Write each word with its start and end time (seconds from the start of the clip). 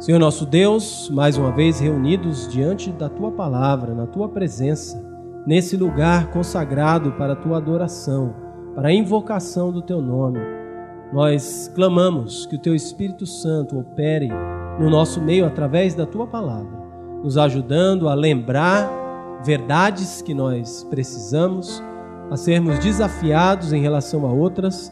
Senhor 0.00 0.18
nosso 0.18 0.46
Deus, 0.46 1.10
mais 1.12 1.36
uma 1.36 1.52
vez 1.52 1.78
reunidos 1.78 2.48
diante 2.48 2.90
da 2.90 3.06
tua 3.06 3.30
palavra, 3.30 3.94
na 3.94 4.06
tua 4.06 4.30
presença, 4.30 4.98
nesse 5.46 5.76
lugar 5.76 6.30
consagrado 6.30 7.12
para 7.12 7.34
a 7.34 7.36
tua 7.36 7.58
adoração, 7.58 8.34
para 8.74 8.88
a 8.88 8.92
invocação 8.94 9.70
do 9.70 9.82
teu 9.82 10.00
nome, 10.00 10.38
nós 11.12 11.70
clamamos 11.74 12.46
que 12.46 12.56
o 12.56 12.58
teu 12.58 12.74
Espírito 12.74 13.26
Santo 13.26 13.78
opere 13.78 14.30
no 14.78 14.88
nosso 14.88 15.20
meio 15.20 15.44
através 15.44 15.94
da 15.94 16.06
tua 16.06 16.26
palavra, 16.26 16.80
nos 17.22 17.36
ajudando 17.36 18.08
a 18.08 18.14
lembrar 18.14 18.88
verdades 19.44 20.22
que 20.22 20.32
nós 20.32 20.82
precisamos, 20.84 21.84
a 22.30 22.38
sermos 22.38 22.78
desafiados 22.78 23.70
em 23.70 23.82
relação 23.82 24.24
a 24.24 24.32
outras, 24.32 24.90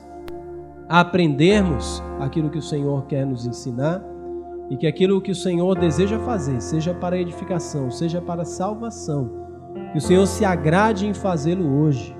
a 0.86 1.00
aprendermos 1.00 2.02
aquilo 2.20 2.50
que 2.50 2.58
o 2.58 2.62
Senhor 2.62 3.06
quer 3.06 3.24
nos 3.24 3.46
ensinar 3.46 4.17
e 4.70 4.76
que 4.76 4.86
aquilo 4.86 5.20
que 5.20 5.30
o 5.30 5.34
Senhor 5.34 5.78
deseja 5.78 6.18
fazer, 6.20 6.60
seja 6.60 6.92
para 6.94 7.18
edificação, 7.18 7.90
seja 7.90 8.20
para 8.20 8.44
salvação, 8.44 9.30
que 9.92 9.98
o 9.98 10.00
Senhor 10.00 10.26
se 10.26 10.44
agrade 10.44 11.06
em 11.06 11.14
fazê-lo 11.14 11.80
hoje. 11.80 12.14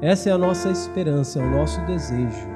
Essa 0.00 0.30
é 0.30 0.32
a 0.32 0.38
nossa 0.38 0.70
esperança, 0.70 1.40
é 1.40 1.44
o 1.44 1.50
nosso 1.50 1.80
desejo. 1.86 2.48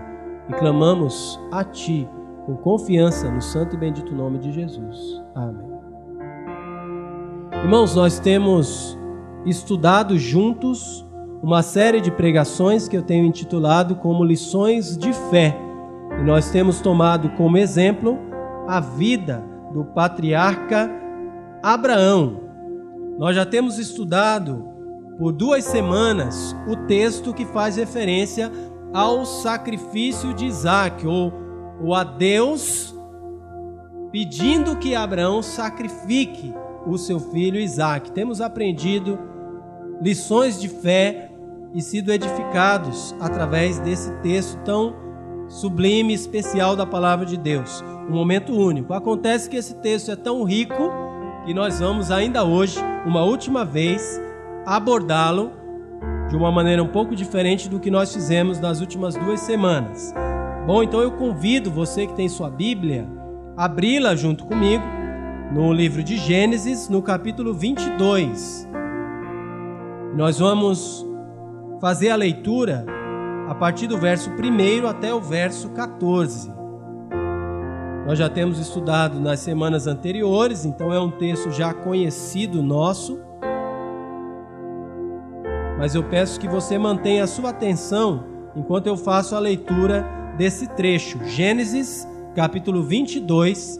E 0.49 0.53
clamamos 0.55 1.39
a 1.53 1.63
Ti 1.63 2.09
com 2.45 2.57
confiança 2.57 3.31
no 3.31 3.43
santo 3.43 3.75
e 3.75 3.79
bendito 3.79 4.15
nome 4.15 4.39
de 4.39 4.53
Jesus. 4.53 5.23
Amém. 5.35 5.67
Irmãos, 7.63 7.95
nós 7.97 8.19
temos 8.21 8.97
estudado 9.45 10.17
juntos 10.19 11.05
uma 11.43 11.63
série 11.63 12.01
de 12.01 12.11
pregações 12.11 12.89
que 12.89 12.97
eu 12.97 13.03
tenho 13.03 13.25
intitulado 13.25 13.97
como 13.97 14.25
Lições 14.25 14.97
de 14.97 15.13
Fé. 15.13 15.57
E 16.21 16.23
nós 16.23 16.51
temos 16.51 16.81
tomado 16.81 17.31
como 17.31 17.59
exemplo 17.59 18.19
a 18.69 18.81
vida 18.81 19.45
do 19.73 19.85
patriarca 19.85 20.91
Abraão. 21.63 22.41
Nós 23.19 23.35
já 23.35 23.47
temos 23.47 23.79
estudado 23.79 24.69
por 25.19 25.33
duas 25.33 25.65
semanas 25.65 26.55
o 26.69 26.77
texto 26.87 27.33
que 27.33 27.45
faz 27.47 27.77
referência 27.77 28.51
ao 28.93 29.25
sacrifício 29.25 30.35
de 30.35 30.47
Isaac, 30.47 31.07
ou, 31.07 31.33
ou 31.81 31.95
a 31.95 32.05
Deus 32.05 32.95
pedindo 34.13 34.77
que 34.77 34.95
Abraão 34.95 35.43
sacrifique 35.43 36.55
o 36.87 36.97
seu 36.97 37.19
filho 37.19 37.59
Isaac. 37.59 38.13
Temos 38.13 38.41
aprendido 38.41 39.19
lições 40.01 40.61
de 40.61 40.69
fé 40.69 41.31
e 41.75 41.83
sido 41.83 42.13
edificados 42.13 43.15
através 43.21 43.79
desse 43.81 44.13
texto 44.23 44.57
tão 44.65 44.95
sublime 45.49 46.13
e 46.13 46.17
especial 46.17 46.77
da 46.77 46.87
palavra 46.87 47.27
de 47.27 47.37
Deus 47.37 47.85
um 48.09 48.15
momento 48.15 48.53
único. 48.53 48.93
Acontece 48.93 49.49
que 49.49 49.57
esse 49.57 49.75
texto 49.77 50.11
é 50.11 50.17
tão 50.17 50.43
rico 50.45 50.91
que 51.45 51.55
nós 51.55 51.81
vamos 51.81 52.11
ainda 52.11 52.45
hoje, 52.45 52.79
uma 53.05 53.23
última 53.23 53.65
vez, 53.65 54.21
abordá-lo 54.65 55.53
de 56.29 56.37
uma 56.37 56.51
maneira 56.51 56.83
um 56.83 56.89
pouco 56.89 57.15
diferente 57.15 57.69
do 57.69 57.79
que 57.79 57.91
nós 57.91 58.13
fizemos 58.13 58.59
nas 58.59 58.81
últimas 58.81 59.15
duas 59.15 59.41
semanas. 59.41 60.13
Bom, 60.67 60.83
então 60.83 61.01
eu 61.01 61.13
convido 61.13 61.71
você 61.71 62.07
que 62.07 62.15
tem 62.15 62.29
sua 62.29 62.51
Bíblia 62.51 63.07
a 63.57 63.67
abri-la 63.67 64.17
junto 64.17 64.45
comigo 64.45 64.83
no 65.53 65.73
livro 65.73 66.03
de 66.03 66.17
Gênesis, 66.17 66.89
no 66.89 67.01
capítulo 67.01 67.55
22. 67.55 68.69
Nós 70.17 70.41
vamos 70.41 71.07
fazer 71.81 72.11
a 72.11 72.17
leitura 72.17 72.85
a 73.49 73.55
partir 73.55 73.87
do 73.87 73.97
verso 73.97 74.31
1 74.31 74.87
até 74.89 75.15
o 75.15 75.21
verso 75.21 75.71
14. 75.71 76.53
Nós 78.07 78.21
já 78.21 78.29
temos 78.29 78.61
estudado 78.61 79.19
nas 79.19 79.41
semanas 79.41 79.89
anteriores, 79.89 80.65
então 80.65 80.93
é 80.93 81.01
um 81.01 81.11
texto 81.11 81.51
já 81.51 81.75
conhecido 81.75 82.63
nosso. 82.63 83.19
Mas 85.77 85.93
eu 85.97 86.05
peço 86.05 86.39
que 86.39 86.47
você 86.47 86.79
mantenha 86.79 87.25
a 87.25 87.27
sua 87.27 87.51
atenção 87.51 88.25
enquanto 88.55 88.87
eu 88.87 88.97
faço 88.97 89.35
a 89.35 89.41
leitura 89.41 90.07
desse 90.39 90.69
trecho. 90.69 91.19
Gênesis, 91.25 92.07
capítulo 92.37 92.81
22, 92.81 93.77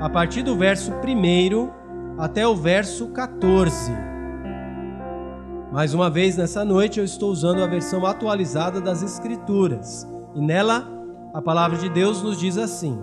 a 0.00 0.08
partir 0.08 0.42
do 0.42 0.56
verso 0.56 0.90
1 0.92 1.70
até 2.18 2.48
o 2.48 2.56
verso 2.56 3.08
14. 3.08 3.92
Mais 5.70 5.92
uma 5.92 6.08
vez 6.08 6.34
nessa 6.34 6.64
noite 6.64 6.98
eu 6.98 7.04
estou 7.04 7.30
usando 7.30 7.62
a 7.62 7.66
versão 7.66 8.06
atualizada 8.06 8.80
das 8.80 9.02
Escrituras. 9.02 10.08
E 10.34 10.40
nela 10.40 10.88
a 11.34 11.42
palavra 11.42 11.76
de 11.76 11.90
Deus 11.90 12.22
nos 12.22 12.40
diz 12.40 12.56
assim: 12.56 12.98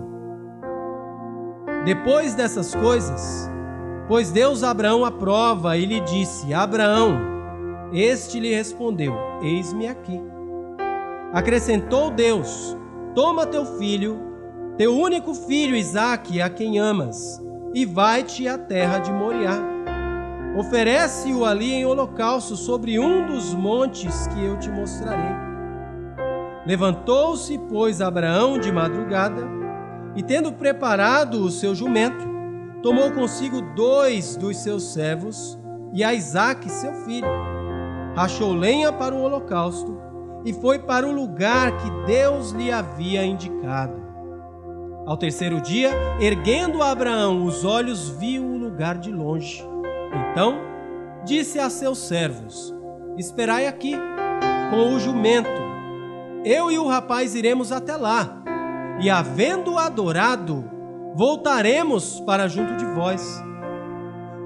depois 1.88 2.34
dessas 2.34 2.74
coisas, 2.74 3.50
pois 4.06 4.30
Deus 4.30 4.62
Abraão 4.62 5.06
a 5.06 5.10
prova 5.10 5.74
e 5.78 5.86
lhe 5.86 6.00
disse: 6.00 6.52
Abraão, 6.52 7.18
este 7.94 8.38
lhe 8.38 8.54
respondeu: 8.54 9.14
Eis-me 9.40 9.88
aqui. 9.88 10.20
Acrescentou 11.32 12.10
Deus: 12.10 12.76
Toma 13.14 13.46
teu 13.46 13.64
filho, 13.78 14.20
teu 14.76 14.94
único 14.94 15.32
filho 15.32 15.74
Isaque, 15.74 16.42
a 16.42 16.50
quem 16.50 16.78
amas, 16.78 17.42
e 17.72 17.86
vai-te 17.86 18.46
à 18.46 18.58
terra 18.58 18.98
de 18.98 19.10
Moriá. 19.10 19.58
Oferece-o 20.58 21.42
ali 21.42 21.72
em 21.72 21.86
holocausto 21.86 22.54
sobre 22.54 22.98
um 22.98 23.26
dos 23.26 23.54
montes 23.54 24.26
que 24.26 24.44
eu 24.44 24.58
te 24.58 24.68
mostrarei. 24.68 25.34
Levantou-se, 26.66 27.56
pois, 27.66 28.02
Abraão 28.02 28.58
de 28.58 28.70
madrugada 28.70 29.57
e 30.16 30.22
tendo 30.22 30.52
preparado 30.52 31.42
o 31.44 31.50
seu 31.50 31.74
jumento, 31.74 32.26
tomou 32.82 33.12
consigo 33.12 33.60
dois 33.74 34.36
dos 34.36 34.56
seus 34.58 34.92
servos 34.92 35.58
e 35.92 36.04
a 36.04 36.14
Isaque, 36.14 36.70
seu 36.70 36.92
filho. 37.04 37.28
Rachou 38.14 38.52
lenha 38.52 38.92
para 38.92 39.14
o 39.14 39.22
holocausto 39.22 39.98
e 40.44 40.52
foi 40.52 40.78
para 40.78 41.06
o 41.06 41.12
lugar 41.12 41.76
que 41.76 41.90
Deus 42.06 42.50
lhe 42.50 42.70
havia 42.70 43.24
indicado. 43.24 44.08
Ao 45.06 45.16
terceiro 45.16 45.60
dia, 45.60 45.90
erguendo 46.20 46.82
Abraão 46.82 47.44
os 47.44 47.64
olhos, 47.64 48.08
viu 48.10 48.44
o 48.44 48.58
lugar 48.58 48.98
de 48.98 49.10
longe. 49.10 49.64
Então 50.30 50.58
disse 51.24 51.58
a 51.58 51.70
seus 51.70 51.98
servos: 51.98 52.74
Esperai 53.16 53.66
aqui 53.66 53.94
com 54.70 54.94
o 54.94 55.00
jumento. 55.00 55.68
Eu 56.44 56.70
e 56.70 56.78
o 56.78 56.86
rapaz 56.86 57.34
iremos 57.34 57.72
até 57.72 57.96
lá 57.96 58.37
e 59.00 59.08
havendo 59.08 59.78
adorado, 59.78 60.64
voltaremos 61.14 62.20
para 62.20 62.48
junto 62.48 62.76
de 62.76 62.84
vós. 62.84 63.42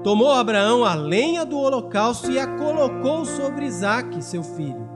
Tomou 0.03 0.31
Abraão 0.31 0.83
a 0.83 0.93
lenha 0.93 1.45
do 1.45 1.57
holocausto 1.57 2.29
e 2.29 2.37
a 2.37 2.45
colocou 2.45 3.25
sobre 3.25 3.65
Isaque, 3.65 4.21
seu 4.21 4.43
filho. 4.43 4.89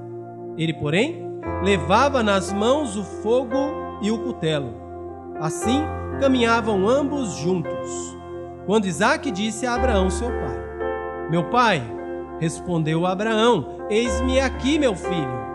Ele, 0.57 0.73
porém, 0.73 1.23
levava 1.63 2.22
nas 2.22 2.51
mãos 2.51 2.97
o 2.97 3.03
fogo 3.03 4.00
e 4.01 4.12
o 4.12 4.19
cutelo. 4.19 4.73
Assim 5.40 5.81
caminhavam 6.19 6.88
ambos 6.88 7.35
juntos. 7.38 8.18
Quando 8.66 8.85
Isaque 8.85 9.31
disse 9.31 9.66
a 9.66 9.75
Abraão, 9.75 10.09
seu 10.09 10.28
pai: 10.28 11.29
Meu 11.31 11.50
pai, 11.50 11.81
respondeu 12.39 13.06
Abraão: 13.06 13.88
Eis-me 13.89 14.39
aqui, 14.39 14.78
meu 14.78 14.94
filho. 14.94 15.47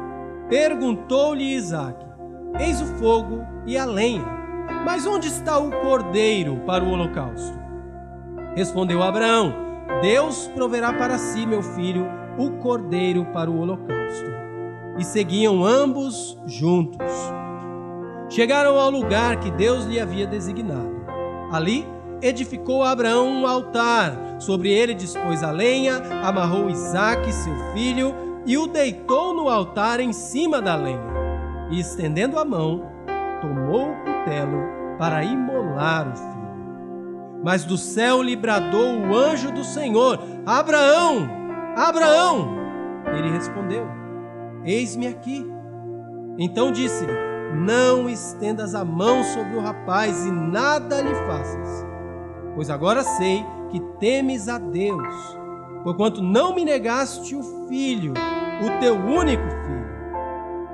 Perguntou-lhe 0.49 1.55
Isaque: 1.55 2.12
Eis 2.59 2.81
o 2.81 2.87
fogo 2.99 3.47
e 3.67 3.77
a 3.77 3.85
lenha. 3.85 4.25
Mas 4.85 5.07
onde 5.07 5.29
está 5.29 5.59
o 5.59 5.71
cordeiro 5.71 6.57
para 6.67 6.85
o 6.85 6.91
holocausto? 6.91 7.59
Respondeu 8.55 9.03
Abraão: 9.03 9.55
Deus 10.01 10.49
proverá 10.55 10.93
para 10.93 11.19
si, 11.19 11.47
meu 11.47 11.63
filho, 11.63 12.07
o 12.39 12.51
cordeiro 12.59 13.25
para 13.33 13.51
o 13.51 13.61
holocausto. 13.61 14.31
E 14.99 15.05
seguiam 15.05 15.65
ambos 15.65 16.39
juntos. 16.47 17.13
Chegaram 18.29 18.79
ao 18.79 18.91
lugar 18.91 19.41
que 19.41 19.51
Deus 19.51 19.85
lhe 19.85 20.01
havia 20.01 20.27
designado. 20.27 21.03
Ali 21.51 21.87
edificou 22.21 22.83
Abraão 22.83 23.29
um 23.29 23.47
altar. 23.47 24.17
Sobre 24.39 24.71
ele 24.71 24.95
dispôs 24.95 25.43
a 25.43 25.51
lenha, 25.51 26.03
amarrou 26.25 26.71
Isaque, 26.71 27.33
seu 27.33 27.55
filho, 27.73 28.15
e 28.47 28.59
o 28.59 28.67
deitou 28.67 29.35
no 29.35 29.49
altar 29.49 30.01
em 30.01 30.13
cima 30.13 30.61
da 30.61 30.75
lenha. 30.75 31.12
E 31.73 31.81
estendendo 31.81 32.39
a 32.39 32.45
mão, 32.45 32.83
tomou 33.41 33.91
o 33.91 33.97
cutelo 33.97 34.63
para 34.99 35.25
imolar 35.25 36.07
o 36.07 36.15
filho. 36.15 37.43
Mas 37.43 37.65
do 37.65 37.79
céu 37.79 38.23
lhe 38.23 38.37
bradou 38.37 38.99
o 38.99 39.17
anjo 39.17 39.51
do 39.51 39.65
Senhor: 39.65 40.21
Abraão, 40.45 41.27
Abraão! 41.75 42.55
Ele 43.17 43.31
respondeu: 43.31 43.87
Eis-me 44.67 45.07
aqui. 45.07 45.51
Então 46.39 46.71
disse-lhe: 46.71 47.13
Não 47.55 48.07
estendas 48.07 48.75
a 48.75 48.85
mão 48.85 49.25
sobre 49.25 49.57
o 49.57 49.63
rapaz 49.63 50.27
e 50.27 50.31
nada 50.31 51.01
lhe 51.01 51.15
faças, 51.27 51.87
pois 52.55 52.69
agora 52.69 53.03
sei 53.03 53.43
que 53.71 53.81
temes 53.99 54.47
a 54.47 54.59
Deus, 54.59 55.39
porquanto 55.83 56.23
não 56.23 56.55
me 56.55 56.67
negaste 56.67 57.35
o 57.35 57.43
filho, 57.67 58.13
o 58.61 58.79
teu 58.79 58.95
único 58.95 59.43
filho. 59.43 59.83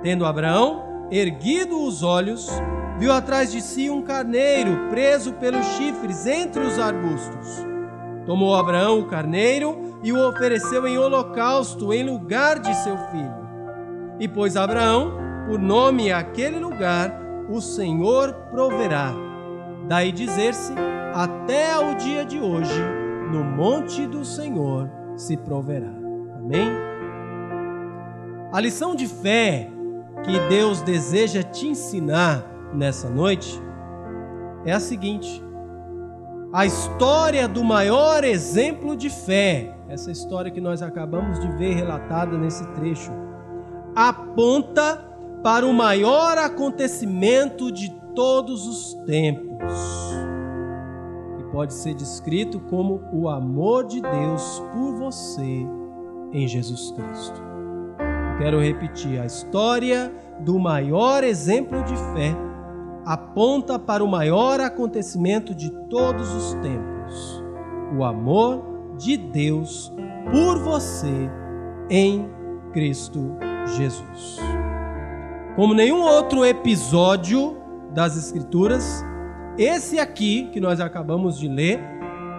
Tendo 0.02 0.26
Abraão 0.26 0.87
erguido 1.10 1.82
os 1.82 2.02
olhos, 2.02 2.48
viu 2.98 3.12
atrás 3.12 3.50
de 3.50 3.60
si 3.60 3.88
um 3.88 4.02
carneiro 4.02 4.88
preso 4.90 5.32
pelos 5.34 5.64
chifres 5.76 6.26
entre 6.26 6.62
os 6.62 6.78
arbustos. 6.78 7.66
Tomou 8.26 8.54
Abraão 8.54 9.00
o 9.00 9.06
carneiro 9.06 9.98
e 10.02 10.12
o 10.12 10.28
ofereceu 10.28 10.86
em 10.86 10.98
holocausto 10.98 11.92
em 11.92 12.04
lugar 12.04 12.58
de 12.58 12.74
seu 12.76 12.96
filho. 13.10 13.48
E 14.20 14.28
pôs 14.28 14.56
Abraão 14.56 15.12
por 15.46 15.58
nome 15.58 16.12
àquele 16.12 16.58
lugar: 16.58 17.10
O 17.48 17.60
Senhor 17.60 18.34
proverá. 18.50 19.14
Daí 19.88 20.12
dizer-se: 20.12 20.74
Até 21.14 21.72
ao 21.72 21.94
dia 21.94 22.24
de 22.24 22.38
hoje, 22.38 22.80
no 23.32 23.42
monte 23.42 24.06
do 24.06 24.24
Senhor 24.24 24.90
se 25.16 25.36
proverá. 25.36 25.90
Amém? 26.36 26.68
A 28.52 28.60
lição 28.60 28.94
de 28.94 29.06
fé 29.06 29.70
que 30.24 30.38
Deus 30.48 30.82
deseja 30.82 31.42
te 31.42 31.68
ensinar 31.68 32.44
nessa 32.74 33.08
noite 33.08 33.60
é 34.64 34.72
a 34.72 34.80
seguinte: 34.80 35.42
a 36.52 36.66
história 36.66 37.46
do 37.46 37.62
maior 37.64 38.24
exemplo 38.24 38.96
de 38.96 39.10
fé, 39.10 39.76
essa 39.88 40.10
história 40.10 40.50
que 40.50 40.60
nós 40.60 40.82
acabamos 40.82 41.38
de 41.40 41.48
ver 41.56 41.74
relatada 41.74 42.36
nesse 42.36 42.66
trecho, 42.72 43.12
aponta 43.94 45.04
para 45.42 45.66
o 45.66 45.72
maior 45.72 46.36
acontecimento 46.38 47.70
de 47.70 47.90
todos 48.14 48.66
os 48.66 48.94
tempos, 49.06 49.72
que 51.36 51.44
pode 51.52 51.74
ser 51.74 51.94
descrito 51.94 52.60
como 52.60 53.00
o 53.12 53.28
amor 53.28 53.86
de 53.86 54.00
Deus 54.00 54.62
por 54.72 54.94
você 54.94 55.66
em 56.32 56.46
Jesus 56.46 56.90
Cristo. 56.92 57.47
Quero 58.38 58.60
repetir: 58.60 59.20
a 59.20 59.26
história 59.26 60.12
do 60.40 60.58
maior 60.58 61.24
exemplo 61.24 61.82
de 61.82 61.94
fé 62.14 62.34
aponta 63.04 63.78
para 63.78 64.02
o 64.02 64.08
maior 64.08 64.60
acontecimento 64.60 65.54
de 65.54 65.70
todos 65.88 66.32
os 66.32 66.54
tempos: 66.54 67.44
o 67.96 68.04
amor 68.04 68.94
de 68.96 69.16
Deus 69.16 69.92
por 70.30 70.58
você 70.58 71.30
em 71.90 72.28
Cristo 72.72 73.36
Jesus. 73.76 74.38
Como 75.56 75.74
nenhum 75.74 76.02
outro 76.02 76.44
episódio 76.44 77.56
das 77.92 78.16
Escrituras, 78.16 79.04
esse 79.56 79.98
aqui 79.98 80.48
que 80.52 80.60
nós 80.60 80.78
acabamos 80.78 81.36
de 81.38 81.48
ler 81.48 81.80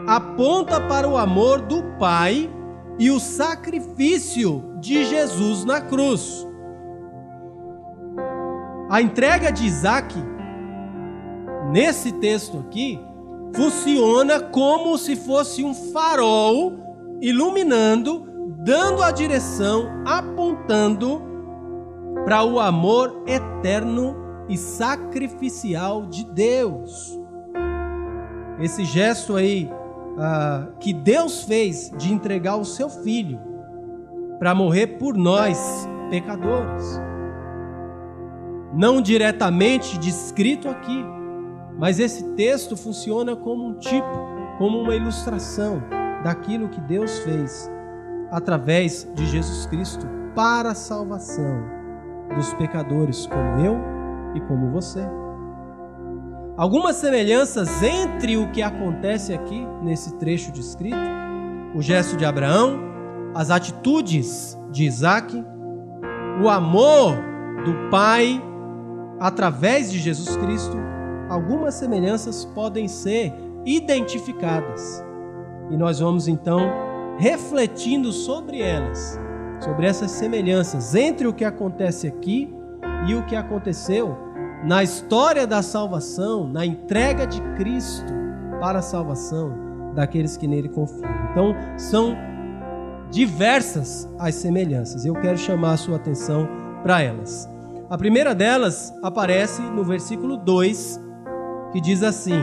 aponta 0.07 0.79
para 0.79 1.07
o 1.07 1.17
amor 1.17 1.61
do 1.61 1.83
Pai 1.99 2.49
e 2.99 3.09
o 3.09 3.19
sacrifício 3.19 4.75
de 4.79 5.05
Jesus 5.05 5.63
na 5.63 5.81
cruz. 5.81 6.45
A 8.89 9.01
entrega 9.01 9.51
de 9.51 9.65
Isaac 9.65 10.15
nesse 11.69 12.11
texto 12.13 12.59
aqui, 12.59 12.99
funciona 13.55 14.39
como 14.39 14.97
se 14.97 15.15
fosse 15.15 15.63
um 15.63 15.73
farol 15.73 16.73
iluminando, 17.21 18.27
dando 18.63 19.03
a 19.03 19.11
direção, 19.11 19.87
apontando 20.05 21.21
para 22.25 22.43
o 22.43 22.59
amor 22.59 23.23
eterno 23.27 24.15
e 24.47 24.57
sacrificial 24.57 26.05
de 26.07 26.25
Deus. 26.25 27.17
Esse 28.59 28.83
gesto 28.83 29.35
aí 29.35 29.69
uh, 30.17 30.71
que 30.79 30.93
Deus 30.93 31.43
fez 31.43 31.91
de 31.97 32.11
entregar 32.11 32.55
o 32.55 32.65
seu 32.65 32.89
filho 32.89 33.39
para 34.37 34.55
morrer 34.55 34.87
por 34.97 35.15
nós, 35.15 35.87
pecadores. 36.09 36.99
Não 38.73 39.01
diretamente 39.01 39.97
descrito 39.97 40.69
aqui, 40.69 41.03
mas 41.77 41.99
esse 41.99 42.23
texto 42.35 42.77
funciona 42.77 43.35
como 43.35 43.67
um 43.67 43.73
tipo, 43.73 44.27
como 44.57 44.79
uma 44.79 44.95
ilustração 44.95 45.81
daquilo 46.23 46.69
que 46.69 46.79
Deus 46.81 47.19
fez 47.19 47.69
através 48.31 49.07
de 49.15 49.25
Jesus 49.25 49.65
Cristo 49.65 50.05
para 50.35 50.71
a 50.71 50.75
salvação 50.75 51.63
dos 52.35 52.53
pecadores 52.53 53.25
como 53.25 53.65
eu 53.65 53.77
e 54.35 54.41
como 54.41 54.69
você. 54.69 55.03
Algumas 56.59 56.97
semelhanças 56.97 57.81
entre 57.81 58.35
o 58.35 58.51
que 58.51 58.61
acontece 58.61 59.33
aqui 59.33 59.65
nesse 59.81 60.15
trecho 60.15 60.51
descrito, 60.51 60.97
o 61.73 61.81
gesto 61.81 62.17
de 62.17 62.25
Abraão, 62.25 62.77
as 63.33 63.49
atitudes 63.49 64.59
de 64.69 64.83
Isaac, 64.83 65.33
o 66.43 66.49
amor 66.49 67.15
do 67.63 67.89
Pai 67.89 68.43
através 69.21 69.89
de 69.89 69.99
Jesus 69.99 70.35
Cristo 70.35 70.75
algumas 71.29 71.75
semelhanças 71.75 72.43
podem 72.43 72.89
ser 72.89 73.33
identificadas. 73.65 75.01
E 75.71 75.77
nós 75.77 76.01
vamos 76.01 76.27
então 76.27 76.59
refletindo 77.17 78.11
sobre 78.11 78.61
elas, 78.61 79.17
sobre 79.61 79.87
essas 79.87 80.11
semelhanças 80.11 80.93
entre 80.93 81.25
o 81.25 81.33
que 81.33 81.45
acontece 81.45 82.05
aqui 82.05 82.53
e 83.07 83.15
o 83.15 83.25
que 83.25 83.37
aconteceu 83.37 84.28
na 84.63 84.83
história 84.83 85.47
da 85.47 85.61
salvação, 85.61 86.47
na 86.47 86.65
entrega 86.65 87.25
de 87.25 87.41
Cristo 87.55 88.13
para 88.59 88.79
a 88.79 88.81
salvação 88.81 89.93
daqueles 89.95 90.37
que 90.37 90.47
nele 90.47 90.69
confiam. 90.69 91.09
Então, 91.31 91.55
são 91.77 92.15
diversas 93.09 94.07
as 94.19 94.35
semelhanças. 94.35 95.05
Eu 95.05 95.13
quero 95.15 95.37
chamar 95.37 95.73
a 95.73 95.77
sua 95.77 95.95
atenção 95.95 96.47
para 96.83 97.01
elas. 97.01 97.49
A 97.89 97.97
primeira 97.97 98.35
delas 98.35 98.93
aparece 99.01 99.61
no 99.61 99.83
versículo 99.83 100.37
2 100.37 100.99
que 101.71 101.81
diz 101.81 102.03
assim, 102.03 102.39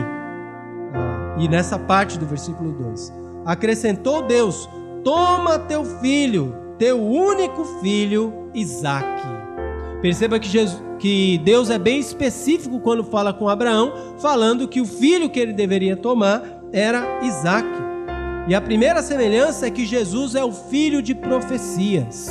ah, 0.93 1.35
e 1.37 1.47
nessa 1.47 1.77
parte 1.77 2.17
do 2.17 2.25
versículo 2.25 2.71
2: 2.71 3.13
Acrescentou 3.45 4.23
Deus: 4.23 4.69
Toma 5.03 5.59
teu 5.59 5.83
filho, 5.83 6.55
teu 6.77 7.01
único 7.01 7.63
filho, 7.81 8.49
Isaque. 8.53 9.36
Perceba 10.01 10.39
que, 10.39 10.47
Jesus, 10.47 10.81
que 10.99 11.39
Deus 11.39 11.69
é 11.69 11.77
bem 11.77 11.99
específico 11.99 12.79
quando 12.79 13.03
fala 13.03 13.33
com 13.33 13.49
Abraão, 13.49 13.93
falando 14.19 14.67
que 14.67 14.81
o 14.81 14.85
filho 14.85 15.29
que 15.29 15.39
ele 15.39 15.53
deveria 15.53 15.95
tomar 15.95 16.43
era 16.71 17.23
Isaque. 17.23 17.87
E 18.47 18.55
a 18.55 18.61
primeira 18.61 19.01
semelhança 19.01 19.67
é 19.67 19.71
que 19.71 19.85
Jesus 19.85 20.35
é 20.35 20.43
o 20.43 20.51
filho 20.51 21.01
de 21.01 21.13
profecias. 21.13 22.29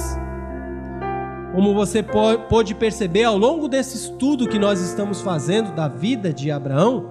Como 1.53 1.75
você 1.75 2.03
pode 2.49 2.75
perceber 2.75 3.25
ao 3.25 3.37
longo 3.37 3.69
desse 3.69 3.97
estudo 3.97 4.49
que 4.49 4.59
nós 4.59 4.81
estamos 4.81 5.21
fazendo 5.21 5.75
da 5.75 5.89
vida 5.89 6.33
de 6.33 6.51
Abraão, 6.51 7.11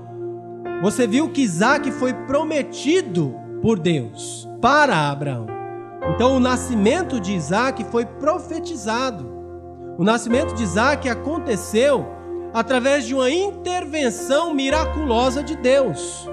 você 0.81 1.05
viu 1.07 1.29
que 1.29 1.41
Isaac 1.41 1.91
foi 1.91 2.13
prometido 2.13 3.35
por 3.61 3.79
Deus 3.79 4.47
para 4.61 5.09
Abraão. 5.09 5.47
Então 6.13 6.35
o 6.35 6.39
nascimento 6.39 7.19
de 7.19 7.33
Isaac 7.33 7.83
foi 7.85 8.05
profetizado. 8.05 9.34
O 9.97 10.03
nascimento 10.03 10.53
de 10.53 10.63
Isaac 10.63 11.07
aconteceu 11.07 12.05
através 12.53 13.05
de 13.05 13.15
uma 13.15 13.29
intervenção 13.29 14.53
miraculosa 14.53 15.41
de 15.41 15.55
Deus. 15.55 16.29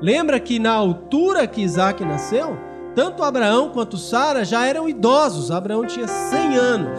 Lembra 0.00 0.40
que 0.40 0.58
na 0.58 0.72
altura 0.72 1.46
que 1.46 1.62
Isaac 1.62 2.04
nasceu, 2.04 2.56
tanto 2.94 3.22
Abraão 3.22 3.70
quanto 3.70 3.96
Sara 3.96 4.44
já 4.44 4.66
eram 4.66 4.88
idosos. 4.88 5.50
Abraão 5.50 5.86
tinha 5.86 6.08
100 6.08 6.56
anos. 6.56 6.98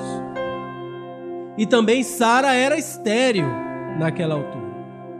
E 1.57 1.65
também 1.65 2.03
Sara 2.03 2.53
era 2.53 2.77
estéril 2.77 3.47
naquela 3.99 4.35
altura. 4.35 4.67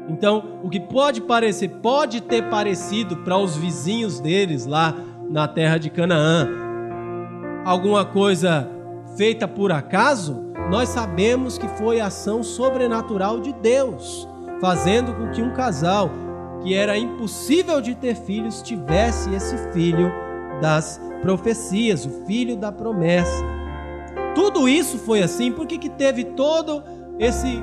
Então, 0.08 0.60
o 0.64 0.70
que 0.70 0.80
pode 0.80 1.20
parecer, 1.22 1.68
pode 1.82 2.22
ter 2.22 2.44
parecido 2.50 3.18
para 3.18 3.38
os 3.38 3.58
vizinhos 3.58 4.20
deles 4.20 4.66
lá 4.66 4.94
na 5.30 5.48
terra 5.48 5.78
de 5.78 5.90
Canaã, 5.90 6.48
alguma 7.66 8.06
coisa 8.06 8.70
feita 9.18 9.48
por 9.48 9.72
acaso, 9.72 10.47
nós 10.70 10.90
sabemos 10.90 11.58
que 11.58 11.68
foi 11.68 12.00
ação 12.00 12.44
sobrenatural 12.44 13.40
de 13.40 13.54
Deus, 13.54 14.28
fazendo 14.60 15.14
com 15.14 15.32
que 15.32 15.42
um 15.42 15.54
casal 15.54 16.10
que 16.64 16.74
era 16.74 16.98
impossível 16.98 17.82
de 17.82 17.96
ter 17.96 18.16
filhos 18.16 18.62
tivesse 18.62 19.34
esse 19.34 19.58
filho 19.72 20.12
das 20.62 21.00
profecias, 21.22 22.06
o 22.06 22.26
filho 22.26 22.58
da 22.58 22.72
promessa 22.72 23.58
tudo 24.38 24.70
isso 24.70 25.00
foi 25.00 25.24
assim, 25.24 25.52
por 25.52 25.66
que, 25.66 25.80
que 25.80 25.90
teve 25.90 26.24
todo 26.24 26.84
esse 27.18 27.60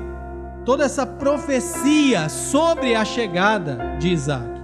toda 0.65 0.83
essa 0.83 1.05
profecia 1.05 2.27
sobre 2.27 2.93
a 2.95 3.05
chegada 3.05 3.95
de 3.97 4.09
Isaac? 4.09 4.61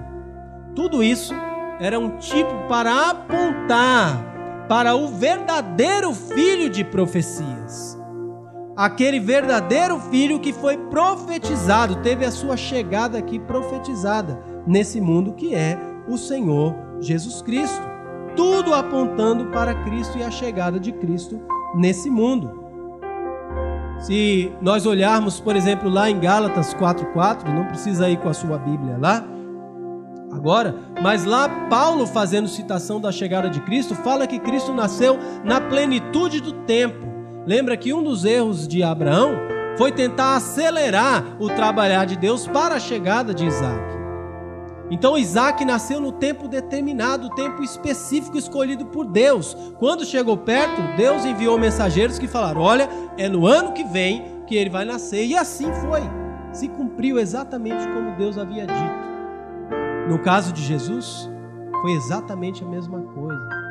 Tudo 0.75 1.01
isso 1.01 1.33
era 1.79 1.98
um 1.98 2.17
tipo 2.17 2.67
para 2.67 3.12
apontar 3.12 4.65
para 4.67 4.93
o 4.93 5.07
verdadeiro 5.07 6.13
filho 6.13 6.69
de 6.69 6.83
profecias. 6.83 7.98
Aquele 8.81 9.19
verdadeiro 9.19 10.00
filho 10.00 10.39
que 10.39 10.51
foi 10.51 10.75
profetizado, 10.75 11.97
teve 11.97 12.25
a 12.25 12.31
sua 12.31 12.57
chegada 12.57 13.15
aqui 13.15 13.38
profetizada 13.38 14.41
nesse 14.65 15.00
mundo 15.00 15.33
que 15.33 15.53
é 15.53 15.77
o 16.07 16.17
Senhor 16.17 16.73
Jesus 17.00 17.43
Cristo. 17.43 17.79
Tudo 18.35 18.73
apontando 18.73 19.51
para 19.51 19.75
Cristo 19.83 20.17
e 20.17 20.23
a 20.23 20.31
chegada 20.31 20.79
de 20.79 20.91
Cristo 20.93 21.39
nesse 21.75 22.09
mundo. 22.09 22.59
Se 24.00 24.51
nós 24.59 24.88
olharmos, 24.88 25.39
por 25.39 25.55
exemplo, 25.55 25.88
lá 25.88 26.09
em 26.09 26.19
Gálatas 26.19 26.73
4:4, 26.73 27.53
não 27.53 27.67
precisa 27.67 28.09
ir 28.09 28.17
com 28.17 28.29
a 28.29 28.33
sua 28.33 28.57
Bíblia 28.57 28.97
lá 29.00 29.23
agora, 30.31 30.73
mas 31.03 31.23
lá 31.23 31.47
Paulo 31.69 32.07
fazendo 32.07 32.47
citação 32.47 33.00
da 33.00 33.11
chegada 33.11 33.47
de 33.47 33.61
Cristo, 33.61 33.93
fala 33.93 34.25
que 34.25 34.39
Cristo 34.39 34.73
nasceu 34.73 35.19
na 35.45 35.61
plenitude 35.61 36.41
do 36.41 36.53
tempo. 36.63 37.11
Lembra 37.45 37.75
que 37.75 37.93
um 37.93 38.03
dos 38.03 38.24
erros 38.24 38.67
de 38.67 38.83
Abraão 38.83 39.31
foi 39.77 39.91
tentar 39.91 40.36
acelerar 40.36 41.38
o 41.39 41.48
trabalhar 41.48 42.05
de 42.05 42.15
Deus 42.15 42.48
para 42.48 42.75
a 42.75 42.79
chegada 42.79 43.33
de 43.33 43.45
Isaac. 43.45 43.91
Então 44.91 45.17
Isaac 45.17 45.63
nasceu 45.63 46.01
no 46.01 46.12
tempo 46.12 46.50
determinado, 46.50 47.29
tempo 47.29 47.63
específico 47.63 48.38
escolhido 48.38 48.86
por 48.88 49.05
Deus. 49.05 49.55
Quando 49.79 50.05
chegou 50.05 50.38
perto, 50.38 50.98
Deus 50.98 51.24
enviou 51.24 51.57
mensageiros 51.57 52.19
que 52.19 52.27
falaram: 52.27 52.62
Olha, 52.62 52.89
é 53.17 53.29
no 53.29 53.48
ano 53.48 53.71
que 53.71 53.86
vem 53.86 54.43
que 54.45 54.55
ele 54.55 54.69
vai 54.69 54.83
nascer. 54.83 55.25
E 55.25 55.38
assim 55.38 55.71
foi. 55.75 56.01
Se 56.51 56.67
cumpriu 56.67 57.17
exatamente 57.17 57.88
como 57.88 58.17
Deus 58.17 58.38
havia 58.38 58.67
dito. 58.67 59.12
No 60.10 60.19
caso 60.19 60.51
de 60.51 60.62
Jesus, 60.62 61.31
foi 61.81 61.93
exatamente 61.93 62.62
a 62.62 62.67
mesma 62.67 63.00
coisa. 63.00 63.71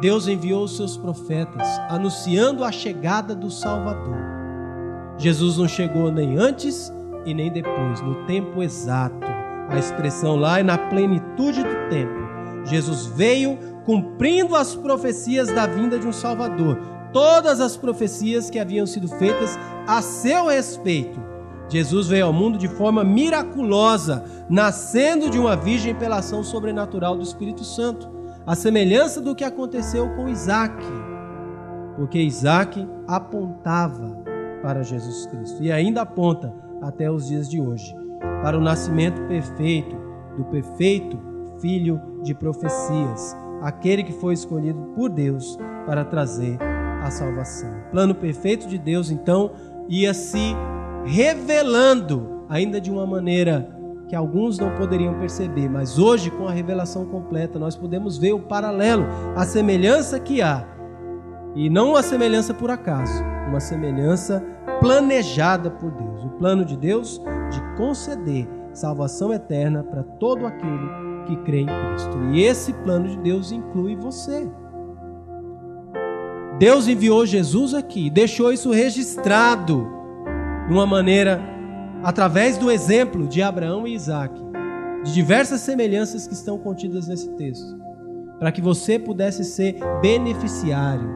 Deus 0.00 0.26
enviou 0.28 0.64
os 0.64 0.76
seus 0.76 0.96
profetas 0.96 1.66
anunciando 1.88 2.64
a 2.64 2.72
chegada 2.72 3.34
do 3.34 3.50
Salvador. 3.50 4.16
Jesus 5.18 5.58
não 5.58 5.68
chegou 5.68 6.10
nem 6.10 6.38
antes 6.38 6.92
e 7.26 7.34
nem 7.34 7.50
depois, 7.52 8.00
no 8.00 8.26
tempo 8.26 8.62
exato 8.62 9.40
a 9.70 9.78
expressão 9.78 10.34
lá 10.34 10.58
é 10.58 10.64
na 10.64 10.76
plenitude 10.76 11.62
do 11.62 11.88
tempo. 11.88 12.12
Jesus 12.64 13.06
veio 13.06 13.56
cumprindo 13.84 14.56
as 14.56 14.74
profecias 14.74 15.48
da 15.48 15.64
vinda 15.64 15.96
de 15.96 16.08
um 16.08 16.12
Salvador. 16.12 16.76
Todas 17.12 17.60
as 17.60 17.76
profecias 17.76 18.50
que 18.50 18.58
haviam 18.58 18.84
sido 18.84 19.06
feitas 19.06 19.56
a 19.86 20.02
seu 20.02 20.48
respeito. 20.48 21.22
Jesus 21.68 22.08
veio 22.08 22.26
ao 22.26 22.32
mundo 22.32 22.58
de 22.58 22.66
forma 22.66 23.04
miraculosa, 23.04 24.24
nascendo 24.48 25.30
de 25.30 25.38
uma 25.38 25.56
virgem 25.56 25.94
pela 25.94 26.18
ação 26.18 26.42
sobrenatural 26.42 27.14
do 27.14 27.22
Espírito 27.22 27.62
Santo, 27.62 28.10
a 28.50 28.56
semelhança 28.56 29.20
do 29.20 29.32
que 29.32 29.44
aconteceu 29.44 30.10
com 30.16 30.28
Isaac, 30.28 30.74
porque 31.94 32.18
Isaac 32.18 32.84
apontava 33.06 34.24
para 34.60 34.82
Jesus 34.82 35.24
Cristo 35.26 35.62
e 35.62 35.70
ainda 35.70 36.02
aponta 36.02 36.52
até 36.82 37.08
os 37.08 37.28
dias 37.28 37.48
de 37.48 37.60
hoje 37.60 37.94
para 38.42 38.58
o 38.58 38.60
nascimento 38.60 39.22
perfeito 39.28 39.94
do 40.36 40.44
perfeito 40.46 41.16
filho 41.60 42.00
de 42.24 42.34
profecias, 42.34 43.36
aquele 43.62 44.02
que 44.02 44.14
foi 44.14 44.34
escolhido 44.34 44.82
por 44.96 45.10
Deus 45.10 45.56
para 45.86 46.04
trazer 46.04 46.58
a 47.04 47.08
salvação. 47.08 47.70
O 47.70 47.90
plano 47.92 48.16
perfeito 48.16 48.66
de 48.66 48.78
Deus, 48.78 49.12
então, 49.12 49.52
ia 49.88 50.12
se 50.12 50.56
revelando, 51.04 52.44
ainda 52.48 52.80
de 52.80 52.90
uma 52.90 53.06
maneira 53.06 53.79
que 54.10 54.16
alguns 54.16 54.58
não 54.58 54.74
poderiam 54.74 55.14
perceber, 55.20 55.68
mas 55.68 55.96
hoje, 55.96 56.32
com 56.32 56.48
a 56.48 56.50
revelação 56.50 57.06
completa, 57.06 57.60
nós 57.60 57.76
podemos 57.76 58.18
ver 58.18 58.32
o 58.32 58.40
paralelo, 58.40 59.06
a 59.36 59.44
semelhança 59.44 60.18
que 60.18 60.42
há, 60.42 60.66
e 61.54 61.70
não 61.70 61.90
uma 61.90 62.02
semelhança 62.02 62.52
por 62.52 62.72
acaso, 62.72 63.22
uma 63.48 63.60
semelhança 63.60 64.44
planejada 64.80 65.70
por 65.70 65.92
Deus. 65.92 66.24
O 66.24 66.30
plano 66.30 66.64
de 66.64 66.76
Deus 66.76 67.22
de 67.52 67.76
conceder 67.76 68.48
salvação 68.72 69.32
eterna 69.32 69.84
para 69.84 70.02
todo 70.02 70.44
aquele 70.44 70.88
que 71.26 71.36
crê 71.44 71.60
em 71.60 71.66
Cristo. 71.66 72.18
E 72.32 72.42
esse 72.42 72.72
plano 72.72 73.08
de 73.08 73.16
Deus 73.16 73.52
inclui 73.52 73.94
você. 73.94 74.50
Deus 76.58 76.88
enviou 76.88 77.24
Jesus 77.24 77.74
aqui, 77.74 78.10
deixou 78.10 78.52
isso 78.52 78.72
registrado 78.72 79.88
de 80.66 80.74
uma 80.74 80.86
maneira 80.86 81.59
através 82.02 82.56
do 82.56 82.70
exemplo 82.70 83.26
de 83.26 83.42
Abraão 83.42 83.86
e 83.86 83.94
Isaac, 83.94 84.34
de 85.04 85.12
diversas 85.12 85.60
semelhanças 85.60 86.26
que 86.26 86.34
estão 86.34 86.58
contidas 86.58 87.08
nesse 87.08 87.30
texto, 87.36 87.78
para 88.38 88.52
que 88.52 88.60
você 88.60 88.98
pudesse 88.98 89.44
ser 89.44 89.76
beneficiário 90.00 91.08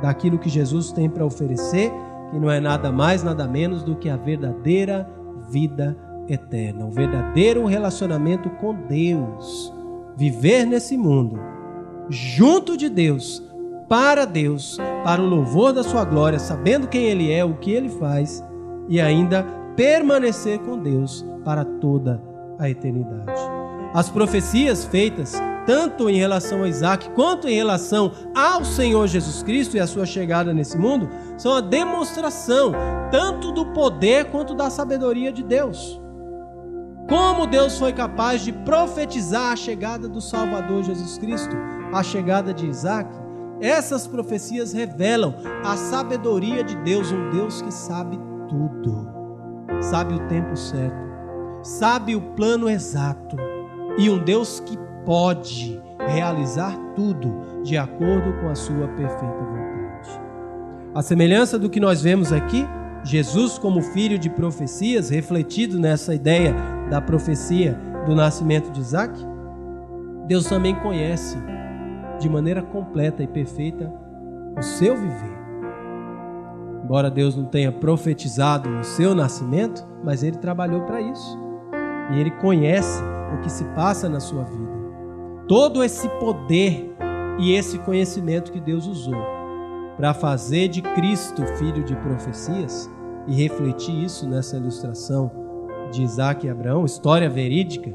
daquilo 0.00 0.38
que 0.38 0.48
Jesus 0.48 0.92
tem 0.92 1.08
para 1.08 1.24
oferecer, 1.24 1.92
que 2.30 2.38
não 2.38 2.50
é 2.50 2.60
nada 2.60 2.90
mais, 2.90 3.22
nada 3.22 3.46
menos 3.46 3.82
do 3.82 3.96
que 3.96 4.08
a 4.08 4.16
verdadeira 4.16 5.08
vida 5.50 5.96
eterna, 6.28 6.86
o 6.86 6.90
verdadeiro 6.90 7.64
relacionamento 7.66 8.50
com 8.50 8.74
Deus. 8.74 9.72
Viver 10.16 10.66
nesse 10.66 10.96
mundo, 10.96 11.38
junto 12.08 12.76
de 12.76 12.88
Deus, 12.88 13.42
para 13.88 14.24
Deus, 14.24 14.78
para 15.04 15.22
o 15.22 15.26
louvor 15.26 15.72
da 15.72 15.82
Sua 15.82 16.04
glória, 16.04 16.38
sabendo 16.38 16.88
quem 16.88 17.04
Ele 17.04 17.30
é, 17.30 17.44
o 17.44 17.54
que 17.54 17.70
Ele 17.70 17.88
faz 17.88 18.44
e 18.88 19.00
ainda 19.00 19.46
permanecer 19.76 20.58
com 20.60 20.78
Deus 20.78 21.24
para 21.44 21.64
toda 21.64 22.22
a 22.58 22.68
eternidade. 22.68 23.32
As 23.94 24.08
profecias 24.08 24.84
feitas 24.84 25.34
tanto 25.66 26.08
em 26.08 26.16
relação 26.16 26.62
a 26.62 26.68
Isaac 26.68 27.10
quanto 27.10 27.48
em 27.48 27.54
relação 27.54 28.12
ao 28.34 28.64
Senhor 28.64 29.06
Jesus 29.06 29.42
Cristo 29.42 29.76
e 29.76 29.80
a 29.80 29.86
sua 29.86 30.04
chegada 30.04 30.52
nesse 30.52 30.76
mundo, 30.76 31.08
são 31.36 31.54
a 31.54 31.60
demonstração 31.60 32.72
tanto 33.10 33.52
do 33.52 33.66
poder 33.66 34.26
quanto 34.26 34.54
da 34.54 34.70
sabedoria 34.70 35.32
de 35.32 35.42
Deus. 35.42 36.00
Como 37.08 37.46
Deus 37.46 37.78
foi 37.78 37.92
capaz 37.92 38.42
de 38.42 38.52
profetizar 38.52 39.52
a 39.52 39.56
chegada 39.56 40.08
do 40.08 40.20
Salvador 40.20 40.84
Jesus 40.84 41.18
Cristo, 41.18 41.54
a 41.92 42.02
chegada 42.02 42.54
de 42.54 42.66
Isaac, 42.66 43.10
essas 43.60 44.06
profecias 44.06 44.72
revelam 44.72 45.34
a 45.64 45.76
sabedoria 45.76 46.64
de 46.64 46.74
Deus, 46.76 47.12
um 47.12 47.30
Deus 47.30 47.60
que 47.62 47.72
sabe 47.72 48.18
tudo, 48.48 49.01
sabe 49.82 50.14
o 50.14 50.28
tempo 50.28 50.56
certo, 50.56 50.96
sabe 51.62 52.14
o 52.14 52.20
plano 52.20 52.68
exato, 52.68 53.36
e 53.98 54.08
um 54.08 54.18
Deus 54.18 54.60
que 54.60 54.78
pode 55.04 55.80
realizar 55.98 56.76
tudo 56.94 57.62
de 57.62 57.76
acordo 57.76 58.32
com 58.40 58.48
a 58.48 58.54
sua 58.54 58.88
perfeita 58.88 59.24
vontade. 59.26 60.20
A 60.94 61.02
semelhança 61.02 61.58
do 61.58 61.70
que 61.70 61.80
nós 61.80 62.02
vemos 62.02 62.32
aqui, 62.32 62.66
Jesus 63.04 63.58
como 63.58 63.82
filho 63.82 64.18
de 64.18 64.30
profecias, 64.30 65.10
refletido 65.10 65.78
nessa 65.78 66.14
ideia 66.14 66.54
da 66.90 67.00
profecia 67.00 67.78
do 68.06 68.14
nascimento 68.14 68.70
de 68.70 68.80
Isaac, 68.80 69.12
Deus 70.26 70.46
também 70.46 70.74
conhece 70.76 71.36
de 72.18 72.28
maneira 72.28 72.62
completa 72.62 73.22
e 73.22 73.26
perfeita 73.26 73.92
o 74.56 74.62
seu 74.62 74.96
viver. 74.96 75.31
Embora 76.92 77.10
Deus 77.10 77.34
não 77.34 77.46
tenha 77.46 77.72
profetizado 77.72 78.68
o 78.68 78.84
seu 78.84 79.14
nascimento, 79.14 79.82
mas 80.04 80.22
ele 80.22 80.36
trabalhou 80.36 80.82
para 80.82 81.00
isso. 81.00 81.38
E 82.12 82.20
ele 82.20 82.30
conhece 82.32 83.02
o 83.34 83.40
que 83.40 83.50
se 83.50 83.64
passa 83.74 84.10
na 84.10 84.20
sua 84.20 84.44
vida 84.44 84.70
todo 85.48 85.82
esse 85.82 86.06
poder 86.20 86.94
e 87.38 87.54
esse 87.54 87.78
conhecimento 87.78 88.52
que 88.52 88.60
Deus 88.60 88.86
usou 88.86 89.16
para 89.96 90.12
fazer 90.12 90.68
de 90.68 90.82
Cristo 90.82 91.46
filho 91.56 91.82
de 91.82 91.96
profecias 91.96 92.90
e 93.26 93.34
refletir 93.34 94.04
isso 94.04 94.28
nessa 94.28 94.58
ilustração 94.58 95.30
de 95.90 96.02
Isaac 96.02 96.46
e 96.46 96.50
Abraão, 96.50 96.84
história 96.84 97.30
verídica, 97.30 97.90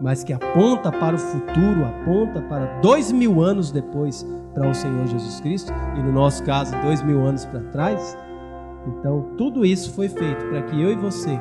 mas 0.00 0.24
que 0.24 0.32
aponta 0.32 0.90
para 0.90 1.16
o 1.16 1.18
futuro, 1.18 1.84
aponta 1.84 2.40
para 2.40 2.80
dois 2.80 3.12
mil 3.12 3.42
anos 3.42 3.70
depois 3.70 4.26
para 4.54 4.70
o 4.70 4.74
Senhor 4.74 5.06
Jesus 5.06 5.38
Cristo, 5.38 5.70
e 5.98 6.02
no 6.02 6.12
nosso 6.12 6.42
caso, 6.44 6.74
dois 6.80 7.02
mil 7.02 7.20
anos 7.26 7.44
para 7.44 7.60
trás. 7.64 8.16
Então, 8.88 9.34
tudo 9.36 9.64
isso 9.64 9.92
foi 9.92 10.08
feito 10.08 10.46
para 10.46 10.62
que 10.62 10.80
eu 10.80 10.92
e 10.92 10.96
você 10.96 11.38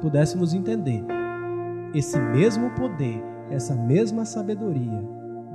pudéssemos 0.00 0.52
entender 0.54 1.04
esse 1.94 2.18
mesmo 2.18 2.70
poder 2.70 3.22
essa 3.50 3.74
mesma 3.74 4.24
sabedoria 4.24 5.02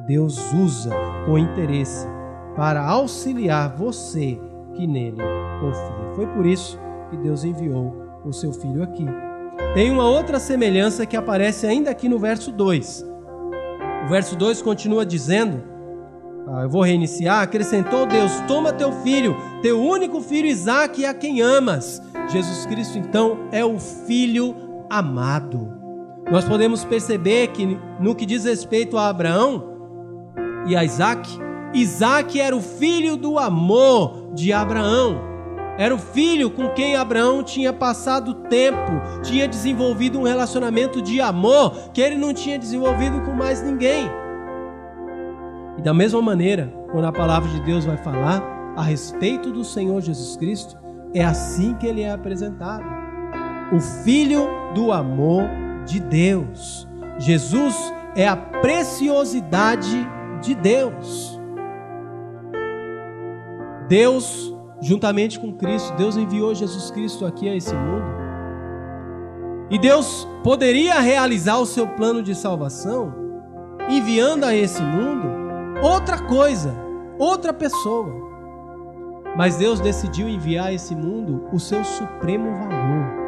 Deus 0.05 0.53
usa 0.53 0.91
com 1.25 1.37
interesse 1.37 2.07
para 2.55 2.85
auxiliar 2.85 3.75
você 3.75 4.39
que 4.75 4.85
nele 4.85 5.17
confia. 5.59 6.13
Foi 6.15 6.27
por 6.27 6.45
isso 6.45 6.79
que 7.09 7.17
Deus 7.17 7.43
enviou 7.43 7.95
o 8.23 8.31
seu 8.31 8.53
filho 8.53 8.83
aqui. 8.83 9.05
Tem 9.73 9.91
uma 9.91 10.07
outra 10.07 10.39
semelhança 10.39 11.05
que 11.05 11.17
aparece 11.17 11.65
ainda 11.65 11.89
aqui 11.89 12.07
no 12.07 12.19
verso 12.19 12.51
2. 12.51 13.05
O 14.05 14.09
verso 14.09 14.35
2 14.35 14.61
continua 14.61 15.05
dizendo: 15.05 15.63
ah, 16.47 16.61
Eu 16.63 16.69
vou 16.69 16.81
reiniciar. 16.81 17.41
Acrescentou 17.41 18.05
Deus: 18.05 18.31
Toma 18.47 18.73
teu 18.73 18.91
filho, 19.03 19.35
teu 19.61 19.81
único 19.81 20.21
filho 20.21 20.47
Isaque, 20.47 21.05
a 21.05 21.13
quem 21.13 21.41
amas. 21.41 22.01
Jesus 22.29 22.65
Cristo, 22.65 22.97
então, 22.97 23.47
é 23.51 23.63
o 23.63 23.79
filho 23.79 24.55
amado 24.89 25.85
nós 26.31 26.43
podemos 26.43 26.83
perceber 26.83 27.47
que 27.49 27.79
no 27.99 28.15
que 28.15 28.25
diz 28.25 28.45
respeito 28.45 28.97
a 28.97 29.09
Abraão 29.09 29.63
e 30.67 30.75
a 30.75 30.83
Isaac, 30.83 31.29
Isaac 31.73 32.39
era 32.39 32.55
o 32.55 32.61
filho 32.61 33.15
do 33.15 33.37
amor 33.37 34.31
de 34.33 34.51
Abraão. 34.51 35.21
Era 35.77 35.93
o 35.93 35.99
filho 35.99 36.49
com 36.49 36.69
quem 36.69 36.95
Abraão 36.95 37.43
tinha 37.43 37.71
passado 37.71 38.33
tempo, 38.33 38.91
tinha 39.21 39.47
desenvolvido 39.47 40.17
um 40.17 40.23
relacionamento 40.23 41.01
de 41.01 41.19
amor 41.19 41.91
que 41.93 42.01
ele 42.01 42.15
não 42.15 42.33
tinha 42.33 42.57
desenvolvido 42.57 43.21
com 43.21 43.33
mais 43.33 43.61
ninguém. 43.61 44.09
E 45.77 45.81
da 45.81 45.93
mesma 45.93 46.21
maneira, 46.21 46.73
quando 46.91 47.05
a 47.05 47.11
palavra 47.11 47.49
de 47.49 47.59
Deus 47.61 47.85
vai 47.85 47.97
falar 47.97 48.41
a 48.75 48.81
respeito 48.81 49.51
do 49.51 49.63
Senhor 49.63 50.01
Jesus 50.01 50.37
Cristo, 50.37 50.77
é 51.13 51.23
assim 51.23 51.73
que 51.75 51.85
ele 51.85 52.01
é 52.01 52.11
apresentado. 52.11 52.83
O 53.73 53.79
Filho 53.79 54.47
do 54.73 54.91
amor 54.91 55.43
de 55.85 55.99
Deus. 55.99 56.87
Jesus 57.17 57.75
é 58.15 58.27
a 58.27 58.35
preciosidade 58.35 60.07
de 60.41 60.55
Deus. 60.55 61.39
Deus, 63.87 64.53
juntamente 64.81 65.39
com 65.39 65.53
Cristo, 65.53 65.95
Deus 65.95 66.17
enviou 66.17 66.55
Jesus 66.55 66.89
Cristo 66.91 67.25
aqui 67.25 67.47
a 67.47 67.55
esse 67.55 67.73
mundo. 67.73 68.05
E 69.69 69.79
Deus 69.79 70.27
poderia 70.43 70.99
realizar 70.99 71.57
o 71.57 71.65
seu 71.65 71.87
plano 71.87 72.21
de 72.21 72.35
salvação 72.35 73.13
enviando 73.89 74.43
a 74.43 74.55
esse 74.55 74.81
mundo 74.81 75.34
outra 75.85 76.17
coisa, 76.17 76.75
outra 77.19 77.53
pessoa. 77.53 78.11
Mas 79.37 79.57
Deus 79.57 79.79
decidiu 79.79 80.27
enviar 80.27 80.67
a 80.67 80.73
esse 80.73 80.95
mundo 80.95 81.47
o 81.53 81.59
seu 81.59 81.83
supremo 81.83 82.55
valor. 82.55 83.25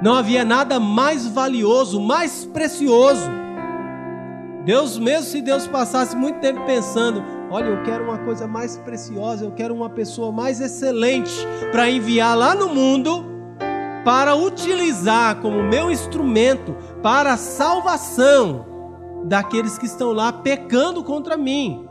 Não 0.00 0.14
havia 0.14 0.44
nada 0.44 0.78
mais 0.78 1.26
valioso, 1.26 2.00
mais 2.00 2.44
precioso. 2.44 3.28
Deus, 4.64 4.98
mesmo 4.98 5.24
se 5.24 5.42
Deus 5.42 5.66
passasse 5.66 6.16
muito 6.16 6.38
tempo 6.40 6.64
pensando, 6.64 7.24
olha, 7.50 7.66
eu 7.66 7.82
quero 7.82 8.04
uma 8.04 8.18
coisa 8.18 8.46
mais 8.46 8.76
preciosa, 8.78 9.44
eu 9.44 9.50
quero 9.50 9.74
uma 9.74 9.90
pessoa 9.90 10.30
mais 10.30 10.60
excelente 10.60 11.34
para 11.72 11.90
enviar 11.90 12.36
lá 12.36 12.54
no 12.54 12.68
mundo, 12.68 13.24
para 14.04 14.36
utilizar 14.36 15.40
como 15.40 15.62
meu 15.62 15.90
instrumento 15.90 16.74
para 17.02 17.32
a 17.32 17.36
salvação 17.36 18.73
daqueles 19.24 19.78
que 19.78 19.86
estão 19.86 20.12
lá 20.12 20.32
pecando 20.32 21.02
contra 21.02 21.36
mim 21.36 21.86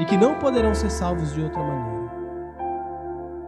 e 0.00 0.04
que 0.04 0.16
não 0.16 0.38
poderão 0.38 0.74
ser 0.74 0.90
salvos 0.90 1.32
de 1.34 1.42
outra 1.42 1.60
maneira. 1.62 1.92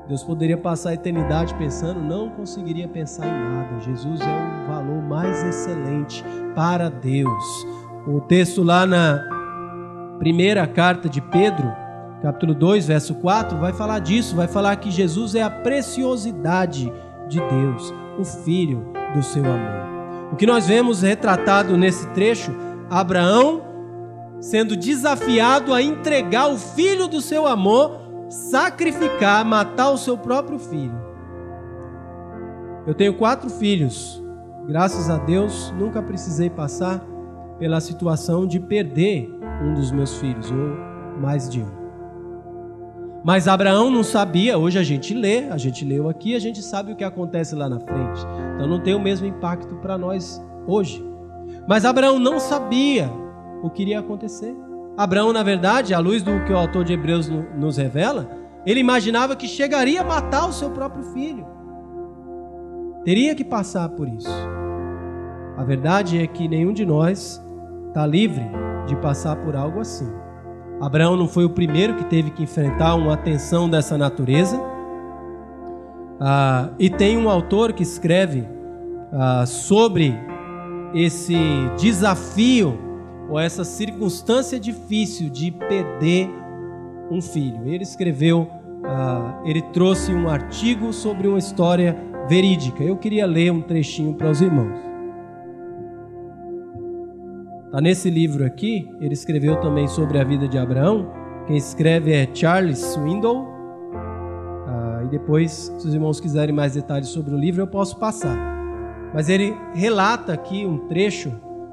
Deus 0.09 0.23
poderia 0.23 0.59
passar 0.59 0.91
a 0.91 0.95
eternidade 0.95 1.55
pensando, 1.55 2.01
não 2.01 2.29
conseguiria 2.29 2.87
pensar 2.87 3.27
em 3.27 3.31
nada. 3.31 3.81
Jesus 3.81 4.21
é 4.21 4.25
o 4.25 4.67
valor 4.69 5.03
mais 5.03 5.43
excelente 5.43 6.23
para 6.55 6.91
Deus. 6.91 7.67
O 8.07 8.21
texto 8.21 8.63
lá 8.63 8.87
na 8.87 9.19
primeira 10.19 10.67
carta 10.67 11.09
de 11.09 11.23
Pedro, 11.23 11.73
capítulo 12.21 12.55
2, 12.55 12.87
verso 12.87 13.15
4, 13.15 13.59
vai 13.59 13.73
falar 13.73 13.99
disso, 13.99 14.37
vai 14.37 14.47
falar 14.47 14.77
que 14.77 14.91
Jesus 14.91 15.35
é 15.35 15.43
a 15.43 15.51
preciosidade 15.51 16.93
de 17.29 17.41
Deus, 17.41 17.95
o 18.19 18.25
filho 18.25 18.87
do 19.15 19.23
seu 19.23 19.45
amor. 19.45 19.94
O 20.35 20.37
que 20.37 20.47
nós 20.47 20.67
vemos 20.67 21.03
retratado 21.03 21.77
nesse 21.77 22.09
trecho, 22.09 22.53
Abraão 22.91 23.63
sendo 24.41 24.77
desafiado 24.77 25.73
a 25.73 25.81
entregar 25.81 26.49
o 26.49 26.59
filho 26.59 27.07
do 27.07 27.21
seu 27.21 27.47
amor 27.47 28.01
sacrificar, 28.29 29.45
matar 29.45 29.91
o 29.91 29.97
seu 29.97 30.19
próprio 30.19 30.59
filho. 30.59 31.01
Eu 32.85 32.95
tenho 32.95 33.15
quatro 33.15 33.49
filhos. 33.49 34.21
Graças 34.67 35.09
a 35.09 35.19
Deus, 35.19 35.73
nunca 35.79 36.03
precisei 36.03 36.51
passar 36.51 37.01
pela 37.61 37.81
situação 37.81 38.45
de 38.45 38.59
perder 38.59 39.33
um 39.63 39.73
dos 39.73 39.93
meus 39.93 40.17
filhos, 40.17 40.51
ou 40.51 41.21
mais 41.21 41.49
de 41.49 41.61
um. 41.61 41.84
Mas 43.25 43.49
Abraão 43.49 43.91
não 43.91 44.05
sabia, 44.05 44.59
hoje 44.59 44.79
a 44.79 44.83
gente 44.83 45.15
lê, 45.15 45.49
a 45.49 45.57
gente 45.57 45.83
leu 45.83 46.11
aqui, 46.11 46.35
a 46.35 46.39
gente 46.39 46.61
sabe 46.63 46.93
o 46.93 46.97
que 46.97 47.03
acontece 47.03 47.55
lá 47.55 47.71
na 47.71 47.81
frente. 47.81 48.21
Então 48.55 48.67
não 48.67 48.79
tem 48.79 48.95
o 48.95 49.01
mesmo 49.01 49.27
impacto 49.27 49.77
para 49.77 49.97
nós 49.97 50.45
hoje. 50.67 51.03
Mas 51.67 51.87
Abraão 51.87 52.19
não 52.19 52.39
sabia 52.39 53.11
o 53.63 53.71
que 53.71 53.81
iria 53.81 54.01
acontecer. 54.01 54.55
Abraão, 54.95 55.33
na 55.33 55.43
verdade, 55.43 55.95
à 55.95 55.99
luz 55.99 56.23
do 56.23 56.45
que 56.45 56.53
o 56.53 56.57
autor 56.57 56.85
de 56.85 56.93
Hebreus 56.93 57.31
nos 57.57 57.79
revela, 57.79 58.29
ele 58.67 58.81
imaginava 58.81 59.35
que 59.35 59.49
chegaria 59.49 60.03
a 60.03 60.05
matar 60.05 60.47
o 60.47 60.53
seu 60.53 60.71
próprio 60.71 61.05
filho. 61.15 61.47
Teria 63.05 63.35
que 63.35 63.45
passar 63.45 63.89
por 63.89 64.07
isso. 64.07 64.29
A 65.57 65.65
verdade 65.65 66.21
é 66.21 66.27
que 66.27 66.47
nenhum 66.47 66.75
de 66.75 66.85
nós 66.85 67.43
está 67.89 68.07
livre 68.07 68.45
de 68.87 68.95
passar 68.97 69.37
por 69.37 69.57
algo 69.57 69.81
assim. 69.81 70.24
Abraão 70.87 71.17
não 71.17 71.27
foi 71.27 71.45
o 71.45 71.51
primeiro 71.51 71.95
que 71.95 72.05
teve 72.05 72.31
que 72.31 72.43
enfrentar 72.43 72.95
uma 72.95 73.17
tensão 73.17 73.69
dessa 73.69 73.97
natureza. 73.97 74.61
Ah, 76.21 76.71
e 76.79 76.91
tem 76.91 77.17
um 77.17 77.29
autor 77.29 77.73
que 77.73 77.83
escreve 77.83 78.45
ah, 79.13 79.47
sobre 79.47 80.15
esse 80.95 81.37
desafio 81.79 82.79
ou 83.29 83.39
essa 83.39 83.65
circunstância 83.65 84.61
difícil 84.61 85.31
de 85.31 85.51
perder 85.51 86.29
um 87.11 87.21
filho. 87.21 87.67
Ele 87.67 87.83
escreveu, 87.83 88.43
uh, 88.43 89.47
ele 89.47 89.61
trouxe 89.61 90.13
um 90.13 90.29
artigo 90.29 90.93
sobre 90.93 91.27
uma 91.27 91.39
história 91.39 91.97
verídica. 92.29 92.83
Eu 92.83 92.97
queria 92.97 93.27
ler 93.27 93.51
um 93.51 93.61
trechinho 93.61 94.15
para 94.15 94.31
os 94.31 94.41
irmãos. 94.41 94.94
Está 97.75 97.83
nesse 97.83 98.09
livro 98.09 98.47
aqui, 98.47 98.89
ele 99.01 99.15
escreveu 99.15 99.57
também 99.57 99.89
sobre 99.89 100.21
a 100.21 100.23
vida 100.23 100.47
de 100.47 100.57
Abraão. 100.57 101.11
Quem 101.45 101.57
escreve 101.57 102.13
é 102.13 102.33
Charles 102.33 102.79
Swindoll. 102.79 103.43
Uh, 103.43 105.05
e 105.07 105.09
depois, 105.09 105.75
se 105.77 105.89
os 105.89 105.93
irmãos 105.93 106.21
quiserem 106.21 106.55
mais 106.55 106.75
detalhes 106.75 107.09
sobre 107.09 107.35
o 107.35 107.37
livro, 107.37 107.63
eu 107.63 107.67
posso 107.67 107.99
passar. 107.99 108.39
Mas 109.13 109.29
ele 109.29 109.57
relata 109.75 110.33
aqui 110.33 110.65
um 110.65 110.87
trecho 110.87 111.33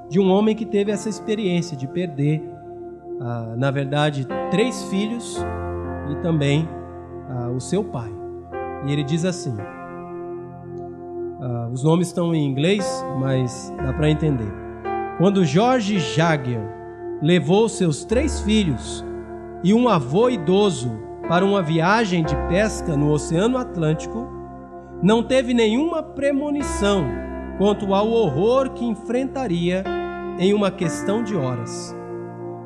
de 0.09 0.19
um 0.19 0.31
homem 0.31 0.55
que 0.55 0.65
teve 0.65 0.91
essa 0.91 1.07
experiência 1.07 1.77
de 1.77 1.87
perder, 1.87 2.41
ah, 3.19 3.53
na 3.55 3.69
verdade, 3.69 4.25
três 4.49 4.81
filhos 4.85 5.37
e 6.09 6.15
também 6.23 6.67
ah, 7.29 7.49
o 7.49 7.59
seu 7.59 7.83
pai. 7.83 8.11
E 8.87 8.91
ele 8.91 9.03
diz 9.03 9.23
assim: 9.23 9.55
ah, 11.39 11.69
os 11.71 11.83
nomes 11.83 12.07
estão 12.07 12.33
em 12.33 12.43
inglês, 12.43 13.05
mas 13.19 13.71
dá 13.77 13.93
para 13.93 14.09
entender. 14.09 14.61
Quando 15.17 15.45
George 15.45 16.00
Jagger 16.00 16.62
levou 17.21 17.69
seus 17.69 18.04
três 18.04 18.39
filhos 18.41 19.06
e 19.63 19.74
um 19.74 19.88
avô 19.88 20.30
idoso 20.30 21.00
para 21.28 21.45
uma 21.45 21.62
viagem 21.62 22.24
de 22.24 22.36
pesca 22.47 22.97
no 22.97 23.12
Oceano 23.12 23.58
Atlântico, 23.58 24.28
não 25.04 25.21
teve 25.21 25.54
nenhuma 25.54 26.02
premonição 26.02 27.06
quanto 27.58 27.93
ao 27.93 28.10
horror 28.10 28.71
que 28.71 28.86
enfrentaria 28.86 29.84
em 30.39 30.54
uma 30.54 30.71
questão 30.71 31.24
de 31.24 31.36
horas. 31.36 31.95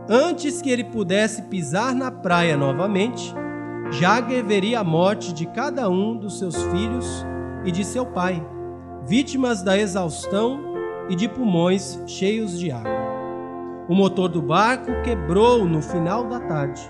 Antes 0.08 0.62
que 0.62 0.70
ele 0.70 0.84
pudesse 0.84 1.44
pisar 1.44 1.94
na 1.94 2.12
praia 2.12 2.56
novamente, 2.56 3.34
Jagger 3.92 4.46
veria 4.46 4.80
a 4.80 4.84
morte 4.84 5.34
de 5.34 5.46
cada 5.48 5.90
um 5.90 6.16
dos 6.16 6.40
seus 6.40 6.56
filhos 6.56 7.26
e 7.66 7.72
de 7.72 7.84
seu 7.84 8.06
pai, 8.06 8.46
vítimas 9.06 9.62
da 9.62 9.78
exaustão 9.78 10.75
e 11.10 11.16
de 11.16 11.28
pulmões 11.28 12.02
cheios 12.08 12.60
de 12.60 12.72
água. 12.72 13.06
O 13.88 13.94
motor 13.94 14.30
do 14.30 14.42
barco 14.42 14.92
quebrou 15.04 15.64
no 15.66 15.82
final 15.82 16.28
da 16.28 16.40
tarde. 16.40 16.82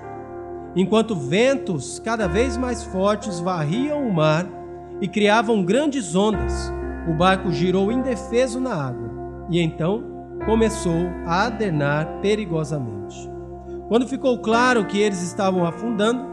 Enquanto 0.76 1.16
ventos 1.16 2.00
cada 2.00 2.28
vez 2.28 2.58
mais 2.58 2.84
fortes 2.84 3.40
varriam 3.40 4.08
o 4.08 4.14
mar 4.14 4.48
e 5.02 5.08
criavam 5.08 5.64
grandes 5.64 6.16
ondas, 6.16 6.72
o 7.10 7.14
barco 7.14 7.52
girou 7.52 7.92
indefeso 7.92 8.60
na 8.60 8.74
água. 8.74 9.10
E 9.50 9.60
então 9.60 10.04
começou 10.46 11.08
a 11.26 11.46
adernar 11.46 12.08
perigosamente. 12.22 13.30
Quando 13.88 14.08
ficou 14.08 14.40
claro 14.40 14.86
que 14.86 15.00
eles 15.00 15.22
estavam 15.22 15.66
afundando, 15.66 16.26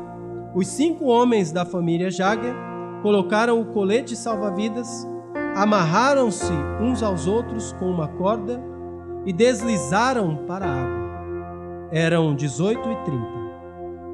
os 0.54 0.68
cinco 0.68 1.06
homens 1.06 1.52
da 1.52 1.64
família 1.64 2.10
Jagger 2.10 2.54
colocaram 3.02 3.60
o 3.60 3.66
colete 3.66 4.16
salva-vidas, 4.16 5.06
amarraram-se 5.54 6.52
uns 6.80 7.02
aos 7.02 7.26
outros 7.26 7.72
com 7.74 7.90
uma 7.90 8.08
corda 8.08 8.60
e 9.24 9.32
deslizaram 9.32 10.36
para 10.46 10.66
a 10.66 10.82
água. 10.82 11.02
Eram 11.90 12.34
18 12.34 12.78
e 12.90 12.96
30, 13.04 13.26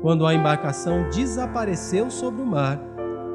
quando 0.03 0.27
a 0.27 0.35
embarcação 0.35 1.09
desapareceu 1.11 2.11
sobre 2.11 2.43
o 2.43 2.47
mar 2.47 2.81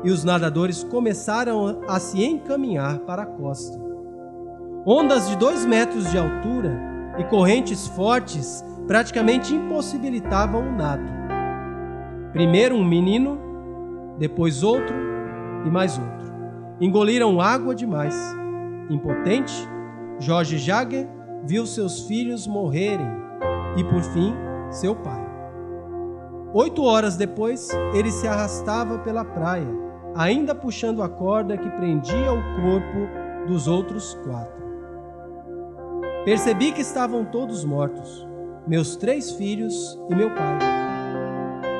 e 0.03 0.11
os 0.11 0.23
nadadores 0.23 0.83
começaram 0.83 1.81
a 1.87 1.99
se 1.99 2.23
encaminhar 2.23 2.99
para 2.99 3.23
a 3.23 3.25
costa. 3.25 3.81
Ondas 4.85 5.29
de 5.29 5.37
dois 5.37 5.65
metros 5.65 6.11
de 6.11 6.17
altura 6.17 6.77
e 7.17 7.23
correntes 7.23 7.87
fortes 7.87 8.63
praticamente 8.85 9.53
impossibilitavam 9.53 10.67
o 10.67 10.71
nado. 10.75 11.03
Primeiro 12.33 12.75
um 12.75 12.83
menino, 12.83 13.39
depois 14.19 14.61
outro 14.61 14.93
e 15.65 15.69
mais 15.69 15.97
outro. 15.97 16.32
Engoliram 16.81 17.39
água 17.39 17.75
demais. 17.75 18.15
Impotente, 18.89 19.53
Jorge 20.19 20.57
Jagger 20.57 21.07
viu 21.45 21.65
seus 21.65 22.07
filhos 22.07 22.47
morrerem 22.47 23.07
e, 23.77 23.83
por 23.83 24.01
fim, 24.01 24.33
seu 24.71 24.95
pai. 24.95 25.23
Oito 26.53 26.83
horas 26.83 27.15
depois, 27.15 27.69
ele 27.93 28.11
se 28.11 28.27
arrastava 28.27 28.99
pela 28.99 29.23
praia, 29.23 29.67
ainda 30.15 30.53
puxando 30.53 31.01
a 31.01 31.09
corda 31.09 31.57
que 31.57 31.69
prendia 31.71 32.31
o 32.31 32.43
corpo 32.61 33.47
dos 33.47 33.67
outros 33.67 34.13
quatro. 34.23 34.63
Percebi 36.25 36.71
que 36.71 36.81
estavam 36.81 37.25
todos 37.25 37.65
mortos, 37.65 38.27
meus 38.67 38.95
três 38.95 39.31
filhos 39.31 39.99
e 40.09 40.15
meu 40.15 40.29
pai. 40.29 40.59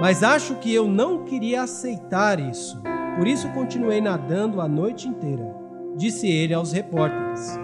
Mas 0.01 0.23
acho 0.23 0.55
que 0.55 0.73
eu 0.73 0.87
não 0.87 1.23
queria 1.23 1.63
aceitar 1.63 2.39
isso 2.39 2.81
por 3.17 3.27
isso 3.27 3.49
continuei 3.49 4.01
nadando 4.01 4.59
a 4.59 4.67
noite 4.67 5.07
inteira, 5.07 5.55
disse 5.95 6.27
ele 6.27 6.53
aos 6.53 6.71
repórteres. 6.71 7.59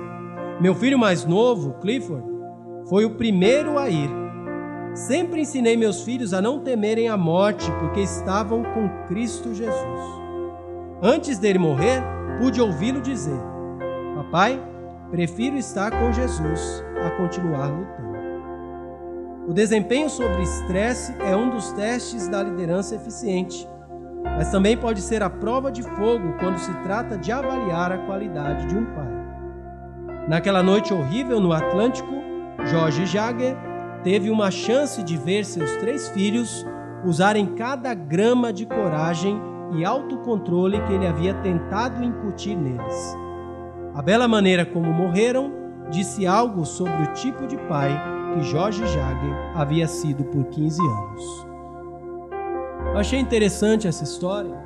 Meu 0.61 0.75
filho 0.75 0.99
mais 0.99 1.25
novo, 1.25 1.73
Clifford, 1.81 2.23
foi 2.87 3.05
o 3.05 3.15
primeiro 3.15 3.77
a 3.77 3.89
ir. 3.89 4.09
Sempre 4.93 5.41
ensinei 5.41 5.77
meus 5.77 6.01
filhos 6.01 6.33
a 6.33 6.41
não 6.41 6.59
temerem 6.59 7.07
a 7.07 7.15
morte, 7.15 7.71
porque 7.79 8.01
estavam 8.01 8.63
com 8.63 8.89
Cristo 9.07 9.53
Jesus. 9.53 10.01
Antes 11.01 11.37
dele 11.37 11.59
morrer, 11.59 12.01
pude 12.39 12.59
ouvi-lo 12.59 12.99
dizer: 13.01 13.39
Papai, 14.15 14.61
prefiro 15.11 15.55
estar 15.55 15.91
com 15.91 16.11
Jesus 16.11 16.83
a 17.05 17.11
continuar 17.11 17.67
lutando. 17.67 18.09
O 19.47 19.53
desempenho 19.53 20.09
sobre 20.09 20.43
estresse 20.43 21.15
é 21.19 21.35
um 21.35 21.49
dos 21.49 21.71
testes 21.71 22.27
da 22.27 22.43
liderança 22.43 22.95
eficiente, 22.95 23.67
mas 24.23 24.51
também 24.51 24.77
pode 24.77 25.01
ser 25.01 25.21
a 25.23 25.29
prova 25.29 25.71
de 25.71 25.83
fogo 25.83 26.35
quando 26.39 26.57
se 26.57 26.73
trata 26.83 27.17
de 27.17 27.31
avaliar 27.31 27.91
a 27.91 27.97
qualidade 27.99 28.67
de 28.67 28.75
um 28.75 28.85
pai. 28.85 29.19
Naquela 30.27 30.61
noite 30.61 30.93
horrível 30.93 31.39
no 31.39 31.51
Atlântico, 31.51 32.13
Jorge 32.65 33.05
Jagger 33.05 33.57
teve 34.03 34.29
uma 34.29 34.51
chance 34.51 35.01
de 35.03 35.17
ver 35.17 35.43
seus 35.43 35.75
três 35.77 36.09
filhos 36.09 36.65
usarem 37.03 37.55
cada 37.55 37.93
grama 37.93 38.51
de 38.51 38.65
coragem 38.65 39.39
e 39.73 39.85
autocontrole 39.85 40.81
que 40.83 40.93
ele 40.93 41.07
havia 41.07 41.33
tentado 41.35 42.03
incutir 42.03 42.55
neles. 42.55 43.17
A 43.93 44.01
bela 44.01 44.27
maneira 44.27 44.65
como 44.65 44.91
morreram 44.91 45.51
disse 45.89 46.25
algo 46.27 46.65
sobre 46.65 47.03
o 47.03 47.13
tipo 47.13 47.47
de 47.47 47.57
pai 47.67 47.91
que 48.33 48.43
Jorge 48.43 48.85
Jagger 48.85 49.33
havia 49.55 49.87
sido 49.87 50.23
por 50.25 50.45
15 50.45 50.81
anos. 50.81 51.48
Eu 52.91 52.97
achei 52.97 53.19
interessante 53.19 53.87
essa 53.87 54.03
história, 54.03 54.57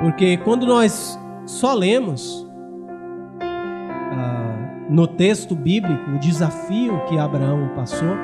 porque 0.00 0.36
quando 0.38 0.66
nós 0.66 1.18
só 1.46 1.72
lemos 1.74 2.46
ah, 3.40 4.86
no 4.88 5.06
texto 5.06 5.54
bíblico 5.54 6.10
o 6.10 6.18
desafio 6.18 7.04
que 7.06 7.18
Abraão 7.18 7.70
passou, 7.74 8.14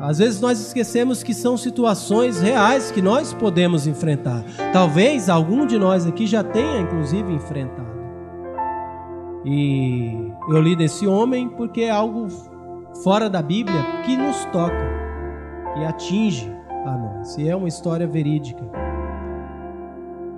às 0.00 0.18
vezes 0.18 0.40
nós 0.40 0.60
esquecemos 0.60 1.22
que 1.22 1.34
são 1.34 1.56
situações 1.56 2.40
reais 2.40 2.90
que 2.90 3.02
nós 3.02 3.34
podemos 3.34 3.86
enfrentar. 3.86 4.44
Talvez 4.72 5.28
algum 5.28 5.66
de 5.66 5.78
nós 5.78 6.06
aqui 6.06 6.26
já 6.26 6.42
tenha, 6.42 6.80
inclusive, 6.80 7.30
enfrentado. 7.32 7.90
E 9.44 10.32
eu 10.48 10.60
li 10.60 10.74
desse 10.74 11.06
homem 11.06 11.48
porque 11.48 11.82
é 11.82 11.90
algo 11.90 12.28
fora 13.02 13.28
da 13.28 13.42
Bíblia 13.42 14.02
que 14.04 14.16
nos 14.16 14.44
toca, 14.46 14.74
que 15.74 15.84
atinge 15.84 16.59
a 16.84 16.96
nós. 16.96 17.36
E 17.36 17.48
é 17.48 17.54
uma 17.54 17.68
história 17.68 18.06
verídica. 18.06 18.62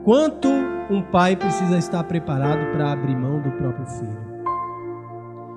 Quanto 0.04 0.48
um 0.90 1.02
pai 1.02 1.36
precisa 1.36 1.78
estar 1.78 2.02
preparado 2.04 2.72
para 2.72 2.92
abrir 2.92 3.16
mão 3.16 3.40
do 3.40 3.50
próprio 3.52 3.86
filho? 3.86 4.32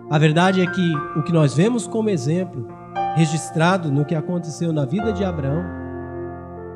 A 0.10 0.20
verdade 0.20 0.62
é 0.62 0.68
que 0.68 0.96
o 1.18 1.24
que 1.24 1.34
nós 1.34 1.56
vemos 1.56 1.88
como 1.88 2.10
exemplo 2.10 2.68
registrado 3.16 3.92
no 3.92 4.06
que 4.06 4.14
aconteceu 4.14 4.72
na 4.72 4.86
vida 4.86 5.12
de 5.12 5.24
Abraão 5.24 5.64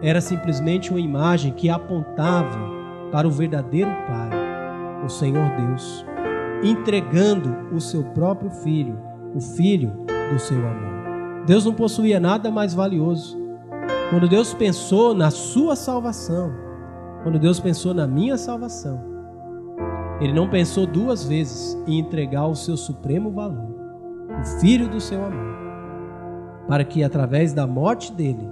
era 0.02 0.22
simplesmente 0.22 0.89
uma 0.89 1.00
imagem 1.00 1.52
que 1.52 1.69
apontava 1.69 2.58
para 3.12 3.28
o 3.28 3.32
verdadeiro 3.32 3.89
Pai, 4.08 4.30
o 5.06 5.10
Senhor 5.10 5.50
Deus, 5.58 6.06
entregando 6.63 7.56
o 7.74 7.80
seu 7.80 8.04
próprio 8.04 8.50
filho, 8.50 9.00
o 9.36 9.39
filho 9.39 9.91
do 10.32 10.39
seu 10.39 10.58
amor. 10.58 11.43
Deus 11.45 11.65
não 11.65 11.74
possuía 11.74 12.19
nada 12.19 12.50
mais 12.52 12.74
valioso. 12.74 13.38
Quando 14.10 14.28
Deus 14.28 14.54
pensou 14.54 15.13
na 15.13 15.30
sua 15.30 15.76
salvação, 15.76 16.52
quando 17.24 17.38
Deus 17.38 17.60
pensou 17.60 17.93
na 17.93 18.08
minha 18.08 18.38
salvação, 18.38 19.04
Ele 20.19 20.34
não 20.34 20.50
pensou 20.50 20.88
duas 20.88 21.24
vezes 21.24 21.78
em 21.88 22.00
entregar 22.00 22.48
o 22.48 22.56
seu 22.56 22.76
supremo 22.76 23.32
valor, 23.32 23.76
o 24.41 24.60
filho 24.60 24.89
do 24.89 25.00
seu 25.00 25.24
amor 25.24 25.60
para 26.69 26.86
que 26.86 27.04
através 27.04 27.52
da 27.52 27.65
morte 27.65 28.13
dele, 28.13 28.48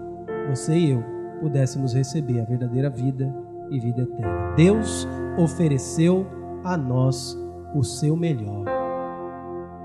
você 0.50 0.76
e 0.76 0.89
eu 0.89 1.04
pudéssemos 1.39 1.93
receber 1.93 2.41
a 2.41 2.46
verdadeira 2.46 2.89
vida 2.89 3.32
e 3.70 3.80
vida 3.80 4.02
eterna. 4.02 4.56
Deus 4.56 5.08
ofereceu 5.38 6.26
a 6.63 6.76
nós 6.76 7.38
o 7.76 7.84
seu 7.84 8.17
melhor. 8.17 8.65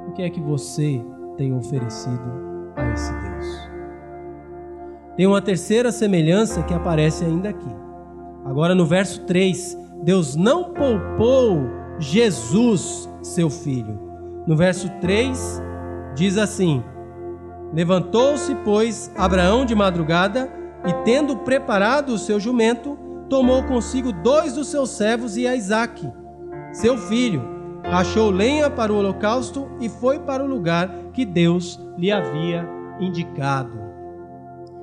O 0.09 0.13
que 0.13 0.23
é 0.23 0.31
que 0.31 0.41
você 0.41 1.05
tem 1.37 1.55
oferecido 1.55 2.73
a 2.75 2.91
esse 2.91 3.13
Deus? 3.13 3.72
Tem 5.17 5.27
uma 5.27 5.43
terceira 5.43 5.93
semelhança 5.93 6.63
que 6.63 6.73
aparece 6.73 7.25
ainda 7.25 7.51
aqui. 7.51 7.71
Agora 8.45 8.75
no 8.75 8.87
verso 8.87 9.21
3, 9.25 9.79
Deus 10.03 10.35
não 10.35 10.73
poupou 10.73 11.63
Jesus, 11.99 13.09
seu 13.23 13.49
filho. 13.49 13.99
No 14.47 14.57
verso 14.57 14.89
3 15.01 15.63
diz 16.15 16.37
assim: 16.39 16.83
Levantou-se, 17.73 18.55
pois, 18.65 19.13
Abraão 19.17 19.65
de 19.65 19.75
madrugada 19.75 20.51
e, 20.87 20.93
tendo 21.05 21.37
preparado 21.39 22.11
o 22.11 22.19
seu 22.19 22.41
jumento, 22.41 22.99
tomou 23.29 23.63
consigo 23.63 24.13
dois 24.13 24.55
dos 24.55 24.69
seus 24.69 24.91
servos 24.91 25.37
e 25.37 25.47
a 25.47 25.55
seu 26.73 26.97
filho, 26.97 27.43
achou 27.85 28.31
lenha 28.31 28.71
para 28.71 28.93
o 28.93 28.97
holocausto 28.97 29.71
e 29.81 29.89
foi 29.89 30.19
para 30.19 30.43
o 30.43 30.47
lugar 30.47 30.89
que 31.13 31.25
Deus 31.25 31.79
lhe 31.99 32.11
havia 32.11 32.69
indicado. 32.99 33.92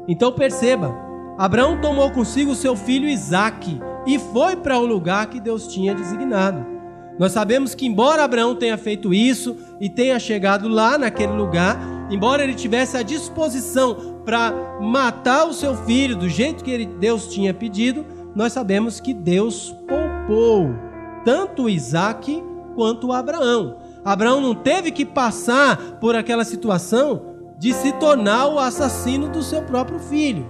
Então 0.09 0.31
perceba, 0.31 0.91
Abraão 1.37 1.79
tomou 1.79 2.09
consigo 2.09 2.55
seu 2.55 2.75
filho 2.75 3.07
Isaque 3.07 3.79
e 4.07 4.17
foi 4.17 4.55
para 4.55 4.79
o 4.79 4.85
lugar 4.85 5.27
que 5.27 5.39
Deus 5.39 5.67
tinha 5.67 5.93
designado. 5.93 6.65
Nós 7.19 7.31
sabemos 7.31 7.75
que, 7.75 7.85
embora 7.85 8.23
Abraão 8.23 8.55
tenha 8.55 8.75
feito 8.75 9.13
isso 9.13 9.55
e 9.79 9.87
tenha 9.87 10.17
chegado 10.19 10.67
lá 10.67 10.97
naquele 10.97 11.33
lugar, 11.33 11.77
embora 12.09 12.43
ele 12.43 12.55
tivesse 12.55 12.97
a 12.97 13.03
disposição 13.03 14.23
para 14.25 14.51
matar 14.81 15.45
o 15.45 15.53
seu 15.53 15.75
filho 15.75 16.15
do 16.15 16.27
jeito 16.27 16.63
que 16.63 16.87
Deus 16.87 17.27
tinha 17.27 17.53
pedido, 17.53 18.03
nós 18.35 18.51
sabemos 18.51 18.99
que 18.99 19.13
Deus 19.13 19.75
poupou 19.87 20.73
tanto 21.23 21.69
Isaac 21.69 22.43
quanto 22.73 23.11
Abraão. 23.11 23.77
Abraão 24.03 24.41
não 24.41 24.55
teve 24.55 24.89
que 24.89 25.05
passar 25.05 25.99
por 25.99 26.15
aquela 26.15 26.43
situação 26.43 27.28
de 27.59 27.73
se 27.73 27.91
tornar 27.93 28.47
o 28.47 28.57
assassino 28.57 29.27
do 29.27 29.43
seu 29.43 29.61
próprio 29.61 29.99
filho. 29.99 30.47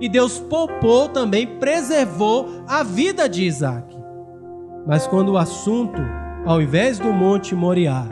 E 0.00 0.08
Deus 0.08 0.40
poupou 0.40 1.08
também, 1.08 1.46
preservou 1.46 2.64
a 2.66 2.82
vida 2.82 3.28
de 3.28 3.44
Isaac. 3.44 3.96
Mas 4.84 5.06
quando 5.06 5.30
o 5.30 5.38
assunto, 5.38 6.02
ao 6.44 6.60
invés 6.60 6.98
do 6.98 7.12
Monte 7.12 7.54
Moriá, 7.54 8.06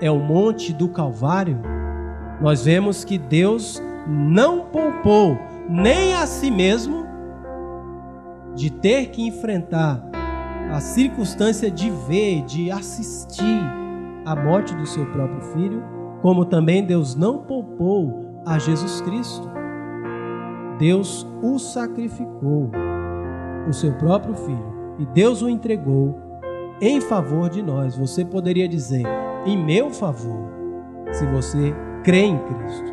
é 0.00 0.10
o 0.10 0.18
Monte 0.18 0.72
do 0.74 0.88
Calvário, 0.88 1.60
nós 2.40 2.66
vemos 2.66 3.04
que 3.04 3.16
Deus 3.16 3.82
não 4.06 4.66
poupou 4.66 5.38
nem 5.68 6.14
a 6.14 6.26
si 6.26 6.50
mesmo 6.50 7.06
de 8.54 8.70
ter 8.70 9.06
que 9.06 9.26
enfrentar 9.26 10.04
a 10.70 10.80
circunstância 10.80 11.70
de 11.70 11.90
ver, 12.06 12.42
de 12.44 12.70
assistir 12.70 13.62
a 14.26 14.36
morte 14.36 14.74
do 14.74 14.86
seu 14.86 15.06
próprio 15.06 15.40
filho, 15.52 15.82
como 16.22 16.44
também 16.44 16.84
Deus 16.84 17.16
não 17.16 17.38
poupou 17.38 18.42
a 18.46 18.58
Jesus 18.58 19.00
Cristo. 19.00 19.50
Deus 20.78 21.26
o 21.42 21.58
sacrificou, 21.58 22.70
o 23.68 23.72
seu 23.72 23.92
próprio 23.94 24.34
filho, 24.34 24.72
e 24.98 25.06
Deus 25.06 25.42
o 25.42 25.48
entregou 25.48 26.16
em 26.80 27.00
favor 27.00 27.50
de 27.50 27.60
nós. 27.60 27.96
Você 27.96 28.24
poderia 28.24 28.68
dizer, 28.68 29.04
em 29.44 29.62
meu 29.62 29.90
favor, 29.90 30.48
se 31.10 31.26
você 31.26 31.74
crê 32.04 32.22
em 32.22 32.38
Cristo. 32.38 32.92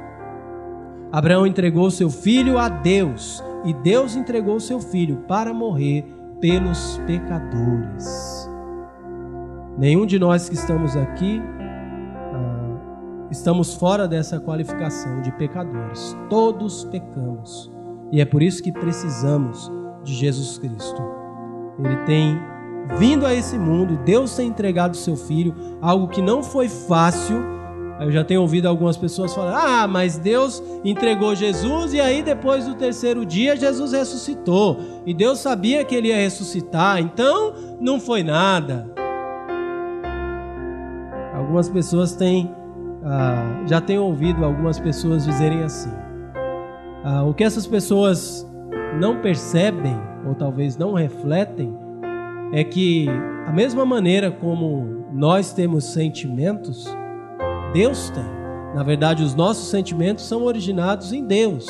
Abraão 1.12 1.46
entregou 1.46 1.90
seu 1.90 2.10
filho 2.10 2.58
a 2.58 2.68
Deus 2.68 3.44
e 3.64 3.74
Deus 3.74 4.16
entregou 4.16 4.60
seu 4.60 4.80
filho 4.80 5.18
para 5.28 5.54
morrer 5.54 6.06
pelos 6.40 7.00
pecadores. 7.06 8.50
Nenhum 9.78 10.06
de 10.06 10.20
nós 10.20 10.50
que 10.50 10.56
estamos 10.56 10.96
aqui 10.96 11.42
estamos 13.32 13.74
fora 13.74 14.08
dessa 14.08 14.40
qualificação 14.40 15.22
de 15.22 15.32
pecadores. 15.34 16.16
Todos 16.30 16.84
pecamos 16.86 17.72
e 18.12 18.22
é 18.22 18.26
por 18.26 18.42
isso 18.42 18.64
que 18.64 18.72
precisamos 18.72 19.72
de 20.04 20.14
Jesus 20.14 20.58
Cristo. 20.58 21.02
Ele 21.84 21.98
tem 22.06 22.40
vindo 22.98 23.26
a 23.26 23.34
esse 23.34 23.58
mundo, 23.58 23.98
Deus 24.04 24.36
tem 24.36 24.48
entregado 24.48 24.98
seu 24.98 25.16
filho, 25.16 25.54
algo 25.82 26.08
que 26.08 26.22
não 26.22 26.42
foi 26.42 26.68
fácil 26.68 27.60
eu 28.00 28.10
já 28.12 28.24
tenho 28.24 28.42
ouvido 28.42 28.66
algumas 28.66 28.96
pessoas 28.96 29.34
falar: 29.34 29.82
ah, 29.82 29.88
mas 29.88 30.18
Deus 30.18 30.64
entregou 30.86 31.36
Jesus 31.36 31.94
e 31.94 32.00
aí 32.00 32.24
depois 32.24 32.66
do 32.66 32.74
terceiro 32.74 33.26
dia 33.26 33.58
Jesus 33.58 33.92
ressuscitou. 33.92 34.78
E 35.06 35.14
Deus 35.14 35.40
sabia 35.40 35.84
que 35.84 35.94
ele 35.94 36.08
ia 36.08 36.16
ressuscitar, 36.16 37.00
então 37.00 37.54
não 37.80 38.00
foi 38.00 38.24
nada. 38.24 38.90
Algumas 41.34 41.68
pessoas 41.68 42.16
têm, 42.16 42.54
ah, 43.04 43.64
já 43.66 43.80
tenho 43.80 44.04
ouvido 44.04 44.44
algumas 44.44 44.80
pessoas 44.80 45.26
dizerem 45.26 45.64
assim. 45.64 45.92
Ah, 47.04 47.24
o 47.24 47.34
que 47.34 47.44
essas 47.44 47.66
pessoas 47.66 48.46
não 49.00 49.22
percebem 49.22 49.96
ou 50.26 50.36
talvez 50.36 50.78
não 50.78 50.94
refletem, 50.94 51.76
é 52.52 52.64
que 52.64 53.08
a 53.46 53.52
mesma 53.52 53.86
maneira 53.86 54.32
como 54.32 55.06
nós 55.14 55.54
temos 55.54 55.86
sentimentos, 55.86 56.86
Deus 57.74 58.10
tem. 58.10 58.40
Na 58.76 58.84
verdade, 58.84 59.24
os 59.24 59.34
nossos 59.34 59.70
sentimentos 59.70 60.26
são 60.28 60.44
originados 60.44 61.12
em 61.12 61.26
Deus. 61.26 61.68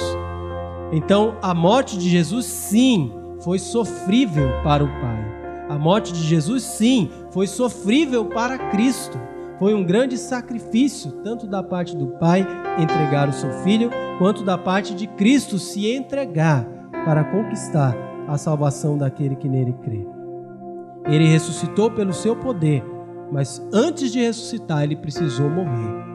Então, 0.91 1.35
a 1.41 1.53
morte 1.53 1.97
de 1.97 2.09
Jesus, 2.09 2.45
sim, 2.45 3.11
foi 3.41 3.59
sofrível 3.59 4.49
para 4.63 4.83
o 4.83 4.87
Pai. 4.87 5.29
A 5.69 5.77
morte 5.77 6.11
de 6.11 6.21
Jesus, 6.23 6.63
sim, 6.63 7.09
foi 7.31 7.47
sofrível 7.47 8.25
para 8.25 8.57
Cristo. 8.69 9.17
Foi 9.59 9.73
um 9.73 9.83
grande 9.83 10.17
sacrifício, 10.17 11.11
tanto 11.21 11.45
da 11.45 11.61
parte 11.61 11.95
do 11.95 12.07
Pai 12.07 12.47
entregar 12.81 13.27
o 13.27 13.33
seu 13.33 13.51
filho, 13.61 13.91
quanto 14.17 14.41
da 14.41 14.57
parte 14.57 14.95
de 14.95 15.05
Cristo 15.05 15.59
se 15.59 15.85
entregar 15.91 16.65
para 17.03 17.25
conquistar 17.25 17.93
a 18.25 18.37
salvação 18.37 18.97
daquele 18.97 19.35
que 19.35 19.49
nele 19.49 19.73
crê. 19.83 20.07
Ele 21.05 21.27
ressuscitou 21.27 21.91
pelo 21.91 22.13
seu 22.13 22.37
poder, 22.37 22.83
mas 23.33 23.61
antes 23.73 24.13
de 24.13 24.21
ressuscitar, 24.21 24.83
ele 24.83 24.95
precisou 24.95 25.49
morrer. 25.49 26.05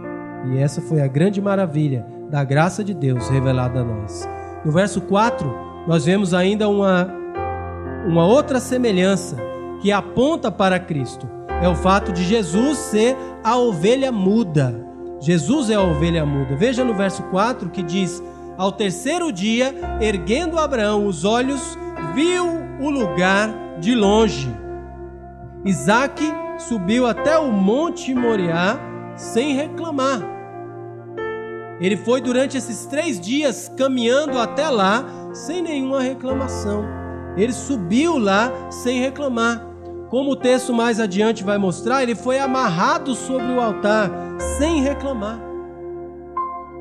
E 0.47 0.59
essa 0.59 0.81
foi 0.81 1.03
a 1.03 1.07
grande 1.07 1.43
maravilha 1.43 2.07
da 2.31 2.43
graça 2.43 2.83
de 2.83 2.95
Deus 2.95 3.29
revelada 3.29 3.81
a 3.81 3.85
nós. 3.85 4.27
No 4.65 4.73
verso 4.73 5.03
4, 5.03 5.55
nós 5.87 6.07
vemos 6.07 6.33
ainda 6.33 6.67
uma, 6.67 7.11
uma 8.07 8.25
outra 8.25 8.59
semelhança 8.59 9.37
que 9.83 9.93
aponta 9.93 10.51
para 10.51 10.81
Cristo 10.81 11.29
é 11.65 11.69
o 11.69 11.75
fato 11.75 12.13
de 12.13 12.23
Jesus 12.25 12.77
ser 12.77 13.17
a 13.45 13.59
ovelha 13.59 14.11
muda. 14.11 14.75
Jesus 15.21 15.69
é 15.69 15.75
a 15.75 15.83
ovelha 15.83 16.25
muda. 16.25 16.57
Veja 16.57 16.83
no 16.83 16.95
verso 16.95 17.23
4 17.25 17.69
que 17.69 17.83
diz: 17.83 18.23
Ao 18.57 18.73
terceiro 18.73 19.31
dia, 19.31 19.75
erguendo 20.01 20.59
Abraão 20.59 21.07
os 21.07 21.25
olhos, 21.25 21.79
viu 22.15 22.47
o 22.81 22.89
lugar 22.89 23.51
de 23.79 23.95
longe. 23.95 24.49
Isaac 25.65 26.23
subiu 26.59 27.07
até 27.07 27.39
o 27.39 27.53
monte 27.53 28.15
Moriá 28.15 28.79
sem 29.17 29.55
reclamar. 29.55 30.21
Ele 31.81 31.97
foi 31.97 32.21
durante 32.21 32.57
esses 32.57 32.87
três 32.87 33.21
dias 33.21 33.71
caminhando 33.77 34.39
até 34.39 34.71
lá 34.71 35.05
sem 35.33 35.61
nenhuma 35.61 36.01
reclamação. 36.01 36.85
Ele 37.37 37.53
subiu 37.53 38.17
lá 38.17 38.51
sem 38.71 39.01
reclamar. 39.01 39.74
Como 40.15 40.31
o 40.31 40.37
texto 40.37 40.73
mais 40.73 41.01
adiante 41.01 41.43
vai 41.43 41.59
mostrar, 41.59 42.05
ele 42.05 42.15
foi 42.15 42.39
amarrado 42.39 43.17
sobre 43.17 43.49
o 43.49 43.61
altar 43.61 44.09
sem 44.57 44.81
reclamar. 44.81 45.41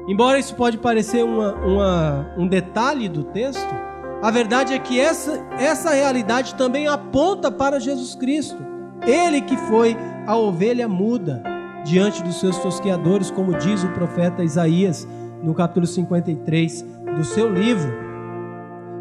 Embora 0.07 0.37
isso 0.37 0.53
pode 0.53 0.77
parecer 0.77 1.25
uma, 1.25 1.55
uma, 1.55 2.31
um 2.37 2.47
detalhe 2.47 3.09
do 3.09 3.23
texto, 3.23 3.73
a 4.21 4.29
verdade 4.29 4.75
é 4.75 4.77
que 4.77 4.99
essa, 4.99 5.43
essa 5.57 5.95
realidade 5.95 6.53
também 6.53 6.87
aponta 6.87 7.51
para 7.51 7.79
Jesus 7.79 8.13
Cristo. 8.13 8.63
Ele 9.01 9.41
que 9.41 9.57
foi 9.57 9.97
a 10.27 10.37
ovelha 10.37 10.87
muda 10.87 11.41
diante 11.83 12.21
dos 12.21 12.39
seus 12.39 12.59
tosqueadores, 12.59 13.31
como 13.31 13.57
diz 13.57 13.83
o 13.83 13.89
profeta 13.93 14.43
Isaías 14.43 15.07
no 15.41 15.55
capítulo 15.55 15.87
53 15.87 16.85
do 17.15 17.23
seu 17.23 17.51
livro. 17.51 17.91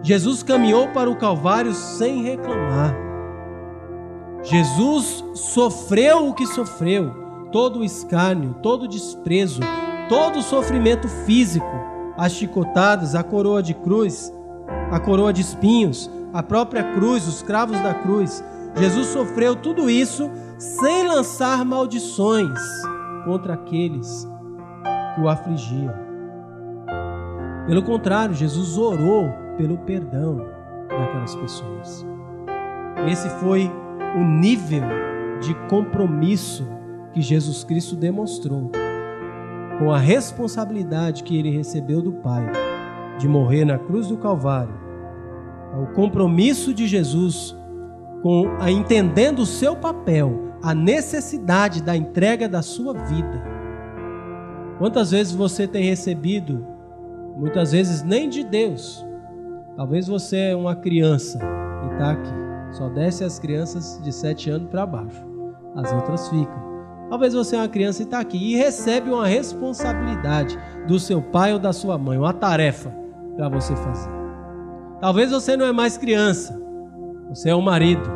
Jesus 0.03 0.43
caminhou 0.43 0.89
para 0.89 1.11
o 1.11 1.17
Calvário 1.17 1.75
sem 1.75 2.23
reclamar. 2.23 3.12
Jesus 4.43 5.25
sofreu 5.35 6.29
o 6.29 6.35
que 6.35 6.47
sofreu, 6.47 7.13
todo 7.53 7.81
o 7.81 7.85
escárnio, 7.85 8.57
todo 8.63 8.85
o 8.85 8.89
desprezo, 8.89 9.61
todo 10.09 10.41
o 10.41 10.43
sofrimento 10.43 11.09
físico, 11.09 11.67
as 12.17 12.33
chicotadas, 12.33 13.15
a 13.15 13.23
coroa 13.23 13.63
de 13.63 13.73
cruz, 13.73 14.33
a 14.91 14.99
coroa 14.99 15.33
de 15.33 15.43
espinhos, 15.43 16.11
a 16.33 16.43
própria 16.43 16.83
cruz, 16.95 17.27
os 17.29 17.43
cravos 17.43 17.81
da 17.81 17.95
cruz. 17.95 18.43
Jesus 18.77 19.09
sofreu 19.09 19.55
tudo 19.55 19.89
isso 19.89 20.31
sem 20.59 21.07
lançar 21.07 21.65
maldições 21.65 22.59
contra 23.25 23.55
aqueles 23.55 24.29
que 25.15 25.21
o 25.21 25.29
afligiam. 25.29 25.95
Pelo 27.67 27.83
contrário, 27.83 28.35
Jesus 28.35 28.77
orou 28.77 29.31
pelo 29.57 29.79
perdão 29.79 30.45
daquelas 30.89 31.35
pessoas. 31.37 32.05
Esse 33.07 33.29
foi 33.41 33.71
o 34.17 34.25
nível 34.25 34.83
de 35.41 35.55
compromisso 35.69 36.67
que 37.13 37.21
Jesus 37.21 37.65
Cristo 37.65 37.97
demonstrou 37.97 38.71
com 39.79 39.91
a 39.91 39.99
responsabilidade 39.99 41.23
que 41.23 41.37
ele 41.37 41.51
recebeu 41.51 42.01
do 42.01 42.13
Pai 42.13 42.47
de 43.19 43.27
morrer 43.27 43.65
na 43.65 43.79
cruz 43.79 44.09
do 44.09 44.17
Calvário, 44.17 44.75
o 45.81 45.95
compromisso 45.95 46.73
de 46.73 46.87
Jesus 46.87 47.57
com 48.23 48.49
a 48.61 48.71
entendendo 48.71 49.41
o 49.41 49.47
seu 49.47 49.75
papel, 49.75 50.53
a 50.63 50.75
necessidade 50.75 51.83
da 51.83 51.97
entrega 51.97 52.49
da 52.49 52.63
sua 52.63 52.95
vida. 52.95 53.43
Quantas 54.79 55.11
vezes 55.11 55.33
você 55.33 55.67
tem 55.67 55.85
recebido, 55.85 56.67
muitas 57.37 57.73
vezes 57.73 58.03
nem 58.03 58.29
de 58.29 58.45
Deus. 58.45 59.05
Talvez 59.77 60.07
você 60.07 60.37
é 60.51 60.57
uma 60.57 60.77
criança 60.77 61.39
e 61.85 61.93
está 61.93 62.13
aqui. 62.13 62.42
Só 62.73 62.89
desce 62.89 63.23
as 63.23 63.39
crianças 63.39 64.01
de 64.03 64.11
7 64.11 64.51
anos 64.51 64.69
para 64.71 64.87
baixo. 64.87 65.23
As 65.77 65.93
outras 65.93 66.29
ficam. 66.29 66.73
Talvez 67.11 67.35
você 67.35 67.57
é 67.57 67.59
uma 67.59 67.69
criança 67.69 68.03
e 68.03 68.05
está 68.07 68.21
aqui 68.21 68.39
e 68.39 68.57
recebe 68.57 69.11
uma 69.11 69.27
responsabilidade 69.27 70.59
do 70.89 70.99
seu 70.99 71.21
pai 71.21 71.53
ou 71.53 71.59
da 71.59 71.73
sua 71.73 71.99
mãe, 71.99 72.17
uma 72.17 72.33
tarefa 72.33 72.91
para 73.37 73.51
você 73.51 73.77
fazer. 73.77 74.11
Talvez 74.99 75.31
você 75.31 75.55
não 75.55 75.67
é 75.67 75.73
mais 75.73 75.99
criança, 75.99 76.59
você 77.29 77.51
é 77.51 77.55
um 77.55 77.61
marido, 77.61 78.09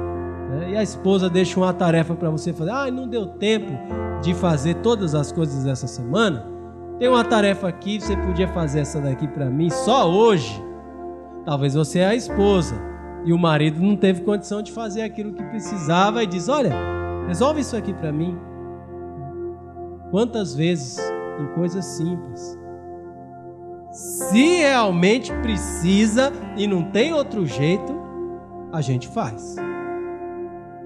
né? 0.48 0.70
e 0.70 0.76
a 0.76 0.82
esposa 0.82 1.28
deixa 1.28 1.60
uma 1.60 1.74
tarefa 1.74 2.14
para 2.14 2.30
você 2.30 2.54
fazer. 2.54 2.70
Ah, 2.70 2.90
não 2.90 3.06
deu 3.06 3.26
tempo 3.26 3.72
de 4.22 4.32
fazer 4.32 4.74
todas 4.76 5.14
as 5.14 5.30
coisas 5.30 5.66
essa 5.66 5.86
semana. 5.86 6.46
Tem 6.98 7.08
uma 7.08 7.24
tarefa 7.24 7.68
aqui, 7.68 8.00
você 8.00 8.16
podia 8.16 8.48
fazer 8.48 8.80
essa 8.80 8.98
daqui 8.98 9.28
para 9.28 9.50
mim 9.50 9.68
só 9.68 10.10
hoje. 10.10 10.64
Talvez 11.44 11.74
você 11.74 11.98
é 11.98 12.06
a 12.06 12.14
esposa 12.14 12.95
e 13.26 13.32
o 13.32 13.38
marido 13.38 13.82
não 13.82 13.96
teve 13.96 14.22
condição 14.22 14.62
de 14.62 14.70
fazer 14.70 15.02
aquilo 15.02 15.34
que 15.34 15.42
precisava 15.42 16.22
e 16.22 16.26
diz: 16.26 16.48
Olha, 16.48 16.72
resolve 17.26 17.60
isso 17.60 17.76
aqui 17.76 17.92
para 17.92 18.12
mim. 18.12 18.38
Quantas 20.10 20.54
vezes 20.54 20.98
em 21.40 21.46
coisas 21.54 21.84
simples. 21.84 22.58
Se 23.90 24.58
realmente 24.58 25.32
precisa 25.40 26.32
e 26.56 26.66
não 26.66 26.90
tem 26.90 27.12
outro 27.12 27.46
jeito, 27.46 27.94
a 28.72 28.80
gente 28.80 29.08
faz. 29.08 29.56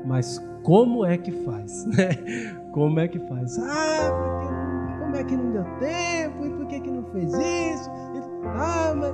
Mas 0.04 0.38
como 0.62 1.04
é 1.04 1.16
que 1.18 1.30
faz? 1.30 1.84
Né? 1.90 2.08
Como 2.72 3.00
é 3.00 3.08
que 3.08 3.18
faz? 3.18 3.58
Ah, 3.58 4.12
como 5.00 5.16
é 5.16 5.24
que 5.24 5.36
não 5.36 5.50
deu 5.50 5.64
tempo? 5.80 6.46
E 6.46 6.50
por 6.50 6.66
que, 6.66 6.80
que 6.80 6.90
não 6.90 7.02
fez 7.10 7.32
isso? 7.32 7.90
Ah, 8.46 8.94
mas 8.96 9.12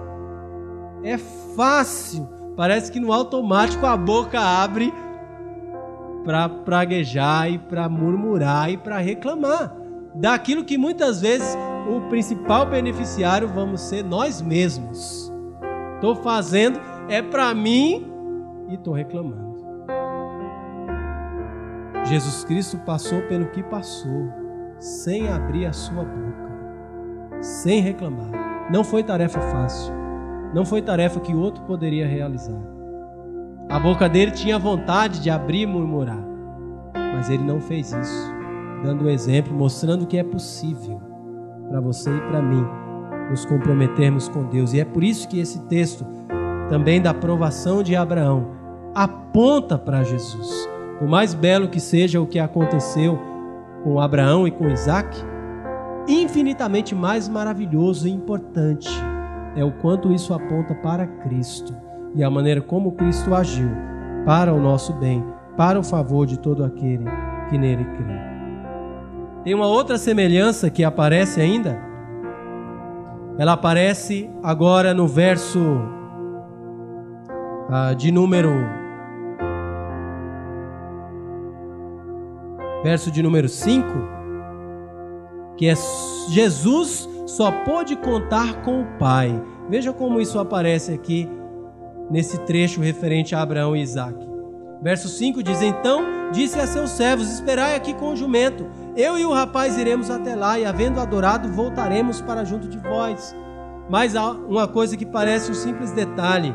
é 1.02 1.16
fácil 1.16 2.28
Parece 2.56 2.90
que 2.90 2.98
no 2.98 3.12
automático 3.12 3.84
a 3.84 3.96
boca 3.96 4.40
abre 4.40 4.92
para 6.24 6.48
praguejar 6.48 7.50
e 7.50 7.58
para 7.58 7.88
murmurar 7.88 8.70
e 8.70 8.76
para 8.76 8.98
reclamar 8.98 9.72
daquilo 10.14 10.64
que 10.64 10.78
muitas 10.78 11.20
vezes 11.20 11.56
o 11.88 12.08
principal 12.08 12.66
beneficiário 12.66 13.46
vamos 13.46 13.82
ser 13.82 14.02
nós 14.02 14.40
mesmos. 14.40 15.32
Estou 15.94 16.16
fazendo 16.16 16.80
é 17.08 17.22
para 17.22 17.54
mim 17.54 18.10
e 18.68 18.74
estou 18.74 18.94
reclamando. 18.94 19.56
Jesus 22.04 22.44
Cristo 22.44 22.78
passou 22.78 23.20
pelo 23.22 23.46
que 23.46 23.62
passou, 23.64 24.28
sem 24.78 25.28
abrir 25.28 25.66
a 25.66 25.72
sua 25.72 26.04
boca, 26.04 27.40
sem 27.40 27.80
reclamar. 27.80 28.70
Não 28.70 28.84
foi 28.84 29.02
tarefa 29.02 29.40
fácil. 29.40 30.05
Não 30.54 30.64
foi 30.64 30.80
tarefa 30.82 31.20
que 31.20 31.34
outro 31.34 31.62
poderia 31.64 32.06
realizar. 32.06 32.60
A 33.68 33.80
boca 33.80 34.08
dele 34.08 34.30
tinha 34.30 34.58
vontade 34.58 35.20
de 35.20 35.28
abrir 35.28 35.62
e 35.62 35.66
murmurar, 35.66 36.24
mas 36.94 37.28
ele 37.28 37.42
não 37.42 37.60
fez 37.60 37.92
isso, 37.92 38.32
dando 38.82 39.04
o 39.04 39.10
exemplo, 39.10 39.52
mostrando 39.52 40.06
que 40.06 40.16
é 40.16 40.22
possível 40.22 41.00
para 41.68 41.80
você 41.80 42.10
e 42.10 42.20
para 42.20 42.40
mim 42.40 42.64
nos 43.28 43.44
comprometermos 43.44 44.28
com 44.28 44.44
Deus. 44.44 44.72
E 44.72 44.80
é 44.80 44.84
por 44.84 45.02
isso 45.02 45.28
que 45.28 45.40
esse 45.40 45.66
texto, 45.66 46.06
também 46.68 47.02
da 47.02 47.10
aprovação 47.10 47.82
de 47.82 47.96
Abraão, 47.96 48.52
aponta 48.94 49.76
para 49.76 50.04
Jesus. 50.04 50.68
Por 50.98 51.08
mais 51.08 51.34
belo 51.34 51.68
que 51.68 51.80
seja 51.80 52.20
o 52.20 52.26
que 52.26 52.38
aconteceu 52.38 53.18
com 53.82 54.00
Abraão 54.00 54.46
e 54.46 54.50
com 54.50 54.68
Isaac, 54.68 55.16
infinitamente 56.08 56.94
mais 56.94 57.28
maravilhoso 57.28 58.06
e 58.06 58.12
importante 58.12 58.88
é 59.56 59.64
o 59.64 59.72
quanto 59.72 60.12
isso 60.12 60.34
aponta 60.34 60.74
para 60.74 61.06
Cristo 61.06 61.74
e 62.14 62.22
a 62.22 62.30
maneira 62.30 62.60
como 62.60 62.92
Cristo 62.92 63.34
agiu 63.34 63.70
para 64.24 64.52
o 64.52 64.60
nosso 64.60 64.92
bem, 64.92 65.24
para 65.56 65.80
o 65.80 65.82
favor 65.82 66.26
de 66.26 66.38
todo 66.38 66.62
aquele 66.62 67.04
que 67.48 67.56
nele 67.56 67.84
crê. 67.84 68.36
Tem 69.42 69.54
uma 69.54 69.66
outra 69.66 69.96
semelhança 69.96 70.68
que 70.68 70.84
aparece 70.84 71.40
ainda. 71.40 71.80
Ela 73.38 73.52
aparece 73.52 74.30
agora 74.42 74.92
no 74.92 75.06
verso 75.06 75.60
ah, 77.70 77.94
de 77.94 78.10
número. 78.10 78.50
Verso 82.82 83.10
de 83.10 83.22
número 83.22 83.48
5, 83.48 83.86
que 85.56 85.68
é 85.68 85.74
Jesus 86.30 87.08
só 87.26 87.50
pôde 87.50 87.96
contar 87.96 88.62
com 88.62 88.80
o 88.80 88.86
Pai. 88.98 89.42
Veja 89.68 89.92
como 89.92 90.20
isso 90.20 90.38
aparece 90.38 90.92
aqui 90.92 91.28
nesse 92.08 92.38
trecho 92.42 92.80
referente 92.80 93.34
a 93.34 93.42
Abraão 93.42 93.74
e 93.74 93.82
Isaac. 93.82 94.16
Verso 94.80 95.08
5 95.08 95.42
diz: 95.42 95.60
Então 95.60 96.30
disse 96.32 96.58
a 96.60 96.66
seus 96.66 96.90
servos: 96.90 97.28
Esperai 97.28 97.74
aqui 97.74 97.92
com 97.94 98.12
o 98.12 98.16
jumento. 98.16 98.66
Eu 98.96 99.18
e 99.18 99.24
o 99.24 99.32
rapaz 99.32 99.76
iremos 99.76 100.08
até 100.08 100.36
lá, 100.36 100.58
e 100.58 100.64
havendo 100.64 101.00
adorado, 101.00 101.52
voltaremos 101.52 102.20
para 102.20 102.44
junto 102.44 102.68
de 102.68 102.78
vós. 102.78 103.34
Mas 103.90 104.14
há 104.14 104.30
uma 104.30 104.68
coisa 104.68 104.96
que 104.96 105.04
parece 105.04 105.50
um 105.50 105.54
simples 105.54 105.90
detalhe. 105.90 106.54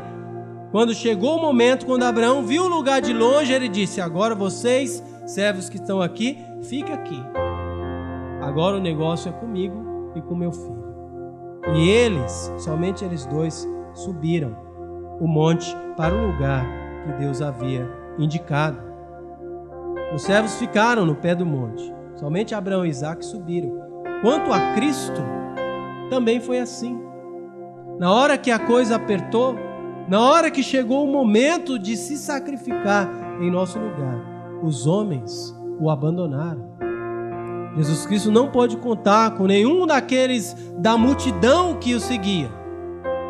Quando 0.70 0.94
chegou 0.94 1.36
o 1.36 1.42
momento, 1.42 1.84
quando 1.84 2.02
Abraão 2.04 2.44
viu 2.44 2.64
o 2.64 2.68
lugar 2.68 3.02
de 3.02 3.12
longe, 3.12 3.52
ele 3.52 3.68
disse: 3.68 4.00
Agora 4.00 4.34
vocês, 4.34 5.02
servos 5.26 5.68
que 5.68 5.76
estão 5.76 6.00
aqui, 6.00 6.38
fica 6.62 6.94
aqui. 6.94 7.22
Agora 8.40 8.78
o 8.78 8.80
negócio 8.80 9.28
é 9.28 9.32
comigo 9.32 9.91
e 10.14 10.20
com 10.20 10.34
meu 10.34 10.52
filho. 10.52 10.92
E 11.74 11.88
eles, 11.88 12.52
somente 12.58 13.04
eles 13.04 13.24
dois, 13.26 13.68
subiram 13.94 14.56
o 15.20 15.26
monte 15.26 15.76
para 15.96 16.14
o 16.14 16.26
lugar 16.32 16.64
que 17.04 17.12
Deus 17.20 17.40
havia 17.40 17.88
indicado. 18.18 18.78
Os 20.14 20.22
servos 20.22 20.56
ficaram 20.56 21.06
no 21.06 21.14
pé 21.14 21.34
do 21.34 21.46
monte. 21.46 21.94
Somente 22.16 22.54
Abraão 22.54 22.84
e 22.84 22.88
Isaac 22.88 23.24
subiram. 23.24 23.80
Quanto 24.20 24.52
a 24.52 24.74
Cristo, 24.74 25.20
também 26.10 26.40
foi 26.40 26.58
assim. 26.58 27.00
Na 27.98 28.12
hora 28.12 28.36
que 28.36 28.50
a 28.50 28.58
coisa 28.58 28.96
apertou, 28.96 29.54
na 30.08 30.20
hora 30.20 30.50
que 30.50 30.62
chegou 30.62 31.04
o 31.04 31.12
momento 31.12 31.78
de 31.78 31.96
se 31.96 32.16
sacrificar 32.16 33.08
em 33.40 33.50
nosso 33.50 33.78
lugar, 33.78 34.60
os 34.62 34.86
homens 34.86 35.56
o 35.80 35.88
abandonaram. 35.88 36.72
Jesus 37.76 38.06
Cristo 38.06 38.30
não 38.30 38.48
pode 38.48 38.76
contar 38.76 39.32
com 39.32 39.46
nenhum 39.46 39.86
daqueles 39.86 40.54
da 40.78 40.96
multidão 40.96 41.74
que 41.74 41.94
o 41.94 42.00
seguia. 42.00 42.50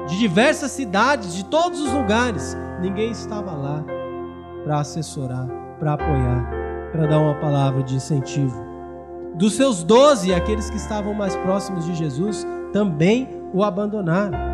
De 0.08 0.18
diversas 0.18 0.72
cidades, 0.72 1.34
de 1.34 1.44
todos 1.44 1.80
os 1.80 1.92
lugares, 1.92 2.56
ninguém 2.80 3.10
estava 3.10 3.52
lá 3.52 3.84
para 4.64 4.80
assessorar, 4.80 5.46
para 5.78 5.94
apoiar, 5.94 6.50
para 6.90 7.06
dar 7.06 7.18
uma 7.18 7.34
palavra 7.34 7.82
de 7.82 7.94
incentivo. 7.94 8.72
Dos 9.34 9.54
seus 9.54 9.82
doze, 9.84 10.34
aqueles 10.34 10.68
que 10.68 10.76
estavam 10.76 11.14
mais 11.14 11.36
próximos 11.36 11.86
de 11.86 11.94
Jesus 11.94 12.46
também 12.72 13.28
o 13.52 13.62
abandonaram 13.62 14.52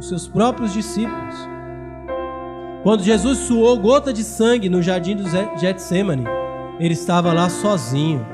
os 0.00 0.08
seus 0.08 0.26
próprios 0.26 0.72
discípulos. 0.72 1.34
Quando 2.82 3.02
Jesus 3.02 3.38
suou 3.38 3.78
gota 3.78 4.12
de 4.12 4.24
sangue 4.24 4.68
no 4.68 4.82
jardim 4.82 5.14
do 5.14 5.24
Getsemane, 5.58 6.24
ele 6.78 6.94
estava 6.94 7.32
lá 7.32 7.50
sozinho, 7.50 8.26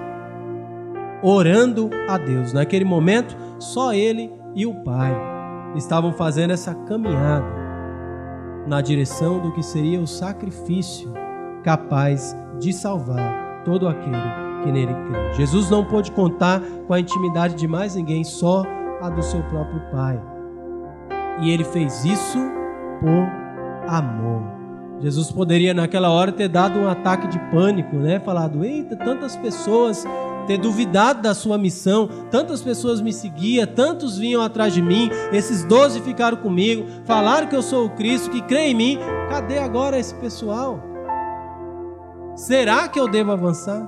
orando 1.27 1.91
a 2.09 2.17
Deus. 2.17 2.53
Naquele 2.53 2.85
momento, 2.85 3.37
só 3.59 3.93
ele 3.93 4.33
e 4.55 4.65
o 4.65 4.75
Pai 4.85 5.12
estavam 5.75 6.12
fazendo 6.12 6.53
essa 6.53 6.73
caminhada 6.73 7.47
na 8.67 8.81
direção 8.81 9.41
do 9.41 9.53
que 9.53 9.62
seria 9.62 10.01
o 10.01 10.07
sacrifício 10.07 11.12
capaz 11.65 12.37
de 12.61 12.73
salvar 12.73 13.62
todo 13.65 13.89
aquele 13.89 14.17
que 14.62 14.71
nele 14.71 14.95
crê. 14.95 15.35
Jesus 15.35 15.69
não 15.69 15.85
pôde 15.85 16.12
contar 16.12 16.61
com 16.87 16.95
a 16.95 17.01
intimidade 17.01 17.57
de 17.57 17.67
mais 17.67 17.97
ninguém, 17.97 18.23
só 18.23 18.62
a 19.03 19.11
do 19.11 19.23
seu 19.23 19.43
próprio 19.45 19.81
Pai. 19.91 20.21
E 21.41 21.51
ele 21.51 21.65
fez 21.65 22.05
isso 22.05 22.39
por 23.01 23.89
amor. 23.89 24.43
Jesus 25.01 25.31
poderia 25.31 25.75
naquela 25.75 26.11
hora 26.11 26.33
ter 26.33 26.49
dado 26.49 26.79
um 26.79 26.89
ataque 26.89 27.27
de 27.27 27.39
pânico, 27.51 27.97
né? 27.97 28.19
Falado: 28.21 28.65
"Eita, 28.65 28.97
tantas 28.97 29.37
pessoas 29.37 30.07
ter 30.47 30.59
duvidado 30.59 31.23
da 31.23 31.35
sua 31.35 31.59
missão, 31.59 32.09
tantas 32.31 32.63
pessoas 32.63 33.01
me 33.01 33.13
seguiam, 33.13 33.67
tantos 33.67 34.17
vinham 34.19 34.43
atrás 34.43 34.73
de 34.73 34.81
mim, 34.81 35.11
esses 35.33 35.65
doze 35.65 36.01
ficaram 36.01 36.37
comigo, 36.37 36.87
falaram 37.05 37.47
que 37.47 37.57
eu 37.57 37.63
sou 37.63 37.87
o 37.87 37.91
Cristo, 37.91 38.31
que 38.31 38.43
crê 38.43 38.69
em 38.69 38.75
mim. 38.75 38.99
Cadê 39.29 39.59
agora 39.59 39.99
esse 39.99 40.15
pessoal? 40.15 40.81
Será 42.35 42.87
que 42.89 43.01
eu 43.01 43.09
devo 43.09 43.33
avançar? 43.33 43.87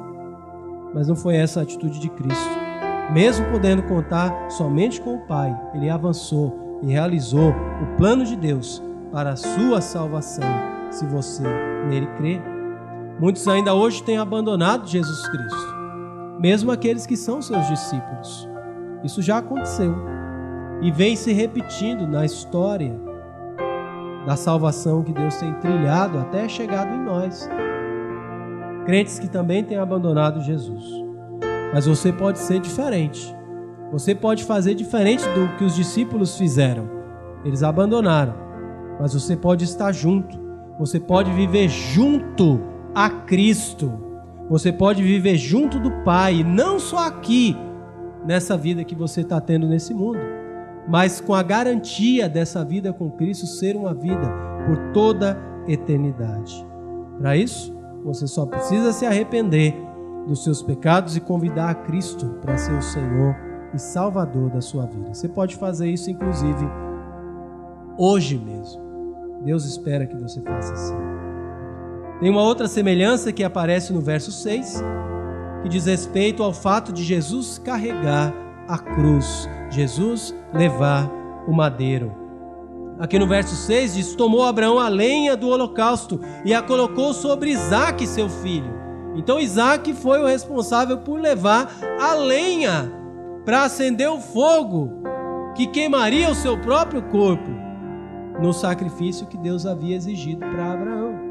Mas 0.94 1.06
não 1.06 1.16
foi 1.16 1.36
essa 1.36 1.60
a 1.60 1.62
atitude 1.62 1.98
de 1.98 2.08
Cristo. 2.08 2.58
Mesmo 3.12 3.50
podendo 3.50 3.82
contar 3.84 4.50
somente 4.50 5.00
com 5.00 5.14
o 5.14 5.26
Pai, 5.26 5.54
ele 5.74 5.88
avançou 5.88 6.80
e 6.82 6.92
realizou 6.92 7.50
o 7.50 7.96
plano 7.96 8.24
de 8.24 8.36
Deus 8.36 8.82
para 9.12 9.30
a 9.30 9.36
sua 9.36 9.80
salvação, 9.80 10.44
se 10.90 11.04
você 11.06 11.42
nele 11.88 12.06
crê. 12.16 12.40
Muitos 13.18 13.48
ainda 13.48 13.74
hoje 13.74 14.02
têm 14.02 14.18
abandonado 14.18 14.86
Jesus 14.86 15.28
Cristo, 15.28 15.77
mesmo 16.38 16.70
aqueles 16.70 17.06
que 17.06 17.16
são 17.16 17.42
seus 17.42 17.66
discípulos. 17.66 18.48
Isso 19.02 19.22
já 19.22 19.38
aconteceu 19.38 19.94
e 20.80 20.90
vem 20.90 21.16
se 21.16 21.32
repetindo 21.32 22.06
na 22.06 22.24
história 22.24 22.98
da 24.24 24.36
salvação 24.36 25.02
que 25.02 25.12
Deus 25.12 25.36
tem 25.36 25.52
trilhado 25.54 26.18
até 26.18 26.48
chegado 26.48 26.94
em 26.94 27.02
nós. 27.02 27.48
Crentes 28.84 29.18
que 29.18 29.28
também 29.28 29.64
têm 29.64 29.78
abandonado 29.78 30.42
Jesus. 30.42 30.84
Mas 31.72 31.86
você 31.86 32.12
pode 32.12 32.38
ser 32.38 32.60
diferente. 32.60 33.34
Você 33.92 34.14
pode 34.14 34.44
fazer 34.44 34.74
diferente 34.74 35.24
do 35.30 35.56
que 35.56 35.64
os 35.64 35.74
discípulos 35.74 36.36
fizeram. 36.36 36.88
Eles 37.44 37.62
abandonaram. 37.62 38.34
Mas 39.00 39.14
você 39.14 39.36
pode 39.36 39.64
estar 39.64 39.92
junto. 39.92 40.38
Você 40.78 41.00
pode 41.00 41.30
viver 41.32 41.68
junto 41.68 42.60
a 42.94 43.08
Cristo. 43.08 44.07
Você 44.48 44.72
pode 44.72 45.02
viver 45.02 45.36
junto 45.36 45.78
do 45.78 45.90
Pai, 46.04 46.42
não 46.42 46.78
só 46.78 47.06
aqui, 47.06 47.56
nessa 48.24 48.56
vida 48.56 48.84
que 48.84 48.94
você 48.94 49.20
está 49.20 49.40
tendo 49.40 49.66
nesse 49.66 49.92
mundo, 49.92 50.18
mas 50.88 51.20
com 51.20 51.34
a 51.34 51.42
garantia 51.42 52.28
dessa 52.28 52.64
vida 52.64 52.92
com 52.92 53.10
Cristo 53.10 53.46
ser 53.46 53.76
uma 53.76 53.92
vida 53.94 54.26
por 54.66 54.92
toda 54.92 55.38
eternidade. 55.66 56.66
Para 57.18 57.36
isso, 57.36 57.76
você 58.04 58.26
só 58.26 58.46
precisa 58.46 58.92
se 58.92 59.04
arrepender 59.04 59.74
dos 60.26 60.44
seus 60.44 60.62
pecados 60.62 61.16
e 61.16 61.20
convidar 61.20 61.70
a 61.70 61.74
Cristo 61.74 62.26
para 62.40 62.56
ser 62.56 62.72
o 62.72 62.82
Senhor 62.82 63.36
e 63.74 63.78
Salvador 63.78 64.50
da 64.50 64.60
sua 64.60 64.86
vida. 64.86 65.12
Você 65.12 65.28
pode 65.28 65.56
fazer 65.56 65.88
isso, 65.88 66.10
inclusive, 66.10 66.66
hoje 67.98 68.38
mesmo. 68.38 68.80
Deus 69.44 69.64
espera 69.64 70.06
que 70.06 70.16
você 70.16 70.40
faça 70.40 70.72
assim. 70.72 71.27
Tem 72.20 72.28
uma 72.28 72.42
outra 72.42 72.66
semelhança 72.66 73.32
que 73.32 73.44
aparece 73.44 73.92
no 73.92 74.00
verso 74.00 74.32
6, 74.32 74.82
que 75.62 75.68
diz 75.68 75.86
respeito 75.86 76.42
ao 76.42 76.52
fato 76.52 76.92
de 76.92 77.04
Jesus 77.04 77.58
carregar 77.58 78.34
a 78.66 78.76
cruz, 78.76 79.48
Jesus 79.70 80.34
levar 80.52 81.08
o 81.46 81.52
madeiro. 81.52 82.12
Aqui 82.98 83.18
no 83.20 83.26
verso 83.28 83.54
6 83.54 83.94
diz: 83.94 84.14
Tomou 84.16 84.42
Abraão 84.42 84.80
a 84.80 84.88
lenha 84.88 85.36
do 85.36 85.48
holocausto 85.48 86.20
e 86.44 86.52
a 86.52 86.60
colocou 86.60 87.14
sobre 87.14 87.50
Isaac, 87.50 88.04
seu 88.04 88.28
filho. 88.28 88.76
Então 89.14 89.38
Isaac 89.38 89.94
foi 89.94 90.20
o 90.20 90.26
responsável 90.26 90.98
por 90.98 91.20
levar 91.20 91.70
a 92.00 92.14
lenha 92.14 92.92
para 93.44 93.62
acender 93.62 94.10
o 94.10 94.20
fogo 94.20 95.02
que 95.54 95.68
queimaria 95.68 96.28
o 96.28 96.34
seu 96.34 96.58
próprio 96.60 97.02
corpo 97.02 97.50
no 98.40 98.52
sacrifício 98.52 99.26
que 99.26 99.36
Deus 99.36 99.64
havia 99.66 99.96
exigido 99.96 100.40
para 100.40 100.72
Abraão. 100.72 101.27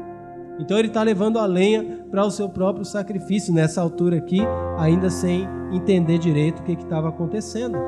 Então 0.58 0.78
ele 0.78 0.88
está 0.88 1.02
levando 1.02 1.38
a 1.38 1.46
lenha 1.46 2.04
para 2.10 2.24
o 2.24 2.30
seu 2.30 2.48
próprio 2.48 2.84
sacrifício, 2.84 3.54
nessa 3.54 3.80
altura 3.80 4.16
aqui, 4.16 4.40
ainda 4.76 5.08
sem 5.08 5.46
entender 5.72 6.18
direito 6.18 6.60
o 6.60 6.62
que 6.62 6.72
estava 6.72 7.08
acontecendo. 7.08 7.78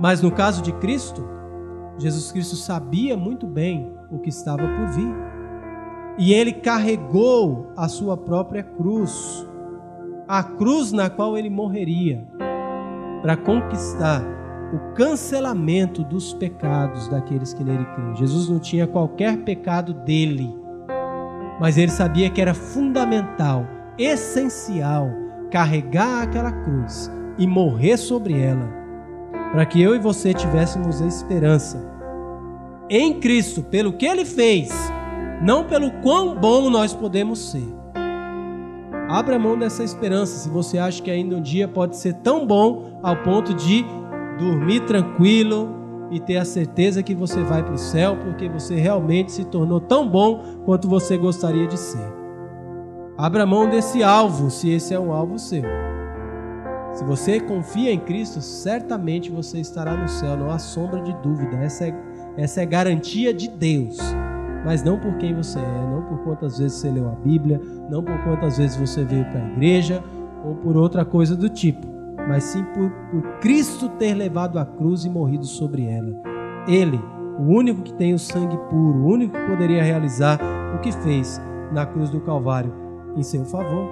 Mas 0.00 0.20
no 0.20 0.30
caso 0.30 0.62
de 0.62 0.72
Cristo, 0.72 1.26
Jesus 1.98 2.32
Cristo 2.32 2.56
sabia 2.56 3.16
muito 3.16 3.46
bem 3.46 3.92
o 4.10 4.18
que 4.18 4.28
estava 4.28 4.62
por 4.66 4.86
vir. 4.88 5.14
E 6.18 6.32
ele 6.32 6.52
carregou 6.52 7.68
a 7.76 7.88
sua 7.88 8.16
própria 8.16 8.62
cruz, 8.62 9.46
a 10.28 10.42
cruz 10.42 10.92
na 10.92 11.08
qual 11.10 11.36
ele 11.36 11.50
morreria 11.50 12.26
para 13.22 13.36
conquistar 13.36 14.22
o 14.72 14.94
cancelamento 14.94 16.02
dos 16.04 16.34
pecados 16.34 17.08
daqueles 17.08 17.54
que 17.54 17.64
nele 17.64 17.84
creem. 17.94 18.16
Jesus 18.16 18.48
não 18.48 18.58
tinha 18.58 18.86
qualquer 18.86 19.38
pecado 19.38 19.94
dele, 19.94 20.54
mas 21.60 21.78
ele 21.78 21.90
sabia 21.90 22.30
que 22.30 22.40
era 22.40 22.54
fundamental, 22.54 23.66
essencial, 23.98 25.10
carregar 25.50 26.22
aquela 26.22 26.50
cruz 26.50 27.10
e 27.38 27.46
morrer 27.46 27.96
sobre 27.96 28.40
ela, 28.40 28.68
para 29.52 29.64
que 29.64 29.80
eu 29.80 29.94
e 29.94 29.98
você 29.98 30.34
tivéssemos 30.34 31.00
a 31.00 31.06
esperança 31.06 31.92
em 32.90 33.18
Cristo, 33.20 33.62
pelo 33.62 33.92
que 33.92 34.04
ele 34.04 34.24
fez, 34.24 34.70
não 35.40 35.64
pelo 35.64 35.90
quão 36.02 36.34
bom 36.34 36.68
nós 36.68 36.92
podemos 36.92 37.50
ser. 37.50 37.66
Abra 39.08 39.38
mão 39.38 39.58
dessa 39.58 39.84
esperança 39.84 40.38
se 40.38 40.48
você 40.48 40.78
acha 40.78 41.02
que 41.02 41.10
ainda 41.10 41.36
um 41.36 41.42
dia 41.42 41.68
pode 41.68 41.96
ser 41.96 42.14
tão 42.14 42.46
bom 42.46 42.98
ao 43.02 43.16
ponto 43.18 43.54
de 43.54 43.84
dormir 44.38 44.80
tranquilo 44.80 45.83
e 46.14 46.20
ter 46.20 46.36
a 46.36 46.44
certeza 46.44 47.02
que 47.02 47.12
você 47.12 47.42
vai 47.42 47.60
para 47.60 47.74
o 47.74 47.78
céu 47.78 48.16
porque 48.16 48.48
você 48.48 48.76
realmente 48.76 49.32
se 49.32 49.44
tornou 49.44 49.80
tão 49.80 50.08
bom 50.08 50.62
quanto 50.64 50.88
você 50.88 51.18
gostaria 51.18 51.66
de 51.66 51.76
ser. 51.76 52.06
Abra 53.18 53.44
mão 53.44 53.68
desse 53.68 54.00
alvo, 54.00 54.48
se 54.48 54.70
esse 54.70 54.94
é 54.94 54.98
um 54.98 55.12
alvo 55.12 55.40
seu. 55.40 55.64
Se 56.92 57.04
você 57.04 57.40
confia 57.40 57.92
em 57.92 57.98
Cristo, 57.98 58.40
certamente 58.40 59.28
você 59.28 59.58
estará 59.58 59.96
no 59.96 60.08
céu, 60.08 60.36
não 60.36 60.50
há 60.50 60.58
sombra 60.60 61.02
de 61.02 61.12
dúvida. 61.14 61.56
Essa 61.56 61.88
é, 61.88 61.94
essa 62.36 62.62
é 62.62 62.66
garantia 62.66 63.34
de 63.34 63.48
Deus. 63.48 63.98
Mas 64.64 64.84
não 64.84 65.00
por 65.00 65.16
quem 65.16 65.34
você 65.34 65.58
é, 65.58 65.86
não 65.90 66.02
por 66.02 66.18
quantas 66.18 66.58
vezes 66.58 66.78
você 66.78 66.92
leu 66.92 67.08
a 67.08 67.16
Bíblia, 67.16 67.60
não 67.90 68.04
por 68.04 68.16
quantas 68.22 68.56
vezes 68.56 68.76
você 68.76 69.02
veio 69.02 69.24
para 69.24 69.42
a 69.42 69.48
igreja 69.50 70.02
ou 70.44 70.54
por 70.54 70.76
outra 70.76 71.04
coisa 71.04 71.34
do 71.34 71.48
tipo 71.48 71.93
mas 72.28 72.44
sim 72.44 72.64
por, 72.74 72.90
por 73.10 73.22
Cristo 73.40 73.88
ter 73.90 74.14
levado 74.14 74.58
a 74.58 74.64
cruz 74.64 75.04
e 75.04 75.10
morrido 75.10 75.44
sobre 75.44 75.86
ela. 75.86 76.12
Ele, 76.66 77.00
o 77.38 77.42
único 77.42 77.82
que 77.82 77.92
tem 77.94 78.14
o 78.14 78.18
sangue 78.18 78.56
puro, 78.70 78.98
o 78.98 79.06
único 79.06 79.36
que 79.36 79.46
poderia 79.46 79.82
realizar 79.82 80.38
o 80.74 80.78
que 80.80 80.92
fez 80.92 81.40
na 81.72 81.84
cruz 81.84 82.10
do 82.10 82.20
Calvário 82.20 82.72
em 83.16 83.22
seu 83.22 83.44
favor. 83.44 83.88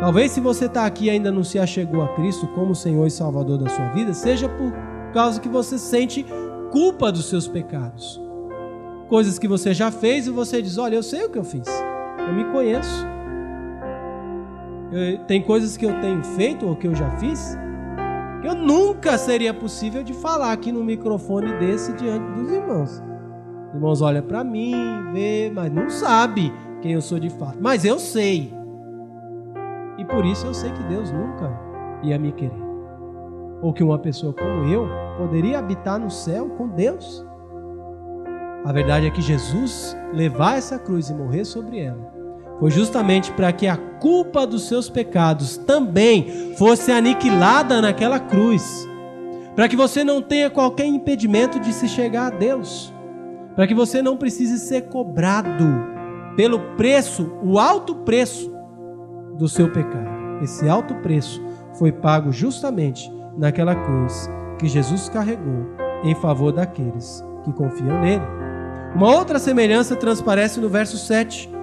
Talvez 0.00 0.32
se 0.32 0.40
você 0.40 0.66
está 0.66 0.86
aqui 0.86 1.06
e 1.06 1.10
ainda 1.10 1.30
não 1.30 1.44
se 1.44 1.58
achegou 1.58 2.02
a 2.02 2.08
Cristo 2.14 2.46
como 2.48 2.74
Senhor 2.74 3.06
e 3.06 3.10
Salvador 3.10 3.58
da 3.58 3.68
sua 3.68 3.88
vida, 3.88 4.12
seja 4.12 4.48
por 4.48 4.72
causa 5.12 5.40
que 5.40 5.48
você 5.48 5.78
sente 5.78 6.26
culpa 6.70 7.12
dos 7.12 7.26
seus 7.26 7.46
pecados. 7.46 8.20
Coisas 9.08 9.38
que 9.38 9.46
você 9.46 9.72
já 9.72 9.90
fez 9.90 10.26
e 10.26 10.30
você 10.30 10.60
diz: 10.60 10.78
Olha, 10.78 10.96
eu 10.96 11.02
sei 11.02 11.24
o 11.24 11.30
que 11.30 11.38
eu 11.38 11.44
fiz, 11.44 11.66
eu 12.18 12.34
me 12.34 12.44
conheço. 12.52 13.13
Tem 15.26 15.42
coisas 15.42 15.76
que 15.76 15.84
eu 15.84 16.00
tenho 16.00 16.22
feito 16.22 16.66
ou 16.66 16.76
que 16.76 16.86
eu 16.86 16.94
já 16.94 17.10
fiz 17.16 17.56
que 18.44 18.48
eu 18.48 18.54
nunca 18.54 19.16
seria 19.16 19.54
possível 19.54 20.02
de 20.02 20.12
falar 20.12 20.52
aqui 20.52 20.70
no 20.70 20.84
microfone 20.84 21.50
desse 21.54 21.94
diante 21.94 22.30
dos 22.32 22.52
irmãos. 22.52 23.02
Os 23.68 23.74
irmãos 23.74 24.02
olham 24.02 24.22
para 24.22 24.44
mim, 24.44 24.74
vê, 25.14 25.50
mas 25.50 25.72
não 25.72 25.88
sabe 25.88 26.52
quem 26.82 26.92
eu 26.92 27.00
sou 27.00 27.18
de 27.18 27.30
fato. 27.30 27.56
Mas 27.58 27.86
eu 27.86 27.98
sei. 27.98 28.52
E 29.96 30.04
por 30.04 30.26
isso 30.26 30.46
eu 30.46 30.52
sei 30.52 30.70
que 30.70 30.82
Deus 30.82 31.10
nunca 31.10 31.58
ia 32.02 32.18
me 32.18 32.32
querer. 32.32 32.62
Ou 33.62 33.72
que 33.72 33.82
uma 33.82 33.98
pessoa 33.98 34.34
como 34.34 34.70
eu 34.70 34.86
poderia 35.16 35.58
habitar 35.58 35.98
no 35.98 36.10
céu 36.10 36.50
com 36.50 36.68
Deus. 36.68 37.24
A 38.62 38.72
verdade 38.72 39.06
é 39.06 39.10
que 39.10 39.22
Jesus 39.22 39.96
levar 40.12 40.58
essa 40.58 40.78
cruz 40.78 41.08
e 41.08 41.14
morrer 41.14 41.46
sobre 41.46 41.80
ela 41.80 42.13
foi 42.58 42.70
justamente 42.70 43.32
para 43.32 43.52
que 43.52 43.66
a 43.66 43.76
culpa 43.76 44.46
dos 44.46 44.68
seus 44.68 44.88
pecados 44.88 45.56
também 45.56 46.54
fosse 46.56 46.92
aniquilada 46.92 47.80
naquela 47.80 48.18
cruz. 48.18 48.88
Para 49.54 49.68
que 49.68 49.76
você 49.76 50.02
não 50.02 50.20
tenha 50.20 50.50
qualquer 50.50 50.86
impedimento 50.86 51.58
de 51.60 51.72
se 51.72 51.88
chegar 51.88 52.26
a 52.26 52.36
Deus. 52.36 52.92
Para 53.54 53.66
que 53.66 53.74
você 53.74 54.02
não 54.02 54.16
precise 54.16 54.58
ser 54.58 54.82
cobrado 54.82 55.64
pelo 56.36 56.58
preço, 56.76 57.32
o 57.42 57.58
alto 57.58 57.94
preço 57.96 58.52
do 59.38 59.48
seu 59.48 59.70
pecado. 59.70 60.42
Esse 60.42 60.68
alto 60.68 60.94
preço 60.96 61.42
foi 61.74 61.92
pago 61.92 62.32
justamente 62.32 63.12
naquela 63.36 63.74
cruz 63.74 64.28
que 64.58 64.68
Jesus 64.68 65.08
carregou 65.08 65.66
em 66.02 66.14
favor 66.14 66.52
daqueles 66.52 67.24
que 67.44 67.52
confiam 67.52 68.00
nele. 68.00 68.22
Uma 68.94 69.14
outra 69.14 69.38
semelhança 69.38 69.96
transparece 69.96 70.60
no 70.60 70.68
verso 70.68 70.96
7 70.98 71.53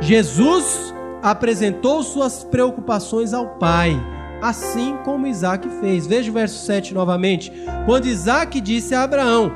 Jesus 0.00 0.94
apresentou 1.22 2.02
suas 2.02 2.44
preocupações 2.44 3.32
ao 3.32 3.56
Pai, 3.56 3.98
assim 4.42 4.96
como 5.04 5.26
Isaac 5.26 5.68
fez. 5.80 6.06
Veja 6.06 6.30
o 6.30 6.34
verso 6.34 6.64
7 6.66 6.92
novamente. 6.92 7.50
Quando 7.86 8.06
Isaac 8.06 8.60
disse 8.60 8.94
a 8.94 9.02
Abraão, 9.02 9.50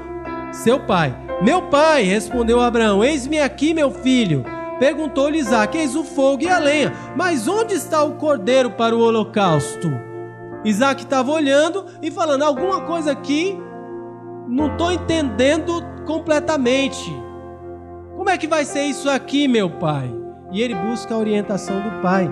seu 0.50 0.80
pai, 0.80 1.14
meu 1.42 1.62
pai, 1.62 2.04
respondeu 2.04 2.60
Abraão, 2.60 3.04
eis-me 3.04 3.38
aqui, 3.38 3.74
meu 3.74 3.90
filho. 3.90 4.44
Perguntou-lhe 4.78 5.38
Isaac, 5.38 5.76
eis 5.76 5.94
o 5.94 6.04
fogo 6.04 6.42
e 6.42 6.48
a 6.48 6.58
lenha, 6.58 6.92
mas 7.14 7.46
onde 7.46 7.74
está 7.74 8.02
o 8.02 8.14
cordeiro 8.14 8.70
para 8.70 8.96
o 8.96 9.00
holocausto? 9.00 9.88
Isaac 10.64 11.02
estava 11.02 11.30
olhando 11.30 11.84
e 12.00 12.10
falando, 12.10 12.44
alguma 12.44 12.80
coisa 12.82 13.12
aqui 13.12 13.58
não 14.48 14.68
estou 14.72 14.90
entendendo 14.90 15.82
completamente. 16.06 17.12
Como 18.16 18.30
é 18.30 18.38
que 18.38 18.46
vai 18.46 18.64
ser 18.64 18.84
isso 18.84 19.10
aqui, 19.10 19.46
meu 19.46 19.68
pai? 19.68 20.10
E 20.50 20.62
ele 20.62 20.74
busca 20.74 21.14
a 21.14 21.18
orientação 21.18 21.80
do 21.80 22.02
Pai. 22.02 22.28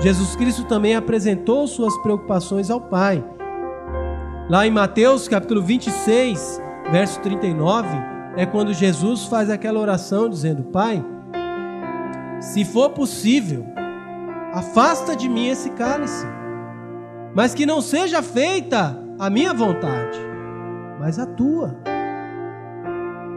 Jesus 0.00 0.34
Cristo 0.36 0.64
também 0.64 0.94
apresentou 0.94 1.66
suas 1.66 1.96
preocupações 1.98 2.70
ao 2.70 2.80
Pai. 2.80 3.22
Lá 4.48 4.66
em 4.66 4.70
Mateus 4.70 5.28
capítulo 5.28 5.62
26, 5.62 6.60
verso 6.90 7.20
39, 7.20 7.88
é 8.36 8.46
quando 8.46 8.72
Jesus 8.72 9.26
faz 9.26 9.50
aquela 9.50 9.78
oração 9.78 10.28
dizendo: 10.28 10.64
Pai, 10.64 11.04
se 12.40 12.64
for 12.64 12.90
possível, 12.90 13.66
afasta 14.52 15.14
de 15.14 15.28
mim 15.28 15.48
esse 15.48 15.70
cálice, 15.70 16.26
mas 17.34 17.54
que 17.54 17.66
não 17.66 17.80
seja 17.80 18.22
feita 18.22 18.98
a 19.18 19.30
minha 19.30 19.52
vontade, 19.52 20.18
mas 20.98 21.18
a 21.18 21.26
tua. 21.26 21.89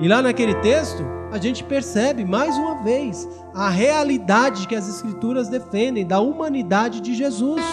E 0.03 0.07
lá 0.09 0.21
naquele 0.21 0.53
texto, 0.55 1.01
a 1.31 1.37
gente 1.37 1.63
percebe 1.63 2.25
mais 2.25 2.57
uma 2.57 2.83
vez 2.83 3.25
a 3.55 3.69
realidade 3.69 4.67
que 4.67 4.75
as 4.75 4.85
Escrituras 4.85 5.47
defendem 5.47 6.05
da 6.05 6.19
humanidade 6.19 6.99
de 6.99 7.13
Jesus. 7.15 7.63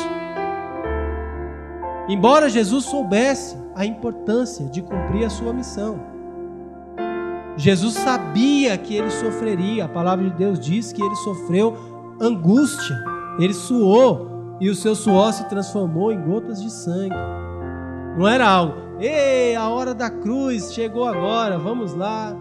Embora 2.09 2.49
Jesus 2.49 2.85
soubesse 2.85 3.57
a 3.75 3.85
importância 3.85 4.65
de 4.67 4.81
cumprir 4.81 5.25
a 5.25 5.29
sua 5.29 5.53
missão, 5.53 6.01
Jesus 7.57 7.95
sabia 7.95 8.79
que 8.79 8.95
ele 8.95 9.11
sofreria. 9.11 9.87
A 9.87 9.89
palavra 9.89 10.31
de 10.31 10.37
Deus 10.37 10.61
diz 10.61 10.93
que 10.93 11.03
ele 11.03 11.17
sofreu 11.17 11.77
angústia, 12.21 12.97
ele 13.41 13.55
suou 13.55 14.57
e 14.61 14.71
o 14.71 14.75
seu 14.77 14.95
suor 14.95 15.33
se 15.33 15.49
transformou 15.49 16.13
em 16.13 16.23
gotas 16.23 16.63
de 16.63 16.71
sangue. 16.71 17.17
Não 18.17 18.29
era 18.29 18.49
algo, 18.49 18.90
ei, 19.01 19.57
a 19.57 19.69
hora 19.69 19.95
da 19.95 20.11
cruz 20.11 20.73
chegou 20.73 21.07
agora, 21.07 21.59
vamos 21.59 21.95
lá 21.95 22.37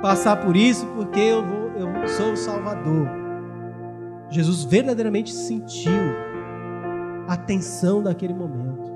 passar 0.00 0.36
por 0.36 0.56
isso 0.56 0.86
porque 0.94 1.20
eu, 1.20 1.44
vou, 1.44 1.70
eu 1.76 2.08
sou 2.08 2.32
o 2.32 2.36
Salvador. 2.36 3.08
Jesus 4.30 4.64
verdadeiramente 4.64 5.32
sentiu 5.32 5.92
a 7.26 7.36
tensão 7.36 8.02
daquele 8.02 8.32
momento 8.32 8.90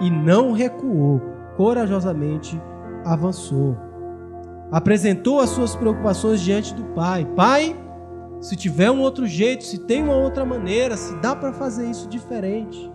e 0.00 0.10
não 0.10 0.52
recuou, 0.52 1.20
corajosamente 1.56 2.60
avançou. 3.04 3.76
Apresentou 4.70 5.40
as 5.40 5.50
suas 5.50 5.76
preocupações 5.76 6.40
diante 6.40 6.74
do 6.74 6.84
Pai. 6.86 7.24
Pai, 7.36 7.76
se 8.40 8.56
tiver 8.56 8.90
um 8.90 9.00
outro 9.00 9.26
jeito, 9.26 9.64
se 9.64 9.78
tem 9.78 10.02
uma 10.02 10.16
outra 10.16 10.44
maneira, 10.44 10.96
se 10.96 11.14
dá 11.16 11.36
para 11.36 11.52
fazer 11.52 11.88
isso 11.88 12.08
diferente, 12.08 12.92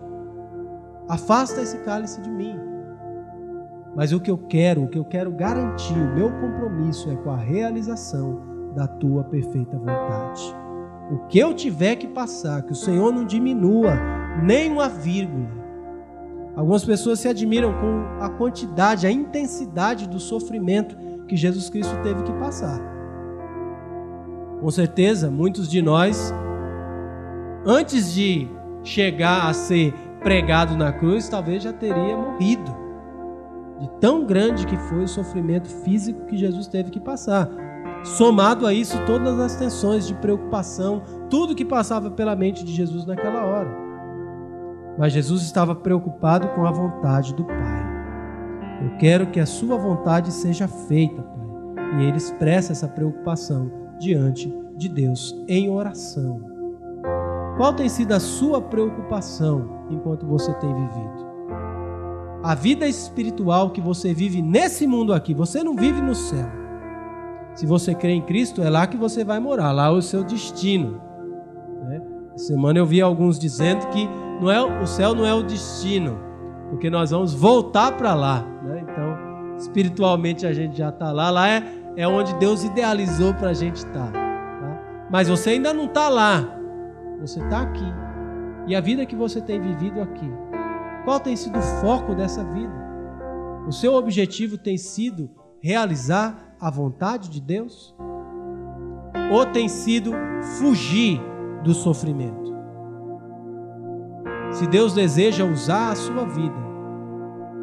afasta 1.08 1.62
esse 1.62 1.78
cálice 1.80 2.22
de 2.22 2.30
mim. 2.30 2.71
Mas 3.96 4.14
o 4.14 4.20
que 4.20 4.32
eu 4.32 4.38
quero, 4.38 4.84
o 4.84 4.88
que 4.88 4.98
eu 4.98 5.04
quero 5.04 5.32
garantir, 5.32 5.94
o 5.94 6.16
meu 6.16 6.32
compromisso 6.32 7.10
é 7.12 7.16
com 7.16 7.32
a 7.32 7.38
realização 7.38 8.42
da 8.74 8.88
tua 8.88 9.24
perfeita 9.26 9.78
vontade. 9.78 10.42
O 11.12 11.28
que 11.28 11.38
eu 11.38 11.54
tiver 11.54 11.98
que 11.98 12.08
passar, 12.08 12.62
que 12.64 12.72
o 12.72 12.76
Senhor 12.76 13.12
não 13.12 13.26
diminua 13.26 13.92
nem 14.42 14.72
uma 14.72 14.88
vírgula. 14.88 15.60
Algumas 16.56 16.86
pessoas 16.86 17.20
se 17.20 17.28
admiram 17.28 17.74
com 17.74 18.24
a 18.24 18.30
quantidade, 18.30 19.06
a 19.06 19.12
intensidade 19.12 20.08
do 20.08 20.20
sofrimento 20.20 20.96
que 21.28 21.36
Jesus 21.36 21.70
Cristo 21.70 21.96
teve 22.02 22.24
que 22.24 22.32
passar. 22.34 22.80
Com 24.62 24.72
certeza, 24.72 25.30
muitos 25.30 25.70
de 25.70 25.82
nós, 25.82 26.34
antes 27.66 28.14
de 28.14 28.48
chegar 28.84 29.50
a 29.50 29.54
ser 29.54 29.94
pregado 30.22 30.78
na 30.78 30.94
cruz, 30.94 31.28
talvez 31.28 31.64
já 31.64 31.74
teria 31.74 32.16
morrido 32.16 32.81
de 33.82 33.90
tão 34.00 34.24
grande 34.26 34.68
que 34.68 34.78
foi 34.78 35.04
o 35.04 35.08
sofrimento 35.08 35.68
físico 35.68 36.26
que 36.28 36.38
Jesus 36.38 36.68
teve 36.68 36.92
que 36.92 37.00
passar. 37.00 37.50
Somado 38.04 38.68
a 38.68 38.74
isso, 38.74 38.98
todas 39.06 39.40
as 39.40 39.56
tensões 39.56 40.08
de 40.08 40.14
preocupação, 40.14 41.02
tudo 41.30 41.56
que 41.56 41.66
passava 41.66 42.12
pela 42.12 42.36
mente 42.36 42.64
de 42.64 42.72
Jesus 42.72 43.06
naquela 43.06 43.44
hora. 43.44 43.70
Mas 44.98 45.14
Jesus 45.14 45.42
estava 45.42 45.74
preocupado 45.74 46.48
com 46.50 46.66
a 46.66 46.72
vontade 46.72 47.34
do 47.34 47.44
Pai. 47.44 47.92
Eu 48.84 48.98
quero 48.98 49.28
que 49.28 49.40
a 49.40 49.46
sua 49.46 49.78
vontade 49.78 50.32
seja 50.32 50.68
feita, 50.68 51.22
Pai. 51.22 52.00
E 52.00 52.06
ele 52.06 52.18
expressa 52.18 52.72
essa 52.72 52.88
preocupação 52.88 53.72
diante 54.00 54.54
de 54.78 54.90
Deus 54.90 55.36
em 55.48 55.70
oração. 55.70 56.42
Qual 57.58 57.74
tem 57.74 57.90
sido 57.90 58.14
a 58.14 58.20
sua 58.20 58.62
preocupação 58.62 59.86
enquanto 59.90 60.26
você 60.26 60.54
tem 60.56 60.74
vivido? 60.74 61.31
A 62.44 62.56
vida 62.56 62.88
espiritual 62.88 63.70
que 63.70 63.82
você 63.82 64.14
vive 64.14 64.42
nesse 64.42 64.88
mundo 64.88 65.14
aqui, 65.14 65.34
você 65.34 65.64
não 65.64 65.76
vive 65.76 66.02
no 66.02 66.16
céu. 66.16 66.50
Se 67.54 67.66
você 67.66 67.94
crê 67.94 68.12
em 68.12 68.22
Cristo, 68.22 68.62
é 68.62 68.70
lá 68.70 68.88
que 68.88 68.98
você 68.98 69.24
vai 69.24 69.40
morar, 69.40 69.72
lá 69.72 69.88
é 69.88 69.90
o 69.90 70.02
seu 70.02 70.24
destino. 70.24 71.02
Né? 71.84 72.02
Semana 72.36 72.80
eu 72.80 72.86
vi 72.86 73.02
alguns 73.02 73.38
dizendo 73.38 73.88
que 73.88 74.08
não 74.42 74.50
é, 74.50 74.62
o 74.82 74.88
céu 74.88 75.14
não 75.14 75.26
é 75.26 75.34
o 75.34 75.44
destino, 75.44 76.18
porque 76.70 76.90
nós 76.90 77.12
vamos 77.12 77.34
voltar 77.34 77.92
para 77.98 78.14
lá. 78.14 78.46
Né? 78.64 78.86
Então 78.90 79.32
espiritualmente 79.62 80.46
a 80.46 80.54
gente 80.54 80.78
já 80.78 80.90
está 80.90 81.12
lá. 81.12 81.30
Lá 81.30 81.48
é, 81.48 81.64
é 81.96 82.08
onde 82.08 82.34
Deus 82.36 82.64
idealizou 82.64 83.34
para 83.34 83.50
a 83.50 83.54
gente 83.54 83.78
estar. 83.78 84.12
Tá? 84.12 85.08
Mas 85.10 85.28
você 85.28 85.52
ainda 85.52 85.74
não 85.74 85.86
está 85.86 86.10
lá. 86.10 86.58
Você 87.20 87.40
está 87.40 87.62
aqui. 87.62 87.94
E 88.68 88.76
a 88.76 88.82
vida 88.82 89.06
que 89.06 89.16
você 89.16 89.42
tem 89.42 89.60
vivido 89.60 90.02
aqui. 90.02 90.32
Qual 91.04 91.20
tem 91.20 91.36
sido 91.36 91.58
o 91.58 91.62
foco 91.62 92.14
dessa 92.14 92.44
vida? 92.44 92.74
O 93.68 93.72
seu 93.72 93.94
objetivo 93.94 94.58
tem 94.58 94.78
sido 94.78 95.30
realizar 95.60 96.56
a 96.60 96.70
vontade 96.70 97.30
de 97.30 97.42
Deus? 97.42 97.96
Ou 99.32 99.46
tem 99.46 99.68
sido 99.68 100.12
fugir 100.60 101.20
do 101.64 101.74
sofrimento? 101.74 102.52
Se 104.52 104.68
Deus 104.68 104.94
deseja 104.94 105.46
usar 105.46 105.92
a 105.92 105.96
sua 105.96 106.26
vida 106.26 106.62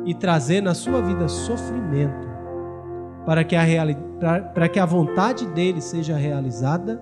e 0.04 0.14
trazer 0.14 0.60
na 0.60 0.74
sua 0.74 1.02
vida 1.02 1.28
sofrimento 1.28 2.26
para 3.26 3.44
que 3.44 3.54
a, 3.54 3.64
para 4.54 4.68
que 4.68 4.80
a 4.80 4.86
vontade 4.86 5.46
dele 5.48 5.82
seja 5.82 6.16
realizada, 6.16 7.00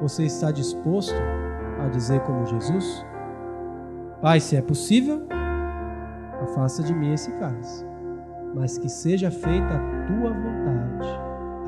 você 0.00 0.24
está 0.24 0.50
disposto 0.50 1.14
a 1.80 1.88
dizer 1.88 2.20
como 2.20 2.44
Jesus? 2.44 3.04
Pai, 4.20 4.40
se 4.40 4.56
é 4.56 4.62
possível, 4.62 5.26
afasta 6.42 6.82
de 6.82 6.94
mim 6.94 7.12
esse 7.12 7.30
cálice, 7.32 7.84
mas 8.54 8.78
que 8.78 8.88
seja 8.88 9.30
feita 9.30 9.74
a 9.74 10.06
tua 10.06 10.30
vontade, 10.30 11.08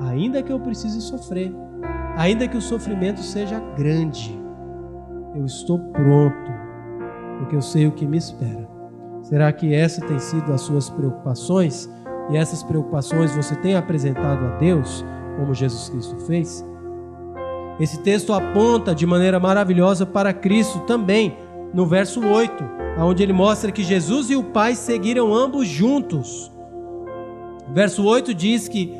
ainda 0.08 0.42
que 0.42 0.52
eu 0.52 0.58
precise 0.58 1.00
sofrer, 1.00 1.54
ainda 2.16 2.48
que 2.48 2.56
o 2.56 2.62
sofrimento 2.62 3.20
seja 3.20 3.60
grande, 3.76 4.38
eu 5.34 5.44
estou 5.44 5.78
pronto, 5.78 6.50
porque 7.38 7.54
eu 7.54 7.62
sei 7.62 7.86
o 7.86 7.92
que 7.92 8.06
me 8.06 8.16
espera. 8.16 8.66
Será 9.22 9.52
que 9.52 9.74
essa 9.74 10.00
tem 10.00 10.18
sido 10.18 10.52
as 10.52 10.62
suas 10.62 10.88
preocupações? 10.88 11.88
E 12.30 12.36
essas 12.36 12.62
preocupações 12.62 13.34
você 13.34 13.54
tem 13.56 13.76
apresentado 13.76 14.44
a 14.46 14.56
Deus, 14.56 15.04
como 15.36 15.54
Jesus 15.54 15.88
Cristo 15.90 16.18
fez? 16.20 16.64
Esse 17.78 18.02
texto 18.02 18.32
aponta 18.32 18.94
de 18.94 19.06
maneira 19.06 19.38
maravilhosa 19.38 20.04
para 20.04 20.32
Cristo 20.32 20.80
também, 20.80 21.36
no 21.72 21.86
verso 21.86 22.24
8, 22.24 22.64
onde 22.98 23.22
ele 23.22 23.32
mostra 23.32 23.70
que 23.70 23.82
Jesus 23.82 24.30
e 24.30 24.36
o 24.36 24.44
Pai 24.44 24.74
seguiram 24.74 25.34
ambos 25.34 25.66
juntos. 25.68 26.52
Verso 27.72 28.04
8 28.04 28.32
diz 28.34 28.68
que, 28.68 28.94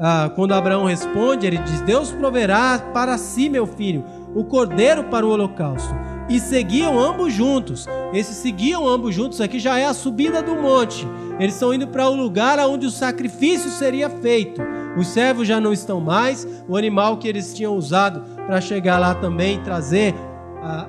ah, 0.00 0.30
quando 0.34 0.52
Abraão 0.52 0.84
responde, 0.84 1.46
ele 1.46 1.58
diz: 1.58 1.80
Deus 1.82 2.10
proverá 2.10 2.78
para 2.92 3.16
si, 3.16 3.48
meu 3.48 3.66
filho, 3.66 4.04
o 4.34 4.44
cordeiro 4.44 5.04
para 5.04 5.24
o 5.24 5.30
holocausto 5.30 5.94
e 6.28 6.40
seguiam 6.40 6.98
ambos 6.98 7.32
juntos. 7.32 7.86
Esses 8.12 8.36
seguiam 8.36 8.86
ambos 8.88 9.14
juntos 9.14 9.40
aqui 9.40 9.58
já 9.58 9.78
é 9.78 9.86
a 9.86 9.94
subida 9.94 10.42
do 10.42 10.54
monte. 10.54 11.06
Eles 11.38 11.54
estão 11.54 11.74
indo 11.74 11.88
para 11.88 12.08
o 12.08 12.14
lugar 12.14 12.58
onde 12.60 12.86
o 12.86 12.90
sacrifício 12.90 13.70
seria 13.70 14.08
feito. 14.08 14.62
Os 14.96 15.08
servos 15.08 15.46
já 15.46 15.60
não 15.60 15.72
estão 15.72 16.00
mais, 16.00 16.46
o 16.68 16.76
animal 16.76 17.18
que 17.18 17.26
eles 17.26 17.52
tinham 17.52 17.76
usado 17.76 18.22
para 18.46 18.60
chegar 18.60 18.98
lá 18.98 19.14
também 19.14 19.56
e 19.56 19.60
trazer 19.60 20.14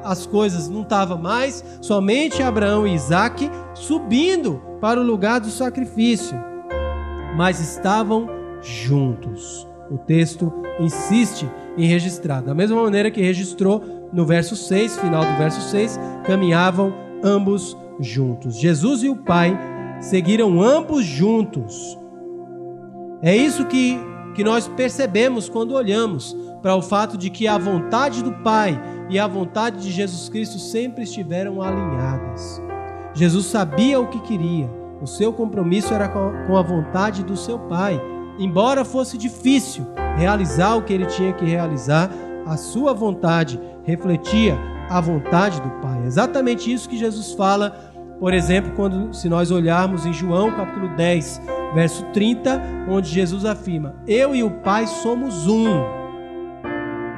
as 0.04 0.26
coisas 0.26 0.70
não 0.70 0.82
estava 0.82 1.18
mais, 1.18 1.64
somente 1.82 2.42
Abraão 2.42 2.88
e 2.88 2.94
Isaac 2.94 3.50
subindo 3.74 4.62
para 4.80 5.00
o 5.00 5.04
lugar 5.04 5.40
do 5.40 5.50
sacrifício. 5.50 6.38
Mas 7.36 7.60
estavam 7.60 8.28
juntos. 8.62 9.68
O 9.92 9.98
texto 9.98 10.52
insiste 10.80 11.50
em 11.78 11.86
registrar, 11.86 12.42
da 12.42 12.56
mesma 12.56 12.82
maneira 12.82 13.12
que 13.12 13.22
registrou 13.22 14.10
no 14.12 14.26
verso 14.26 14.56
6, 14.56 14.98
final 14.98 15.24
do 15.26 15.38
verso 15.38 15.62
6, 15.70 16.00
caminhavam 16.26 16.94
ambos 17.24 17.78
juntos. 18.00 18.58
Jesus 18.58 19.04
e 19.04 19.10
o 19.10 19.16
Pai 19.16 19.58
seguiram 20.00 20.62
ambos 20.62 21.06
juntos. 21.06 21.98
É 23.22 23.36
isso 23.36 23.66
que, 23.66 24.00
que 24.34 24.44
nós 24.44 24.68
percebemos 24.68 25.50
quando 25.50 25.74
olhamos 25.74 26.36
para 26.62 26.76
o 26.76 26.82
fato 26.82 27.18
de 27.18 27.30
que 27.30 27.48
a 27.48 27.58
vontade 27.58 28.24
do 28.24 28.32
Pai 28.32 28.80
e 29.10 29.20
a 29.20 29.28
vontade 29.28 29.82
de 29.82 29.92
Jesus 29.92 30.30
Cristo 30.30 30.60
sempre 30.60 31.04
estiveram 31.04 31.62
alinhadas. 31.62 32.62
Jesus 33.14 33.46
sabia 33.46 34.00
o 34.00 34.08
que 34.08 34.20
queria, 34.20 34.70
o 35.02 35.08
seu 35.08 35.32
compromisso 35.32 35.94
era 35.94 36.10
com 36.10 36.58
a 36.58 36.62
vontade 36.62 37.24
do 37.24 37.38
seu 37.38 37.60
Pai. 37.60 38.02
Embora 38.40 38.84
fosse 38.84 39.18
difícil 39.18 39.86
realizar 40.18 40.76
o 40.76 40.82
que 40.82 40.94
ele 40.94 41.06
tinha 41.06 41.34
que 41.34 41.46
realizar, 41.46 42.10
a 42.46 42.58
sua 42.58 42.94
vontade 42.94 43.60
refletia 43.84 44.58
a 44.90 45.00
vontade 45.00 45.62
do 45.62 45.70
Pai. 45.82 46.02
É 46.04 46.08
exatamente 46.08 46.72
isso 46.72 46.90
que 46.90 46.98
Jesus 46.98 47.34
fala, 47.34 47.72
por 48.20 48.34
exemplo, 48.34 48.74
quando 48.76 49.14
se 49.14 49.30
nós 49.30 49.52
olharmos 49.52 50.06
em 50.06 50.14
João 50.14 50.52
capítulo 50.52 50.90
10, 50.96 51.42
verso 51.74 52.06
30, 52.14 52.62
onde 52.90 53.10
Jesus 53.10 53.46
afirma: 53.46 53.96
"Eu 54.08 54.36
e 54.36 54.44
o 54.44 54.52
Pai 54.52 54.88
somos 54.88 55.48
um". 55.48 56.05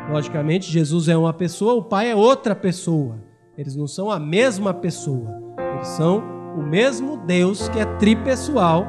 Logicamente, 0.10 0.72
Jesus 0.72 1.08
é 1.08 1.18
uma 1.18 1.34
pessoa, 1.34 1.76
o 1.76 1.84
Pai 1.84 2.12
é 2.12 2.16
outra 2.16 2.56
pessoa. 2.56 3.18
Eles 3.58 3.76
não 3.76 3.88
são 3.88 4.10
a 4.10 4.20
mesma 4.20 4.74
pessoa. 4.74 5.28
Eles 5.76 5.88
são 5.90 6.24
o 6.56 6.62
mesmo 6.62 7.18
Deus 7.18 7.68
que 7.70 7.80
é 7.80 7.86
tripessoal, 7.98 8.86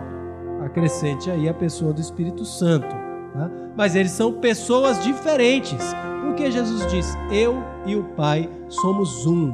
acrescente 0.64 1.30
aí 1.30 1.48
a 1.48 1.54
pessoa 1.54 1.92
do 1.92 2.00
Espírito 2.00 2.44
Santo. 2.44 2.94
Tá? 3.32 3.50
Mas 3.76 3.96
eles 3.96 4.12
são 4.12 4.32
pessoas 4.34 5.02
diferentes. 5.02 5.94
Porque 6.22 6.50
Jesus 6.50 6.86
diz: 6.90 7.16
Eu 7.32 7.62
e 7.86 7.96
o 7.96 8.04
Pai 8.04 8.48
somos 8.68 9.26
um. 9.26 9.52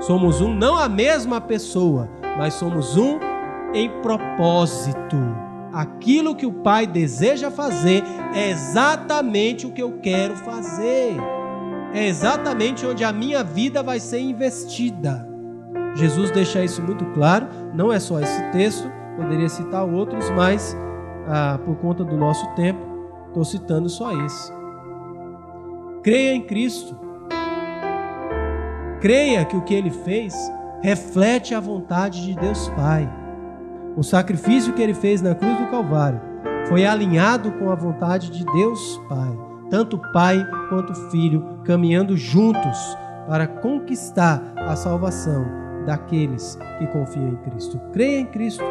Somos 0.00 0.40
um, 0.40 0.54
não 0.54 0.76
a 0.76 0.88
mesma 0.88 1.40
pessoa, 1.40 2.08
mas 2.36 2.54
somos 2.54 2.96
um 2.96 3.18
em 3.72 3.90
propósito. 4.00 5.16
Aquilo 5.74 6.36
que 6.36 6.46
o 6.46 6.52
Pai 6.52 6.86
deseja 6.86 7.50
fazer 7.50 8.04
é 8.32 8.50
exatamente 8.50 9.66
o 9.66 9.72
que 9.72 9.82
eu 9.82 9.98
quero 9.98 10.36
fazer. 10.36 11.16
É 11.92 12.06
exatamente 12.06 12.86
onde 12.86 13.02
a 13.02 13.12
minha 13.12 13.42
vida 13.42 13.82
vai 13.82 13.98
ser 13.98 14.20
investida. 14.20 15.28
Jesus 15.96 16.30
deixa 16.30 16.64
isso 16.64 16.80
muito 16.80 17.04
claro, 17.06 17.48
não 17.74 17.92
é 17.92 17.98
só 17.98 18.20
esse 18.20 18.40
texto, 18.52 18.88
poderia 19.16 19.48
citar 19.48 19.84
outros, 19.84 20.30
mas 20.30 20.76
ah, 21.26 21.58
por 21.64 21.76
conta 21.76 22.04
do 22.04 22.16
nosso 22.16 22.46
tempo, 22.54 22.80
estou 23.28 23.44
citando 23.44 23.88
só 23.88 24.12
esse. 24.24 24.52
Creia 26.04 26.34
em 26.34 26.42
Cristo. 26.42 26.96
Creia 29.00 29.44
que 29.44 29.56
o 29.56 29.62
que 29.62 29.74
ele 29.74 29.90
fez 29.90 30.34
reflete 30.82 31.54
a 31.54 31.60
vontade 31.60 32.24
de 32.24 32.34
Deus 32.34 32.68
Pai. 32.70 33.23
O 33.96 34.02
sacrifício 34.02 34.72
que 34.72 34.82
ele 34.82 34.94
fez 34.94 35.22
na 35.22 35.36
cruz 35.36 35.56
do 35.56 35.66
Calvário 35.68 36.20
foi 36.68 36.84
alinhado 36.84 37.52
com 37.52 37.70
a 37.70 37.76
vontade 37.76 38.28
de 38.30 38.44
Deus 38.44 39.00
Pai, 39.08 39.38
tanto 39.70 39.98
Pai 40.12 40.44
quanto 40.68 40.94
Filho 41.10 41.60
caminhando 41.64 42.16
juntos 42.16 42.96
para 43.28 43.46
conquistar 43.46 44.42
a 44.56 44.74
salvação 44.74 45.46
daqueles 45.86 46.58
que 46.78 46.86
confiam 46.88 47.28
em 47.28 47.36
Cristo. 47.36 47.80
Creia 47.92 48.18
em 48.18 48.26
Cristo. 48.26 48.64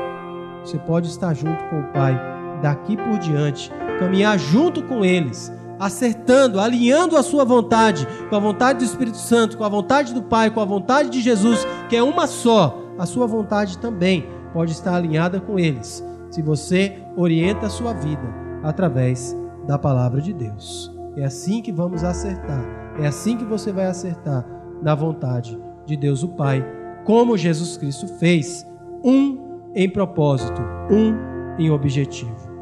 Você 0.61 0.78
pode 0.80 1.07
estar 1.07 1.34
junto 1.34 1.63
com 1.69 1.80
o 1.80 1.93
Pai 1.93 2.19
daqui 2.61 2.97
por 2.97 3.17
diante, 3.19 3.71
caminhar 3.99 4.38
junto 4.38 4.84
com 4.84 5.05
eles 5.05 5.51
acertando, 5.80 6.59
alinhando 6.61 7.17
a 7.17 7.24
sua 7.24 7.43
vontade 7.43 8.07
com 8.30 8.36
a 8.36 8.39
vontade 8.39 8.80
do 8.80 8.86
Espírito 8.86 9.17
Santo, 9.17 9.57
com 9.57 9.63
a 9.63 9.69
vontade 9.69 10.13
do 10.13 10.21
Pai, 10.21 10.49
com 10.49 10.61
a 10.61 10.65
vontade 10.65 11.09
de 11.09 11.19
Jesus, 11.19 11.65
que 11.89 11.95
é 11.95 12.03
uma 12.03 12.26
só, 12.28 12.80
a 12.97 13.05
sua 13.05 13.28
vontade 13.28 13.78
também 13.80 14.26
pode 14.54 14.72
estar 14.72 14.95
alinhada 14.95 15.41
com 15.41 15.60
eles, 15.60 16.06
se 16.30 16.41
você 16.41 17.04
orienta 17.18 17.66
a 17.66 17.70
sua 17.70 17.93
vida 17.93 18.34
através 18.64 19.36
da 19.68 19.78
palavra 19.78 20.22
de 20.22 20.34
Deus. 20.34 20.93
É 21.18 21.26
assim 21.26 21.62
que 21.62 21.72
vamos 21.72 22.04
acertar, 22.04 22.64
é 22.99 23.08
assim 23.08 23.36
que 23.36 23.43
você 23.43 23.72
vai 23.72 23.88
acertar 23.88 24.45
na 24.82 24.95
vontade 24.95 25.60
de 25.86 25.97
Deus 25.97 26.24
o 26.24 26.30
Pai, 26.30 26.66
como 27.04 27.38
Jesus 27.38 27.78
Cristo 27.78 28.08
fez, 28.08 28.66
um 29.04 29.72
em 29.76 29.89
propósito, 29.89 30.62
um 30.89 31.60
em 31.60 31.70
objetivo. 31.70 32.54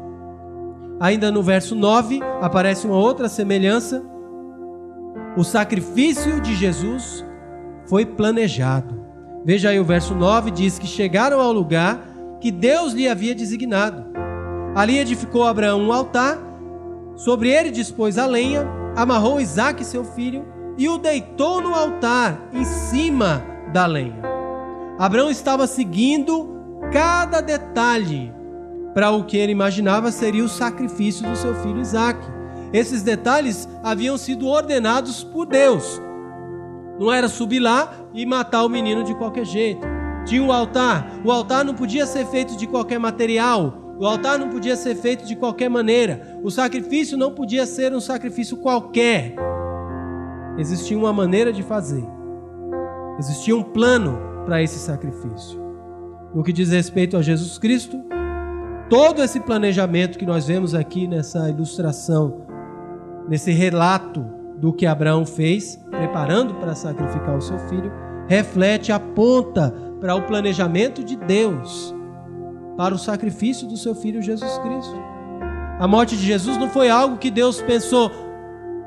Ainda 1.00 1.30
no 1.30 1.42
verso 1.42 1.74
9 1.74 2.20
aparece 2.40 2.86
uma 2.86 2.96
outra 2.96 3.28
semelhança. 3.28 4.04
O 5.36 5.42
sacrifício 5.42 6.40
de 6.40 6.54
Jesus 6.54 7.24
foi 7.86 8.06
planejado. 8.06 9.01
Veja 9.44 9.70
aí 9.70 9.80
o 9.80 9.84
verso 9.84 10.14
9: 10.14 10.50
diz 10.50 10.78
que 10.78 10.86
chegaram 10.86 11.40
ao 11.40 11.52
lugar 11.52 12.38
que 12.40 12.50
Deus 12.50 12.92
lhe 12.92 13.08
havia 13.08 13.34
designado. 13.34 14.04
Ali 14.74 14.98
edificou 14.98 15.44
Abraão 15.44 15.80
um 15.80 15.92
altar, 15.92 16.38
sobre 17.16 17.50
ele 17.50 17.70
dispôs 17.70 18.18
a 18.18 18.26
lenha, 18.26 18.66
amarrou 18.96 19.40
Isaque, 19.40 19.84
seu 19.84 20.04
filho, 20.04 20.44
e 20.78 20.88
o 20.88 20.98
deitou 20.98 21.60
no 21.60 21.74
altar, 21.74 22.48
em 22.52 22.64
cima 22.64 23.44
da 23.72 23.86
lenha. 23.86 24.20
Abraão 24.98 25.30
estava 25.30 25.66
seguindo 25.66 26.48
cada 26.92 27.40
detalhe 27.40 28.32
para 28.94 29.10
o 29.10 29.24
que 29.24 29.36
ele 29.36 29.52
imaginava 29.52 30.10
seria 30.12 30.44
o 30.44 30.48
sacrifício 30.48 31.28
do 31.28 31.36
seu 31.36 31.54
filho 31.56 31.80
Isaac. 31.80 32.20
Esses 32.72 33.02
detalhes 33.02 33.68
haviam 33.82 34.16
sido 34.16 34.46
ordenados 34.46 35.24
por 35.24 35.46
Deus. 35.46 36.00
Não 36.98 37.12
era 37.12 37.28
subir 37.28 37.58
lá 37.58 37.92
e 38.12 38.24
matar 38.26 38.64
o 38.64 38.68
menino 38.68 39.02
de 39.02 39.14
qualquer 39.14 39.44
jeito. 39.44 39.86
Tinha 40.24 40.42
o 40.42 40.52
altar. 40.52 41.20
O 41.24 41.30
altar 41.30 41.64
não 41.64 41.74
podia 41.74 42.06
ser 42.06 42.26
feito 42.26 42.56
de 42.56 42.66
qualquer 42.66 42.98
material. 42.98 43.96
O 43.98 44.06
altar 44.06 44.38
não 44.38 44.48
podia 44.48 44.76
ser 44.76 44.94
feito 44.94 45.24
de 45.24 45.36
qualquer 45.36 45.68
maneira. 45.68 46.38
O 46.42 46.50
sacrifício 46.50 47.16
não 47.16 47.32
podia 47.32 47.66
ser 47.66 47.92
um 47.92 48.00
sacrifício 48.00 48.56
qualquer. 48.56 49.34
Existia 50.58 50.98
uma 50.98 51.12
maneira 51.12 51.52
de 51.52 51.62
fazer. 51.62 52.04
Existia 53.18 53.56
um 53.56 53.62
plano 53.62 54.18
para 54.44 54.62
esse 54.62 54.78
sacrifício. 54.78 55.60
No 56.34 56.42
que 56.42 56.52
diz 56.52 56.70
respeito 56.70 57.16
a 57.16 57.22
Jesus 57.22 57.58
Cristo, 57.58 58.02
todo 58.88 59.22
esse 59.22 59.40
planejamento 59.40 60.18
que 60.18 60.26
nós 60.26 60.46
vemos 60.46 60.74
aqui 60.74 61.06
nessa 61.06 61.48
ilustração, 61.48 62.46
nesse 63.28 63.52
relato 63.52 64.41
do 64.62 64.72
que 64.72 64.86
Abraão 64.86 65.26
fez, 65.26 65.74
preparando 65.90 66.54
para 66.54 66.76
sacrificar 66.76 67.36
o 67.36 67.42
seu 67.42 67.58
filho, 67.68 67.92
reflete, 68.28 68.92
aponta 68.92 69.74
para 70.00 70.14
o 70.14 70.22
planejamento 70.22 71.02
de 71.02 71.16
Deus 71.16 71.92
para 72.76 72.94
o 72.94 72.98
sacrifício 72.98 73.66
do 73.66 73.76
seu 73.76 73.92
filho 73.92 74.22
Jesus 74.22 74.58
Cristo. 74.58 74.94
A 75.80 75.88
morte 75.88 76.16
de 76.16 76.24
Jesus 76.24 76.56
não 76.58 76.70
foi 76.70 76.88
algo 76.88 77.18
que 77.18 77.30
Deus 77.30 77.60
pensou, 77.60 78.10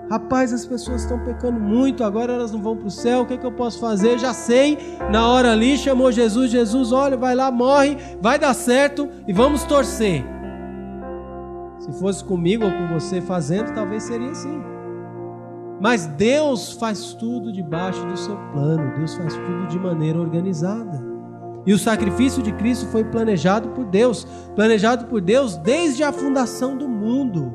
Rapaz, 0.10 0.54
as 0.54 0.68
pessoas 0.68 1.02
estão 1.02 1.18
pecando 1.24 1.60
muito, 1.60 2.04
agora 2.04 2.32
elas 2.32 2.52
não 2.52 2.62
vão 2.62 2.78
para 2.78 2.86
o 2.86 2.92
céu, 2.92 3.22
o 3.22 3.26
que, 3.26 3.34
é 3.34 3.38
que 3.38 3.46
eu 3.46 3.52
posso 3.52 3.80
fazer? 3.80 4.20
Já 4.20 4.36
sei, 4.36 4.78
na 5.12 5.28
hora 5.28 5.52
ali 5.52 5.76
chamou 5.80 6.12
Jesus, 6.12 6.52
Jesus, 6.52 6.92
olha, 6.92 7.18
vai 7.18 7.34
lá, 7.34 7.50
morre, 7.50 7.98
vai 8.22 8.38
dar 8.38 8.54
certo 8.54 9.10
e 9.28 9.34
vamos 9.34 9.64
torcer. 9.64 10.24
Se 11.80 11.92
fosse 11.94 12.24
comigo 12.24 12.66
ou 12.66 12.72
com 12.72 12.94
você 12.94 13.20
fazendo, 13.20 13.74
talvez 13.74 14.04
seria 14.04 14.30
assim. 14.30 14.75
Mas 15.80 16.06
Deus 16.06 16.74
faz 16.74 17.14
tudo 17.14 17.52
debaixo 17.52 18.06
do 18.06 18.18
seu 18.18 18.38
plano, 18.52 18.96
Deus 18.98 19.16
faz 19.16 19.36
tudo 19.36 19.68
de 19.68 19.78
maneira 19.78 20.20
organizada. 20.20 21.04
E 21.66 21.74
o 21.74 21.78
sacrifício 21.78 22.44
de 22.44 22.52
Cristo 22.54 22.86
foi 22.88 23.04
planejado 23.04 23.70
por 23.70 23.86
Deus, 23.86 24.26
planejado 24.56 25.06
por 25.06 25.20
Deus 25.20 25.58
desde 25.58 26.04
a 26.04 26.12
fundação 26.12 26.78
do 26.78 26.88
mundo. 26.88 27.54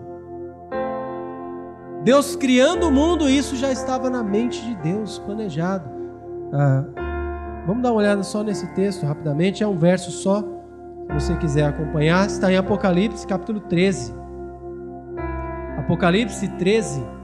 Deus 2.03 2.35
criando 2.35 2.89
o 2.89 2.91
mundo, 2.91 3.29
isso 3.29 3.57
já 3.57 3.71
estava 3.71 4.11
na 4.11 4.23
mente 4.23 4.61
de 4.63 4.75
Deus, 4.77 5.19
planejado. 5.19 5.89
Ah, 6.53 6.85
vamos 7.67 7.83
dar 7.83 7.91
uma 7.91 7.99
olhada 7.99 8.23
só 8.23 8.43
nesse 8.43 8.67
texto 8.75 9.07
rapidamente, 9.07 9.63
é 9.63 9.67
um 9.67 9.79
verso 9.79 10.11
só, 10.11 10.43
se 10.43 11.15
você 11.15 11.37
quiser 11.37 11.67
acompanhar, 11.67 12.27
está 12.27 12.51
em 12.51 12.57
Apocalipse 12.57 13.27
capítulo 13.27 13.61
13. 13.61 14.15
Apocalipse 15.79 16.49
13. 16.49 17.20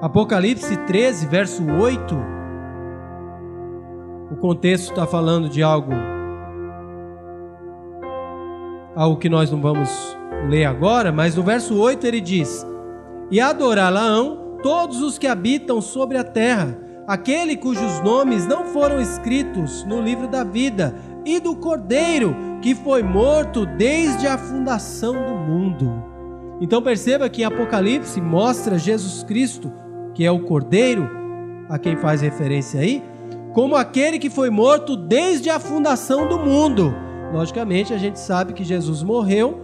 Apocalipse 0.00 0.76
13, 0.76 1.26
verso 1.26 1.64
8 1.64 2.38
o 4.30 4.36
contexto 4.36 4.90
está 4.90 5.06
falando 5.06 5.48
de 5.48 5.62
algo, 5.62 5.90
algo 8.94 9.16
que 9.16 9.28
nós 9.28 9.50
não 9.50 9.58
vamos 9.60 9.88
ler 10.48 10.66
agora, 10.66 11.10
mas 11.10 11.34
no 11.34 11.42
verso 11.42 11.80
8 11.80 12.06
ele 12.06 12.20
diz: 12.20 12.66
E 13.30 13.40
adorá-la-ão 13.40 14.58
todos 14.62 15.00
os 15.00 15.16
que 15.16 15.26
habitam 15.26 15.80
sobre 15.80 16.18
a 16.18 16.24
terra, 16.24 16.78
aquele 17.06 17.56
cujos 17.56 18.00
nomes 18.00 18.46
não 18.46 18.66
foram 18.66 19.00
escritos 19.00 19.82
no 19.84 20.02
livro 20.02 20.28
da 20.28 20.44
vida, 20.44 20.94
e 21.24 21.40
do 21.40 21.56
Cordeiro, 21.56 22.36
que 22.60 22.74
foi 22.74 23.02
morto 23.02 23.64
desde 23.64 24.26
a 24.26 24.36
fundação 24.36 25.14
do 25.14 25.34
mundo. 25.34 26.04
Então 26.60 26.82
perceba 26.82 27.30
que 27.30 27.44
Apocalipse 27.44 28.20
mostra 28.20 28.78
Jesus 28.78 29.22
Cristo, 29.22 29.72
que 30.18 30.26
é 30.26 30.32
o 30.32 30.40
Cordeiro, 30.40 31.08
a 31.68 31.78
quem 31.78 31.96
faz 31.96 32.22
referência 32.22 32.80
aí, 32.80 33.00
como 33.54 33.76
aquele 33.76 34.18
que 34.18 34.28
foi 34.28 34.50
morto 34.50 34.96
desde 34.96 35.48
a 35.48 35.60
fundação 35.60 36.26
do 36.26 36.40
mundo. 36.40 36.92
Logicamente, 37.32 37.94
a 37.94 37.98
gente 37.98 38.18
sabe 38.18 38.52
que 38.52 38.64
Jesus 38.64 39.00
morreu 39.04 39.60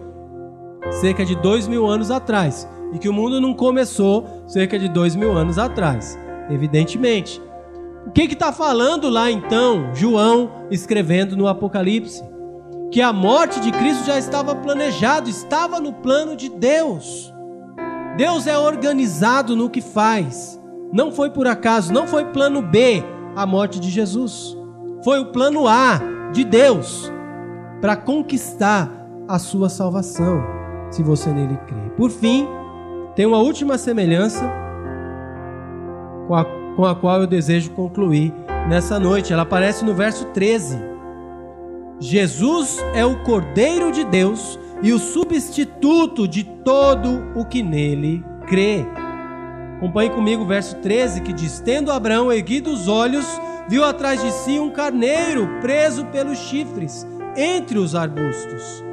cerca 1.01 1.25
de 1.25 1.35
dois 1.35 1.67
mil 1.67 1.89
anos 1.89 2.09
atrás 2.09 2.69
e 2.93 3.01
que 3.01 3.09
o 3.09 3.13
mundo 3.13 3.41
não 3.41 3.53
começou 3.53 4.45
cerca 4.47 4.79
de 4.79 4.89
dois 4.89 5.17
mil 5.17 5.33
anos 5.33 5.59
atrás, 5.59 6.17
evidentemente. 6.49 7.43
O 8.07 8.13
que 8.13 8.23
está 8.23 8.53
falando 8.53 9.11
lá 9.11 9.29
então 9.33 9.93
João 9.93 10.69
escrevendo 10.71 11.37
no 11.37 11.49
Apocalipse? 11.49 12.23
Que 12.93 13.03
a 13.03 13.13
morte 13.13 13.59
de 13.59 13.73
Cristo 13.73 14.07
já 14.07 14.17
estava 14.17 14.55
planejado, 14.55 15.29
estava 15.29 15.81
no 15.81 15.93
plano 15.95 16.37
de 16.37 16.49
Deus. 16.49 17.34
Deus 18.17 18.47
é 18.47 18.57
organizado 18.57 19.57
no 19.57 19.69
que 19.69 19.81
faz. 19.81 20.61
Não 20.93 21.11
foi 21.11 21.31
por 21.31 21.47
acaso, 21.47 21.93
não 21.93 22.07
foi 22.07 22.27
plano 22.27 22.63
B, 22.63 23.03
a 23.35 23.45
morte 23.45 23.81
de 23.81 23.91
Jesus. 23.91 24.57
Foi 25.03 25.19
o 25.19 25.33
plano 25.33 25.67
A 25.67 26.01
de 26.33 26.45
Deus 26.45 27.13
para 27.81 27.97
conquistar 27.97 28.91
a 29.27 29.39
sua 29.39 29.69
salvação, 29.69 30.43
se 30.91 31.03
você 31.03 31.33
nele 31.33 31.59
crê. 31.67 31.91
Por 31.97 32.11
fim, 32.11 32.47
tem 33.17 33.27
uma 33.27 33.39
última 33.39 33.77
semelhança 33.77 34.49
com 36.29 36.35
a, 36.35 36.45
com 36.77 36.85
a 36.85 36.95
qual 36.95 37.21
eu 37.21 37.27
desejo 37.27 37.71
concluir 37.73 38.33
nessa 38.69 38.99
noite. 39.01 39.33
Ela 39.33 39.43
aparece 39.43 39.85
no 39.85 39.93
verso 39.93 40.27
13. 40.27 40.79
Jesus 41.99 42.79
é 42.95 43.05
o 43.05 43.23
Cordeiro 43.25 43.91
de 43.91 44.05
Deus 44.05 44.59
e 44.83 44.93
o 44.93 44.99
substituto 44.99 46.27
de 46.29 46.45
todo 46.45 47.25
o 47.35 47.45
que 47.45 47.63
nele 47.63 48.25
crê. 48.47 48.85
Acompanhe 49.77 50.11
comigo 50.11 50.43
o 50.43 50.47
verso 50.47 50.77
13 50.77 51.21
que 51.23 51.33
diz: 51.33 51.61
Tendo 51.61 51.93
Abraão 51.93 52.33
erguido 52.33 52.71
os 52.71 52.89
olhos, 52.89 53.27
viu 53.69 53.85
atrás 53.85 54.23
de 54.23 54.31
si 54.31 54.59
um 54.59 54.71
carneiro 54.71 55.49
preso 55.61 56.05
pelos 56.07 56.39
chifres 56.39 57.07
entre 57.37 57.79
os 57.79 57.95
arbustos. 57.95 58.85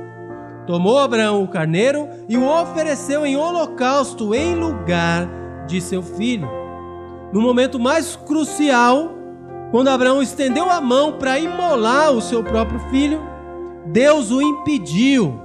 Tomou 0.66 1.00
Abraão 1.00 1.44
o 1.44 1.48
carneiro 1.48 2.08
e 2.30 2.38
o 2.38 2.48
ofereceu 2.48 3.26
em 3.26 3.36
holocausto 3.36 4.34
em 4.34 4.56
lugar 4.56 5.28
de 5.68 5.82
seu 5.82 6.02
filho. 6.02 6.50
No 7.34 7.42
momento 7.42 7.80
mais 7.80 8.16
crucial, 8.16 9.12
quando 9.72 9.88
Abraão 9.88 10.22
estendeu 10.22 10.70
a 10.70 10.82
mão 10.82 11.14
para 11.14 11.40
imolar 11.40 12.12
o 12.12 12.22
seu 12.22 12.44
próprio 12.44 12.80
filho, 12.90 13.22
Deus 13.86 14.32
o 14.32 14.42
impediu, 14.42 15.41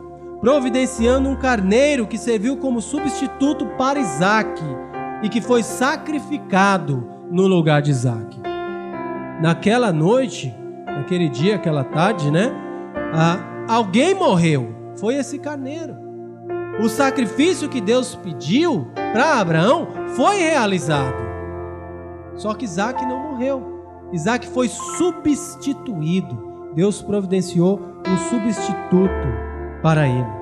providenciando 0.47 1.29
um 1.29 1.35
carneiro 1.35 2.07
que 2.07 2.17
serviu 2.17 2.57
como 2.57 2.81
substituto 2.81 3.67
para 3.77 3.99
Isaque 3.99 4.63
e 5.21 5.29
que 5.29 5.41
foi 5.41 5.65
sacrificado 5.65 7.05
no 7.33 7.49
lugar 7.49 7.83
de 7.83 7.91
Isaac. 7.91 8.41
Naquela 9.43 9.93
noite, 9.93 10.55
naquele 10.87 11.29
dia, 11.29 11.57
aquela 11.57 11.83
tarde, 11.83 12.31
né? 12.31 12.53
Ah, 13.13 13.41
alguém 13.69 14.15
morreu. 14.15 14.73
Foi 15.01 15.17
esse 15.17 15.41
carneiro. 15.41 15.97
O 16.81 16.89
sacrifício 16.89 17.69
que 17.69 17.81
Deus 17.81 18.15
pediu 18.15 18.87
para 18.95 19.41
Abraão 19.41 19.89
foi 20.15 20.37
realizado. 20.37 21.27
Só 22.37 22.55
que 22.55 22.67
Isaac 22.67 23.05
não 23.05 23.33
morreu. 23.33 23.83
Isaac 24.13 24.47
foi 24.47 24.69
substituído. 24.69 26.71
Deus 26.73 27.03
providenciou 27.03 27.81
um 28.07 28.17
substituto 28.31 29.27
para 29.83 30.07
ele. 30.07 30.36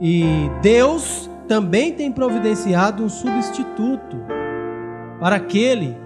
E 0.00 0.24
Deus 0.60 1.30
também 1.48 1.92
tem 1.92 2.12
providenciado 2.12 3.02
um 3.02 3.08
substituto 3.08 4.16
para 5.18 5.36
aquele 5.36 5.96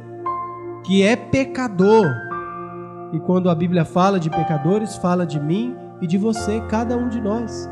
que 0.84 1.03
é 1.03 1.16
pecador. 1.16 2.07
E 3.12 3.18
quando 3.20 3.51
a 3.51 3.55
Bíblia 3.55 3.84
fala 3.84 4.20
de 4.20 4.30
pecadores, 4.30 4.97
fala 4.97 5.26
de 5.26 5.41
mim 5.41 5.76
e 6.01 6.07
de 6.07 6.16
você, 6.16 6.61
cada 6.68 6.97
um 6.97 7.09
de 7.09 7.20
nós. 7.20 7.68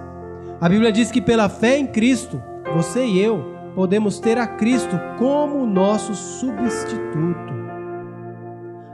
A 0.61 0.69
Bíblia 0.69 0.91
diz 0.91 1.11
que 1.11 1.21
pela 1.21 1.49
fé 1.49 1.79
em 1.79 1.87
Cristo, 1.87 2.43
você 2.75 3.07
e 3.07 3.21
eu 3.21 3.57
podemos 3.75 4.19
ter 4.19 4.39
a 4.39 4.47
Cristo 4.47 4.99
como 5.19 5.65
nosso 5.65 6.15
substituto. 6.15 7.55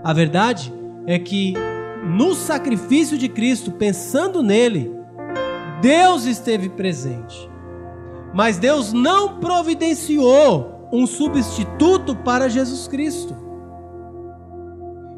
A 0.02 0.12
verdade 0.12 0.70
é 1.06 1.18
que 1.18 1.54
no 2.04 2.34
sacrifício 2.34 3.16
de 3.16 3.30
Cristo, 3.30 3.72
pensando 3.72 4.42
nele, 4.42 4.94
Deus 5.84 6.24
esteve 6.24 6.70
presente. 6.70 7.46
Mas 8.32 8.56
Deus 8.56 8.94
não 8.94 9.38
providenciou 9.38 10.88
um 10.90 11.06
substituto 11.06 12.16
para 12.16 12.48
Jesus 12.48 12.88
Cristo. 12.88 13.36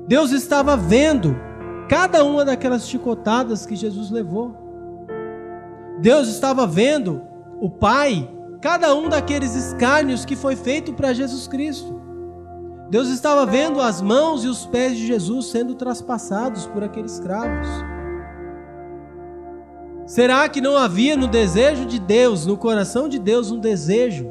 Deus 0.09 0.33
estava 0.33 0.77
vendo 0.77 1.37
cada 1.89 2.25
uma 2.25 2.45
daquelas 2.45 2.89
chicotadas 2.89 3.65
que 3.65 3.77
Jesus 3.77 4.11
levou. 4.11 4.57
Deus 6.01 6.27
estava 6.27 6.67
vendo 6.67 7.23
o 7.61 7.71
Pai, 7.71 8.29
cada 8.61 8.93
um 8.93 9.09
daqueles 9.09 9.55
escárnios 9.55 10.25
que 10.25 10.35
foi 10.35 10.57
feito 10.57 10.93
para 10.95 11.13
Jesus 11.13 11.47
Cristo. 11.47 12.03
Deus 12.91 13.09
estava 13.09 13.47
vendo 13.47 13.81
as 13.81 14.03
mãos 14.03 14.43
e 14.43 14.49
os 14.49 14.67
pés 14.67 14.97
de 14.97 15.07
Jesus 15.07 15.47
sendo 15.47 15.77
traspassados 15.77 16.67
por 16.67 16.83
aqueles 16.83 17.21
cravos. 17.21 17.69
Será 20.07 20.49
que 20.49 20.61
não 20.61 20.77
havia 20.77 21.17
no 21.17 21.27
desejo 21.27 21.85
de 21.85 21.99
Deus, 21.99 22.47
no 22.47 22.57
coração 22.57 23.09
de 23.09 23.19
Deus, 23.19 23.51
um 23.51 23.59
desejo 23.59 24.31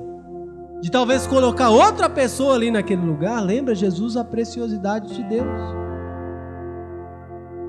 de 0.81 0.89
talvez 0.89 1.27
colocar 1.27 1.69
outra 1.69 2.09
pessoa 2.09 2.55
ali 2.55 2.71
naquele 2.71 3.05
lugar? 3.05 3.43
Lembra 3.43 3.75
Jesus 3.75 4.15
a 4.15 4.23
preciosidade 4.23 5.13
de 5.13 5.21
Deus? 5.23 5.75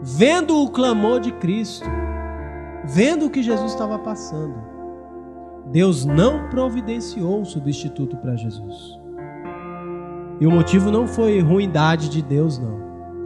Vendo 0.02 0.62
o 0.62 0.70
clamor 0.70 1.18
de 1.18 1.32
Cristo, 1.32 1.84
vendo 2.84 3.26
o 3.26 3.30
que 3.30 3.42
Jesus 3.42 3.72
estava 3.72 3.98
passando, 3.98 4.54
Deus 5.72 6.04
não 6.04 6.48
providenciou 6.48 7.40
um 7.40 7.44
substituto 7.44 8.16
para 8.18 8.36
Jesus. 8.36 9.00
E 10.40 10.46
o 10.46 10.50
motivo 10.50 10.92
não 10.92 11.08
foi 11.08 11.40
ruindade 11.40 12.08
de 12.08 12.22
Deus, 12.22 12.56
não. 12.56 12.76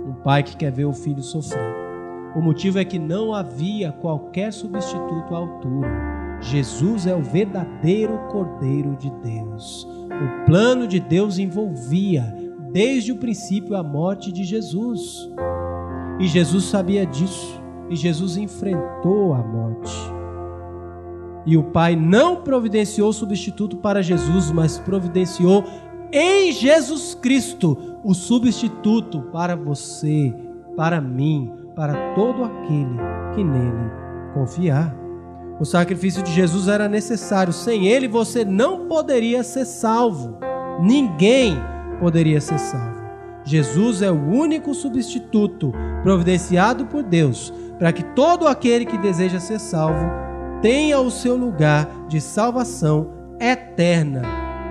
Um 0.09 0.15
pai 0.25 0.43
que 0.43 0.57
quer 0.57 0.73
ver 0.73 0.87
o 0.87 0.93
filho 0.95 1.23
sofrer. 1.23 1.80
O 2.35 2.41
motivo 2.41 2.79
é 2.79 2.85
que 2.85 2.99
não 2.99 3.35
havia 3.35 3.93
qualquer 3.93 4.53
substituto 4.53 5.35
à 5.35 5.39
altura. 5.39 5.89
Jesus 6.41 7.07
é 7.07 7.15
o 7.15 7.23
verdadeiro 7.23 8.19
Cordeiro 8.31 8.97
de 8.97 9.11
Deus. 9.23 9.87
O 10.11 10.47
plano 10.47 10.87
de 10.87 11.01
Deus 11.01 11.39
envolvia, 11.39 12.35
desde 12.73 13.13
o 13.13 13.17
princípio, 13.17 13.77
a 13.77 13.83
morte 13.83 14.31
de 14.31 14.45
Jesus. 14.45 15.29
E 16.21 16.27
Jesus 16.27 16.65
sabia 16.65 17.05
disso. 17.05 17.61
E 17.91 17.97
Jesus 17.97 18.37
enfrentou 18.37 19.35
a 19.35 19.43
morte. 19.43 19.93
E 21.45 21.57
o 21.57 21.65
Pai 21.65 21.97
não 21.97 22.37
providenciou 22.37 23.13
substituto 23.13 23.77
para 23.79 24.03
Jesus, 24.03 24.53
mas 24.53 24.79
providenciou 24.79 25.65
em 26.13 26.53
Jesus 26.53 27.15
Cristo 27.15 27.99
o 28.05 28.15
substituto 28.15 29.23
para 29.33 29.57
você, 29.57 30.35
para 30.77 31.01
mim, 31.01 31.51
para 31.81 32.13
todo 32.15 32.45
aquele 32.45 32.99
que 33.35 33.43
nele 33.43 33.91
confiar. 34.35 34.95
O 35.59 35.65
sacrifício 35.65 36.23
de 36.23 36.31
Jesus 36.31 36.69
era 36.69 36.87
necessário, 36.87 37.55
sem 37.55 37.87
ele 37.87 38.07
você 38.07 38.45
não 38.45 38.87
poderia 38.87 39.43
ser 39.43 39.65
salvo. 39.65 40.37
Ninguém 40.83 41.57
poderia 41.99 42.39
ser 42.39 42.59
salvo. 42.59 43.01
Jesus 43.45 44.03
é 44.03 44.11
o 44.11 44.29
único 44.29 44.75
substituto 44.75 45.73
providenciado 46.03 46.85
por 46.85 47.03
Deus 47.03 47.51
para 47.79 47.95
que 47.95 48.05
todo 48.15 48.47
aquele 48.47 48.85
que 48.85 48.99
deseja 48.99 49.41
ser 49.41 49.59
salvo 49.59 50.07
tenha 50.61 51.01
o 51.01 51.11
seu 51.11 51.35
lugar 51.35 51.89
de 52.09 52.21
salvação 52.21 53.11
eterna 53.41 54.21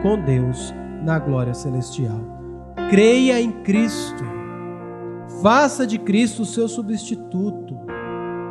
com 0.03 0.15
Deus 0.21 0.75
na 1.03 1.17
glória 1.17 1.55
celestial. 1.55 2.21
Creia 2.91 3.41
em 3.41 3.51
Cristo. 3.63 4.38
Faça 5.41 5.87
de 5.87 5.97
Cristo 5.97 6.41
o 6.41 6.45
seu 6.45 6.67
substituto, 6.67 7.77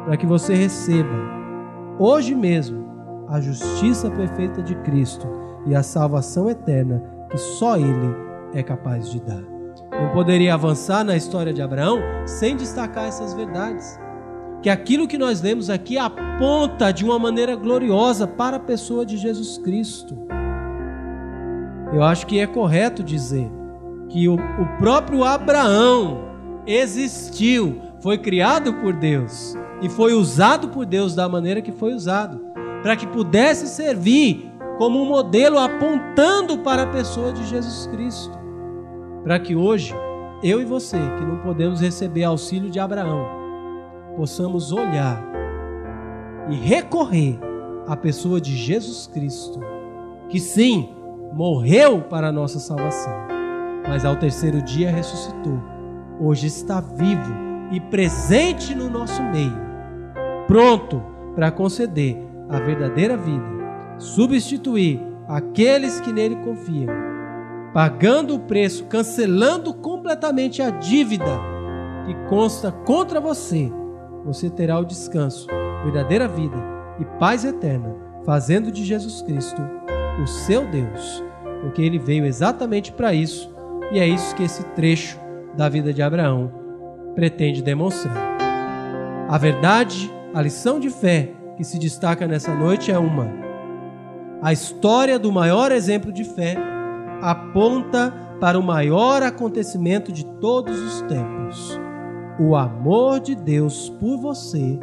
para 0.06 0.16
que 0.16 0.24
você 0.24 0.54
receba, 0.54 1.08
hoje 1.98 2.34
mesmo, 2.34 2.86
a 3.28 3.42
justiça 3.42 4.10
perfeita 4.10 4.62
de 4.62 4.74
Cristo 4.76 5.28
e 5.66 5.74
a 5.74 5.82
salvação 5.82 6.48
eterna 6.48 7.02
que 7.30 7.36
só 7.36 7.76
Ele 7.76 8.14
é 8.54 8.62
capaz 8.62 9.10
de 9.10 9.20
dar. 9.20 9.42
Não 9.92 10.12
poderia 10.14 10.54
avançar 10.54 11.04
na 11.04 11.14
história 11.14 11.52
de 11.52 11.60
Abraão 11.60 11.98
sem 12.24 12.56
destacar 12.56 13.04
essas 13.04 13.34
verdades. 13.34 13.98
Que 14.62 14.70
aquilo 14.70 15.06
que 15.06 15.18
nós 15.18 15.42
lemos 15.42 15.68
aqui 15.68 15.98
aponta 15.98 16.90
de 16.90 17.04
uma 17.04 17.18
maneira 17.18 17.54
gloriosa 17.54 18.26
para 18.26 18.56
a 18.56 18.60
pessoa 18.60 19.04
de 19.04 19.18
Jesus 19.18 19.58
Cristo. 19.58 20.16
Eu 21.92 22.02
acho 22.02 22.26
que 22.26 22.38
é 22.40 22.46
correto 22.46 23.02
dizer 23.02 23.50
que 24.08 24.26
o, 24.26 24.36
o 24.36 24.78
próprio 24.78 25.22
Abraão 25.22 26.27
existiu, 26.68 27.80
foi 28.00 28.18
criado 28.18 28.74
por 28.74 28.92
Deus 28.92 29.56
e 29.80 29.88
foi 29.88 30.12
usado 30.12 30.68
por 30.68 30.84
Deus 30.84 31.14
da 31.14 31.26
maneira 31.28 31.62
que 31.62 31.72
foi 31.72 31.94
usado, 31.94 32.40
para 32.82 32.94
que 32.94 33.06
pudesse 33.06 33.66
servir 33.66 34.52
como 34.76 35.02
um 35.02 35.06
modelo 35.06 35.58
apontando 35.58 36.58
para 36.58 36.82
a 36.82 36.86
pessoa 36.86 37.32
de 37.32 37.44
Jesus 37.46 37.86
Cristo. 37.86 38.38
Para 39.24 39.38
que 39.40 39.56
hoje, 39.56 39.94
eu 40.42 40.60
e 40.60 40.64
você, 40.64 40.98
que 40.98 41.24
não 41.24 41.38
podemos 41.38 41.80
receber 41.80 42.24
auxílio 42.24 42.70
de 42.70 42.78
Abraão, 42.78 43.26
possamos 44.14 44.70
olhar 44.70 45.24
e 46.50 46.54
recorrer 46.54 47.38
à 47.86 47.96
pessoa 47.96 48.40
de 48.40 48.54
Jesus 48.54 49.06
Cristo, 49.06 49.58
que 50.28 50.38
sim, 50.38 50.90
morreu 51.32 52.02
para 52.02 52.28
a 52.28 52.32
nossa 52.32 52.58
salvação, 52.58 53.12
mas 53.88 54.04
ao 54.04 54.16
terceiro 54.16 54.62
dia 54.62 54.90
ressuscitou. 54.90 55.77
Hoje 56.20 56.48
está 56.48 56.80
vivo 56.80 57.32
e 57.70 57.80
presente 57.80 58.74
no 58.74 58.90
nosso 58.90 59.22
meio, 59.22 59.56
pronto 60.48 61.00
para 61.36 61.52
conceder 61.52 62.16
a 62.48 62.58
verdadeira 62.58 63.16
vida, 63.16 63.46
substituir 63.98 65.00
aqueles 65.28 66.00
que 66.00 66.12
nele 66.12 66.34
confiam, 66.36 66.92
pagando 67.72 68.34
o 68.34 68.40
preço, 68.40 68.86
cancelando 68.86 69.72
completamente 69.72 70.60
a 70.60 70.70
dívida 70.70 71.40
que 72.04 72.14
consta 72.28 72.72
contra 72.72 73.20
você. 73.20 73.70
Você 74.24 74.50
terá 74.50 74.76
o 74.76 74.84
descanso, 74.84 75.46
verdadeira 75.84 76.26
vida 76.26 76.56
e 76.98 77.04
paz 77.20 77.44
eterna, 77.44 77.94
fazendo 78.24 78.72
de 78.72 78.84
Jesus 78.84 79.22
Cristo 79.22 79.62
o 80.20 80.26
seu 80.26 80.66
Deus, 80.66 81.22
porque 81.60 81.80
ele 81.80 81.96
veio 81.98 82.26
exatamente 82.26 82.90
para 82.90 83.14
isso, 83.14 83.54
e 83.92 84.00
é 84.00 84.06
isso 84.06 84.34
que 84.34 84.42
esse 84.42 84.64
trecho 84.74 85.27
da 85.58 85.68
vida 85.68 85.92
de 85.92 86.00
Abraão 86.00 86.52
pretende 87.16 87.60
demonstrar. 87.60 88.38
A 89.28 89.36
verdade, 89.36 90.08
a 90.32 90.40
lição 90.40 90.78
de 90.78 90.88
fé 90.88 91.34
que 91.56 91.64
se 91.64 91.80
destaca 91.80 92.28
nessa 92.28 92.54
noite 92.54 92.92
é 92.92 92.98
uma: 92.98 93.28
a 94.40 94.52
história 94.52 95.18
do 95.18 95.32
maior 95.32 95.72
exemplo 95.72 96.12
de 96.12 96.22
fé 96.22 96.56
aponta 97.20 98.14
para 98.40 98.56
o 98.56 98.62
maior 98.62 99.20
acontecimento 99.24 100.12
de 100.12 100.24
todos 100.40 100.78
os 100.78 101.02
tempos, 101.02 101.80
o 102.38 102.54
amor 102.54 103.18
de 103.18 103.34
Deus 103.34 103.90
por 103.90 104.16
você 104.16 104.78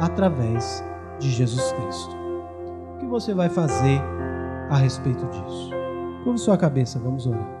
através 0.00 0.84
de 1.20 1.30
Jesus 1.30 1.70
Cristo. 1.70 2.16
O 2.96 2.98
que 2.98 3.06
você 3.06 3.32
vai 3.32 3.48
fazer 3.48 4.02
a 4.70 4.76
respeito 4.76 5.24
disso. 5.26 5.70
Curva 6.24 6.38
sua 6.38 6.58
cabeça, 6.58 6.98
vamos 6.98 7.28
orar. 7.28 7.55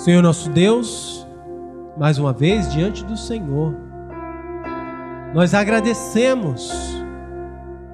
Senhor 0.00 0.22
nosso 0.22 0.48
Deus, 0.48 1.28
mais 1.98 2.16
uma 2.16 2.32
vez 2.32 2.72
diante 2.72 3.04
do 3.04 3.18
Senhor, 3.18 3.76
nós 5.34 5.52
agradecemos 5.52 6.72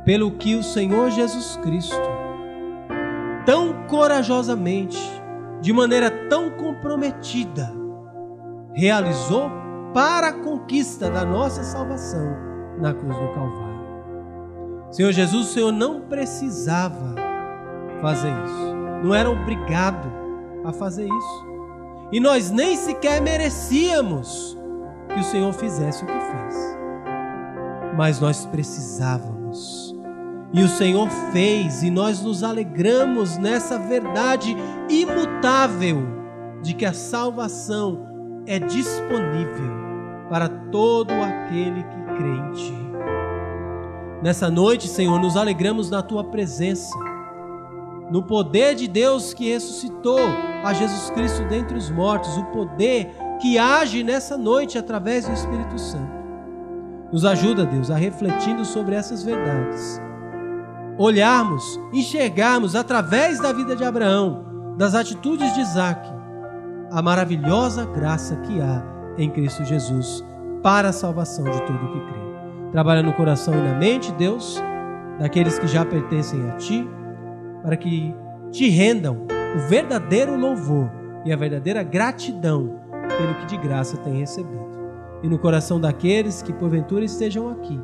pelo 0.04 0.30
que 0.30 0.54
o 0.54 0.62
Senhor 0.62 1.11
Jesus 1.11 1.57
Cristo, 1.64 2.00
tão 3.44 3.72
corajosamente, 3.88 4.96
de 5.61 5.72
maneira 5.72 6.09
tão 6.28 6.48
comprometida, 6.50 7.72
realizou 8.72 9.50
para 9.92 10.28
a 10.28 10.32
conquista 10.44 11.11
da 11.11 11.24
nossa 11.24 11.64
salvação 11.64 12.36
na 12.78 12.94
cruz 12.94 13.16
do 13.16 13.34
Calvário. 13.34 14.92
Senhor 14.92 15.11
Jesus, 15.11 15.48
o 15.48 15.52
Senhor 15.52 15.72
não 15.72 16.02
precisava 16.02 17.16
fazer 18.00 18.30
isso, 18.44 18.76
não 19.02 19.12
era 19.12 19.28
obrigado 19.28 20.09
a 20.64 20.72
fazer 20.72 21.09
isso. 21.09 21.55
E 22.12 22.20
nós 22.20 22.50
nem 22.50 22.76
sequer 22.76 23.20
merecíamos 23.20 24.57
que 25.12 25.20
o 25.20 25.24
Senhor 25.24 25.52
fizesse 25.52 26.04
o 26.04 26.07
que 26.07 26.12
fez. 26.12 26.78
Mas 27.96 28.20
nós 28.20 28.46
precisávamos. 28.46 29.94
E 30.52 30.62
o 30.62 30.68
Senhor 30.68 31.09
fez, 31.32 31.82
e 31.82 31.90
nós 31.90 32.22
nos 32.22 32.42
alegramos 32.42 33.36
nessa 33.36 33.78
verdade 33.78 34.57
imutável 34.88 36.02
de 36.62 36.74
que 36.74 36.84
a 36.84 36.92
salvação 36.92 38.07
é 38.46 38.59
disponível 38.59 39.74
para 40.28 40.48
todo 40.48 41.12
aquele 41.12 41.82
que 41.82 42.07
Ti. 42.57 42.74
Nessa 44.22 44.50
noite, 44.50 44.88
Senhor, 44.88 45.20
nos 45.20 45.36
alegramos 45.36 45.90
na 45.90 46.02
Tua 46.02 46.24
presença, 46.24 46.96
no 48.11 48.22
poder 48.22 48.74
de 48.74 48.86
Deus 48.86 49.34
que 49.34 49.52
ressuscitou 49.52 50.20
a 50.64 50.72
Jesus 50.72 51.11
Cristo 51.11 51.44
dentre 51.48 51.76
os 51.76 51.90
mortos, 51.90 52.36
o 52.36 52.44
poder 52.46 53.11
que 53.40 53.59
age 53.59 54.02
nessa 54.02 54.36
noite 54.36 54.78
através 54.78 55.26
do 55.26 55.32
Espírito 55.32 55.78
Santo. 55.78 56.16
Nos 57.12 57.24
ajuda, 57.24 57.64
Deus, 57.64 57.90
a 57.90 57.96
refletindo 57.96 58.64
sobre 58.64 58.94
essas 58.94 59.22
verdades. 59.22 60.00
Olharmos, 60.98 61.80
enxergarmos 61.92 62.74
através 62.74 63.40
da 63.40 63.52
vida 63.52 63.76
de 63.76 63.84
Abraão, 63.84 64.74
das 64.76 64.94
atitudes 64.94 65.54
de 65.54 65.61
Isaac, 65.61 66.09
a 66.90 67.02
maravilhosa 67.02 67.84
graça 67.84 68.36
que 68.36 68.61
há 68.61 68.82
em 69.18 69.30
Cristo 69.30 69.64
Jesus 69.64 70.24
para 70.62 70.88
a 70.88 70.92
salvação 70.92 71.44
de 71.44 71.62
todo 71.62 71.76
o 71.76 71.92
que 71.92 72.00
crê. 72.00 72.26
Trabalha 72.72 73.02
no 73.02 73.12
coração 73.12 73.54
e 73.54 73.62
na 73.62 73.74
mente, 73.74 74.12
Deus, 74.12 74.62
daqueles 75.18 75.59
que 75.59 75.66
já 75.66 75.84
pertencem 75.84 76.48
a 76.50 76.57
Ti, 76.57 76.88
para 77.66 77.76
que 77.76 78.14
te 78.52 78.68
rendam 78.68 79.26
o 79.56 79.68
verdadeiro 79.68 80.38
louvor 80.38 80.88
e 81.24 81.32
a 81.32 81.36
verdadeira 81.36 81.82
gratidão 81.82 82.80
pelo 83.18 83.34
que 83.40 83.46
de 83.46 83.56
graça 83.56 83.96
tem 83.96 84.20
recebido. 84.20 84.64
E 85.20 85.28
no 85.28 85.36
coração 85.36 85.80
daqueles 85.80 86.42
que 86.42 86.52
porventura 86.52 87.04
estejam 87.04 87.50
aqui, 87.50 87.76